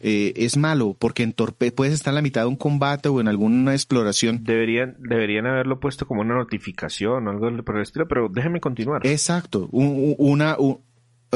eh, 0.00 0.32
es 0.36 0.56
malo, 0.56 0.96
porque 0.98 1.22
entorpe 1.22 1.72
puedes 1.72 1.94
estar 1.94 2.10
en 2.10 2.16
la 2.16 2.22
mitad 2.22 2.42
de 2.42 2.48
un 2.48 2.56
combate 2.56 3.08
o 3.08 3.20
en 3.20 3.28
alguna 3.28 3.72
exploración. 3.72 4.42
Deberían, 4.42 4.96
deberían 4.98 5.46
haberlo 5.46 5.80
puesto 5.80 6.06
como 6.06 6.20
una 6.20 6.34
notificación 6.34 7.26
o 7.26 7.30
algo 7.30 7.64
por 7.64 7.76
el 7.76 7.82
estilo, 7.82 8.08
pero 8.08 8.28
déjenme 8.28 8.60
continuar. 8.60 9.06
Exacto, 9.06 9.68
una, 9.70 10.56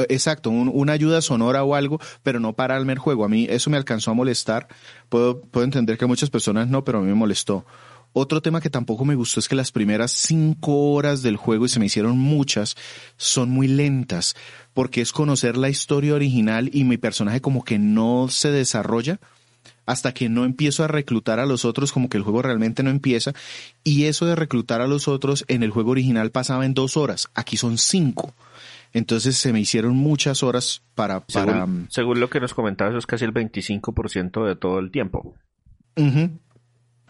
exacto, 0.09 0.49
una 0.49 0.91
ayuda 0.93 1.21
sonora 1.21 1.63
o 1.63 1.73
algo, 1.73 1.99
pero 2.23 2.39
no 2.39 2.53
pararme 2.53 2.93
el 2.93 2.99
juego. 2.99 3.23
A 3.23 3.29
mí 3.29 3.47
eso 3.49 3.69
me 3.69 3.77
alcanzó 3.77 4.11
a 4.11 4.13
molestar. 4.13 4.67
Puedo, 5.09 5.41
puedo 5.41 5.63
entender 5.63 5.97
que 5.97 6.05
a 6.05 6.09
muchas 6.09 6.29
personas 6.29 6.67
no, 6.67 6.83
pero 6.83 6.99
a 6.99 7.01
mí 7.01 7.07
me 7.07 7.15
molestó. 7.15 7.65
Otro 8.19 8.41
tema 8.41 8.61
que 8.61 8.71
tampoco 8.71 9.05
me 9.05 9.13
gustó 9.13 9.39
es 9.39 9.47
que 9.47 9.53
las 9.53 9.71
primeras 9.71 10.11
cinco 10.11 10.91
horas 10.91 11.21
del 11.21 11.37
juego, 11.37 11.67
y 11.67 11.69
se 11.69 11.79
me 11.79 11.85
hicieron 11.85 12.17
muchas, 12.17 12.75
son 13.15 13.51
muy 13.51 13.67
lentas, 13.67 14.35
porque 14.73 15.01
es 15.01 15.11
conocer 15.11 15.55
la 15.55 15.69
historia 15.69 16.15
original 16.15 16.71
y 16.73 16.83
mi 16.83 16.97
personaje 16.97 17.41
como 17.41 17.63
que 17.63 17.77
no 17.77 18.27
se 18.27 18.49
desarrolla 18.49 19.19
hasta 19.85 20.15
que 20.15 20.29
no 20.29 20.45
empiezo 20.45 20.83
a 20.83 20.87
reclutar 20.87 21.39
a 21.39 21.45
los 21.45 21.63
otros, 21.63 21.93
como 21.93 22.09
que 22.09 22.17
el 22.17 22.23
juego 22.23 22.41
realmente 22.41 22.81
no 22.81 22.89
empieza. 22.89 23.33
Y 23.83 24.05
eso 24.05 24.25
de 24.25 24.35
reclutar 24.35 24.81
a 24.81 24.87
los 24.87 25.07
otros 25.07 25.45
en 25.47 25.61
el 25.61 25.69
juego 25.69 25.91
original 25.91 26.31
pasaba 26.31 26.65
en 26.65 26.73
dos 26.73 26.97
horas, 26.97 27.29
aquí 27.35 27.55
son 27.55 27.77
cinco. 27.77 28.33
Entonces 28.93 29.37
se 29.37 29.53
me 29.53 29.59
hicieron 29.59 29.95
muchas 29.95 30.41
horas 30.41 30.81
para... 30.95 31.19
para... 31.19 31.67
Según, 31.89 32.19
lo 32.19 32.31
que 32.31 32.39
nos 32.39 32.55
comentabas, 32.55 32.95
es 32.95 33.05
casi 33.05 33.25
el 33.25 33.33
25% 33.35 34.43
de 34.43 34.55
todo 34.55 34.79
el 34.79 34.89
tiempo. 34.89 35.35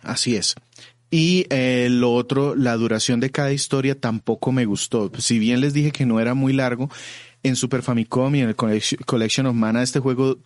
Así 0.04 0.36
es. 0.36 0.56
Y 1.10 1.46
eh, 1.50 1.88
lo 1.90 2.14
otro, 2.14 2.56
la 2.56 2.76
duración 2.76 3.20
de 3.20 3.32
cada 3.32 3.54
historia 3.54 4.00
tampoco 4.00 4.52
me 4.52 4.66
gustó. 4.66 5.12
Si 5.18 5.40
bien 5.40 5.62
les 5.62 5.74
dije 5.74 5.92
que 5.92 6.06
no 6.06 6.20
era 6.20 6.34
muy 6.34 6.54
largo, 6.54 6.90
en 7.44 7.56
Super 7.56 7.82
Famicom 7.82 8.36
y 8.36 8.42
en 8.42 8.50
el 8.50 8.56
Collection 8.56 9.46
of 9.48 9.56
Mana 9.56 9.84
este 9.84 10.00
juego 10.00 10.38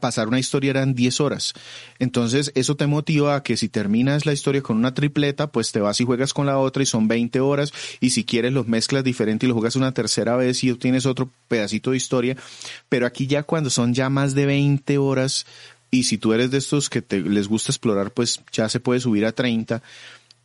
pasar 0.00 0.28
una 0.28 0.38
historia 0.38 0.70
eran 0.70 0.94
10 0.94 1.20
horas. 1.20 1.52
Entonces 1.98 2.52
eso 2.54 2.76
te 2.76 2.86
motiva 2.86 3.36
a 3.36 3.42
que 3.42 3.56
si 3.56 3.68
terminas 3.68 4.26
la 4.26 4.32
historia 4.32 4.62
con 4.62 4.76
una 4.76 4.94
tripleta, 4.94 5.48
pues 5.48 5.72
te 5.72 5.80
vas 5.80 6.00
y 6.00 6.04
juegas 6.04 6.32
con 6.32 6.46
la 6.46 6.58
otra 6.58 6.82
y 6.82 6.86
son 6.86 7.08
20 7.08 7.40
horas 7.40 7.72
y 8.00 8.10
si 8.10 8.24
quieres 8.24 8.52
los 8.52 8.68
mezclas 8.68 9.04
diferente 9.04 9.46
y 9.46 9.48
lo 9.48 9.54
juegas 9.54 9.76
una 9.76 9.92
tercera 9.92 10.36
vez 10.36 10.62
y 10.64 10.72
tienes 10.74 11.06
otro 11.06 11.30
pedacito 11.48 11.90
de 11.90 11.96
historia. 11.96 12.36
Pero 12.88 13.06
aquí 13.06 13.26
ya 13.26 13.42
cuando 13.42 13.70
son 13.70 13.94
ya 13.94 14.08
más 14.08 14.34
de 14.34 14.46
20 14.46 14.98
horas, 14.98 15.46
y 15.90 16.04
si 16.04 16.18
tú 16.18 16.32
eres 16.32 16.50
de 16.50 16.58
estos 16.58 16.90
que 16.90 17.02
te, 17.02 17.20
les 17.20 17.48
gusta 17.48 17.72
explorar, 17.72 18.12
pues 18.12 18.40
ya 18.52 18.68
se 18.68 18.80
puede 18.80 19.00
subir 19.00 19.24
a 19.24 19.32
30. 19.32 19.82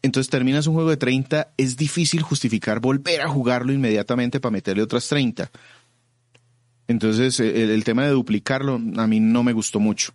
Entonces 0.04 0.30
terminas 0.30 0.68
un 0.68 0.74
juego 0.74 0.90
de 0.90 0.98
30, 0.98 1.54
es 1.58 1.78
difícil 1.78 2.22
justificar 2.22 2.80
volver 2.80 3.22
a 3.22 3.30
jugarlo 3.30 3.72
inmediatamente 3.72 4.40
para 4.40 4.54
meterle 4.54 4.84
otras 4.84 5.08
30. 5.08 5.52
Entonces 6.88 7.40
el, 7.40 7.84
tema 7.84 8.06
de 8.06 8.12
duplicarlo 8.12 8.76
a 8.98 9.08
mí 9.08 9.20
no 9.20 9.44
me 9.44 9.54
gustó 9.54 9.80
mucho. 9.80 10.14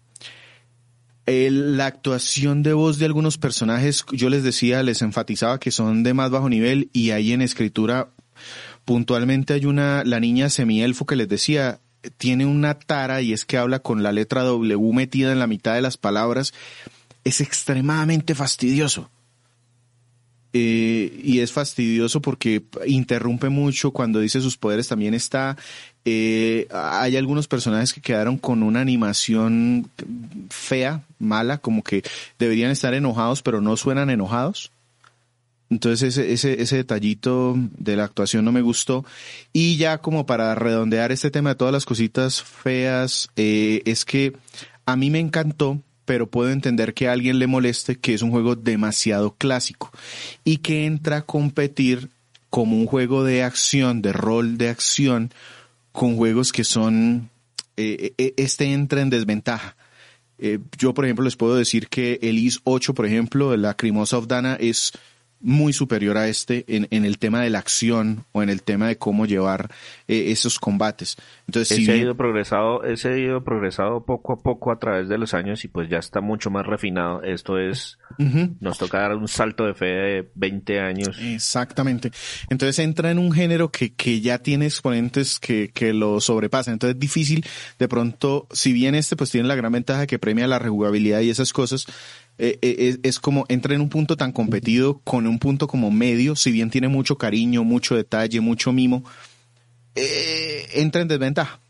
la 1.27 1.87
actuación 1.87 2.63
de 2.63 2.73
voz 2.73 2.99
de 2.99 3.07
algunos 3.07 3.39
personajes, 3.39 4.05
yo 4.13 4.29
les 4.29 4.43
decía, 4.43 4.83
les 4.83 5.03
enfatizaba 5.03 5.59
que 5.59 5.71
son 5.71 6.03
de 6.03 6.15
más 6.15 6.31
bajo 6.31 6.49
nivel 6.49 6.91
y 6.93 7.11
ahí 7.11 7.33
en 7.33 7.43
escritura 7.43 8.11
puntualmente 8.85 9.55
hay 9.55 9.67
una, 9.67 10.05
la 10.05 10.21
niña 10.21 10.51
semielfo 10.51 11.07
que 11.07 11.17
les 11.17 11.29
decía, 11.29 11.81
tiene 12.19 12.47
una 12.47 12.79
tara 12.79 13.23
y 13.23 13.33
es 13.33 13.45
que 13.45 13.59
habla 13.59 13.79
con 13.81 14.03
la 14.03 14.13
letra 14.13 14.43
W 14.43 14.93
metida 14.93 15.33
en 15.33 15.39
la 15.39 15.47
mitad 15.47 15.75
de 15.75 15.83
las 15.83 15.97
palabras. 15.97 16.53
Es 17.25 17.41
extremadamente 17.41 18.35
fastidioso. 18.35 19.11
Eh, 20.53 21.21
y 21.23 21.41
es 21.41 21.53
fastidioso 21.53 22.23
porque 22.23 22.63
interrumpe 22.87 23.51
mucho 23.51 23.91
cuando 23.91 24.21
dice 24.21 24.41
sus 24.41 24.57
poderes 24.57 24.89
también 24.89 25.13
está 25.13 25.57
eh, 26.07 26.67
hay 26.71 27.19
algunos 27.19 27.47
personajes 27.47 27.93
que 27.93 28.01
quedaron 28.01 28.39
con 28.39 28.63
una 28.63 28.81
animación 28.81 29.91
fea 30.49 31.03
mala 31.19 31.59
como 31.59 31.83
que 31.83 32.03
deberían 32.39 32.71
estar 32.71 32.95
enojados 32.95 33.43
pero 33.43 33.61
no 33.61 33.77
suenan 33.77 34.09
enojados 34.09 34.71
entonces 35.69 36.17
ese, 36.17 36.33
ese, 36.33 36.63
ese 36.63 36.77
detallito 36.77 37.55
de 37.57 37.97
la 37.97 38.05
actuación 38.05 38.45
no 38.45 38.53
me 38.53 38.61
gustó. 38.61 39.05
Y 39.53 39.77
ya 39.77 39.99
como 39.99 40.27
para 40.27 40.55
redondear 40.55 41.11
este 41.13 41.31
tema 41.31 41.51
de 41.51 41.57
todas 41.57 41.73
las 41.73 41.85
cositas 41.85 42.43
feas, 42.43 43.29
eh, 43.37 43.83
es 43.85 44.05
que 44.05 44.35
a 44.85 44.97
mí 44.97 45.11
me 45.11 45.19
encantó, 45.19 45.81
pero 46.05 46.29
puedo 46.29 46.51
entender 46.51 46.95
que 46.95 47.09
a 47.09 47.13
alguien 47.13 47.41
le 47.41 47.49
moleste 47.49 47.97
que 47.97 48.15
es 48.15 48.23
un 48.23 48.31
juego 48.31 48.55
demasiado 48.55 49.35
clásico 49.35 49.91
y 50.45 50.59
que 50.59 50.87
entra 50.87 51.19
a 51.19 51.23
competir 51.23 52.11
como 52.49 52.77
un 52.77 52.87
juego 52.87 53.25
de 53.25 53.43
acción, 53.43 54.03
de 54.03 54.13
rol 54.13 54.59
de 54.59 54.69
acción, 54.69 55.33
con 55.91 56.17
juegos 56.17 56.53
que 56.53 56.63
son, 56.63 57.29
eh, 57.77 58.13
eh, 58.19 58.35
este 58.37 58.73
entra 58.73 59.01
en 59.01 59.11
desventaja. 59.11 59.77
yo, 60.79 60.93
por 60.95 61.07
ejemplo, 61.07 61.25
les 61.25 61.35
puedo 61.35 61.57
decir 61.57 61.89
que 61.89 62.19
el 62.23 62.39
IS 62.39 62.61
8, 62.65 62.95
por 62.95 63.07
ejemplo, 63.07 63.57
la 63.57 63.75
Crimosa 63.75 64.19
of 64.19 64.27
Dana, 64.27 64.55
es 64.61 64.93
muy 65.41 65.73
superior 65.73 66.17
a 66.17 66.29
este 66.29 66.65
en, 66.69 66.89
en, 66.91 67.05
el 67.05 67.19
tema 67.19 67.41
de 67.43 67.51
la 67.51 67.59
acción 67.59 68.25
o 68.33 68.43
en 68.43 68.49
el 68.49 68.63
tema 68.63 68.89
de 68.89 68.97
cómo 68.97 69.27
llevar 69.27 69.71
eh, 70.09 70.31
esos 70.33 70.59
combates. 70.59 71.17
Entonces, 71.47 71.79
ese 71.79 71.93
ha 71.93 71.97
ido 71.97 72.17
progresado, 72.17 72.85
ese 72.85 73.09
ha 73.11 73.17
ido 73.17 73.45
progresado 73.45 74.05
poco 74.05 74.33
a 74.33 74.39
poco 74.39 74.73
a 74.73 74.79
través 74.79 75.09
de 75.09 75.19
los 75.19 75.35
años 75.35 75.65
y 75.65 75.69
pues 75.69 75.89
ya 75.89 75.99
está 75.99 76.21
mucho 76.21 76.51
más 76.51 76.67
refinado. 76.67 77.23
Esto 77.23 77.59
es, 77.59 77.99
nos 78.61 78.79
toca 78.79 79.01
dar 79.01 79.15
un 79.15 79.29
salto 79.29 79.67
de 79.67 79.75
fe 79.75 79.87
de 79.87 80.31
20 80.35 80.81
años. 80.81 81.19
Exactamente. 81.21 82.11
Entonces 82.51 82.79
entra 82.79 83.11
en 83.11 83.19
un 83.19 83.33
género 83.33 83.71
que, 83.71 83.95
que 83.95 84.21
ya 84.21 84.39
tiene 84.39 84.67
exponentes 84.67 85.39
que, 85.39 85.71
que 85.73 85.93
lo 85.93 86.21
sobrepasan. 86.21 86.75
Entonces 86.75 86.95
es 86.95 87.01
difícil, 87.01 87.45
de 87.79 87.89
pronto, 87.89 88.47
si 88.51 88.73
bien 88.73 88.95
este 88.95 89.17
pues 89.17 89.31
tiene 89.31 89.49
la 89.49 89.55
gran 89.55 89.73
ventaja 89.73 90.07
que 90.07 90.19
premia 90.19 90.47
la 90.47 90.59
rejugabilidad 90.59 91.21
y 91.21 91.31
esas 91.31 91.53
cosas, 91.53 91.87
eh, 92.39 92.59
eh, 92.61 92.99
es, 93.03 93.19
como 93.19 93.45
entra 93.49 93.75
en 93.75 93.81
un 93.81 93.89
punto 93.89 94.17
tan 94.17 94.33
competido 94.33 95.01
con 95.05 95.27
un 95.27 95.39
punto 95.39 95.67
como 95.67 95.91
medio, 95.91 96.37
si 96.37 96.53
bien 96.53 96.71
tiene 96.71 96.89
mucho 96.89 97.17
cariño, 97.17 97.65
mucho 97.65 97.97
detalle, 97.97 98.41
mucho 98.41 98.73
mimo, 98.73 99.05
eh, 99.95 100.67
entra 100.75 101.03
en 101.03 101.09
desventaja. 101.09 101.61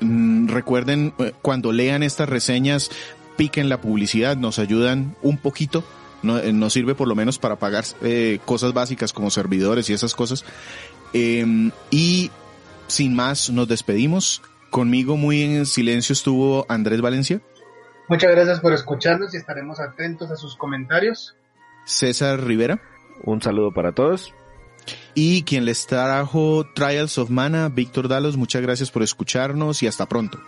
Mm, 0.00 0.48
recuerden, 0.48 1.12
eh, 1.18 1.34
cuando 1.42 1.70
lean 1.70 2.02
estas 2.02 2.30
reseñas, 2.30 2.90
piquen 3.36 3.68
la 3.68 3.82
publicidad, 3.82 4.38
nos 4.38 4.58
ayudan 4.58 5.14
un 5.20 5.36
poquito. 5.36 5.84
Eh, 6.22 6.50
nos 6.54 6.72
sirve 6.72 6.94
por 6.94 7.08
lo 7.08 7.14
menos 7.14 7.38
para 7.38 7.56
pagar 7.56 7.84
cosas 8.46 8.72
básicas 8.72 9.12
como 9.12 9.30
servidores 9.30 9.90
y 9.90 9.92
esas 9.92 10.14
cosas. 10.14 10.46
Em, 11.12 11.72
y 11.90 12.30
sin 12.86 13.14
más, 13.14 13.50
nos 13.50 13.68
despedimos. 13.68 14.40
Conmigo 14.74 15.16
muy 15.16 15.40
en 15.40 15.66
silencio 15.66 16.14
estuvo 16.14 16.66
Andrés 16.68 17.00
Valencia. 17.00 17.40
Muchas 18.08 18.32
gracias 18.32 18.58
por 18.58 18.72
escucharnos 18.72 19.32
y 19.32 19.36
estaremos 19.36 19.78
atentos 19.78 20.32
a 20.32 20.36
sus 20.36 20.56
comentarios. 20.56 21.36
César 21.84 22.42
Rivera. 22.42 22.82
Un 23.22 23.40
saludo 23.40 23.70
para 23.70 23.92
todos. 23.92 24.34
Y 25.14 25.44
quien 25.44 25.64
les 25.64 25.86
trajo 25.86 26.66
Trials 26.74 27.18
of 27.18 27.30
Mana, 27.30 27.68
Víctor 27.68 28.08
Dalos, 28.08 28.36
muchas 28.36 28.62
gracias 28.62 28.90
por 28.90 29.04
escucharnos 29.04 29.80
y 29.84 29.86
hasta 29.86 30.06
pronto. 30.06 30.40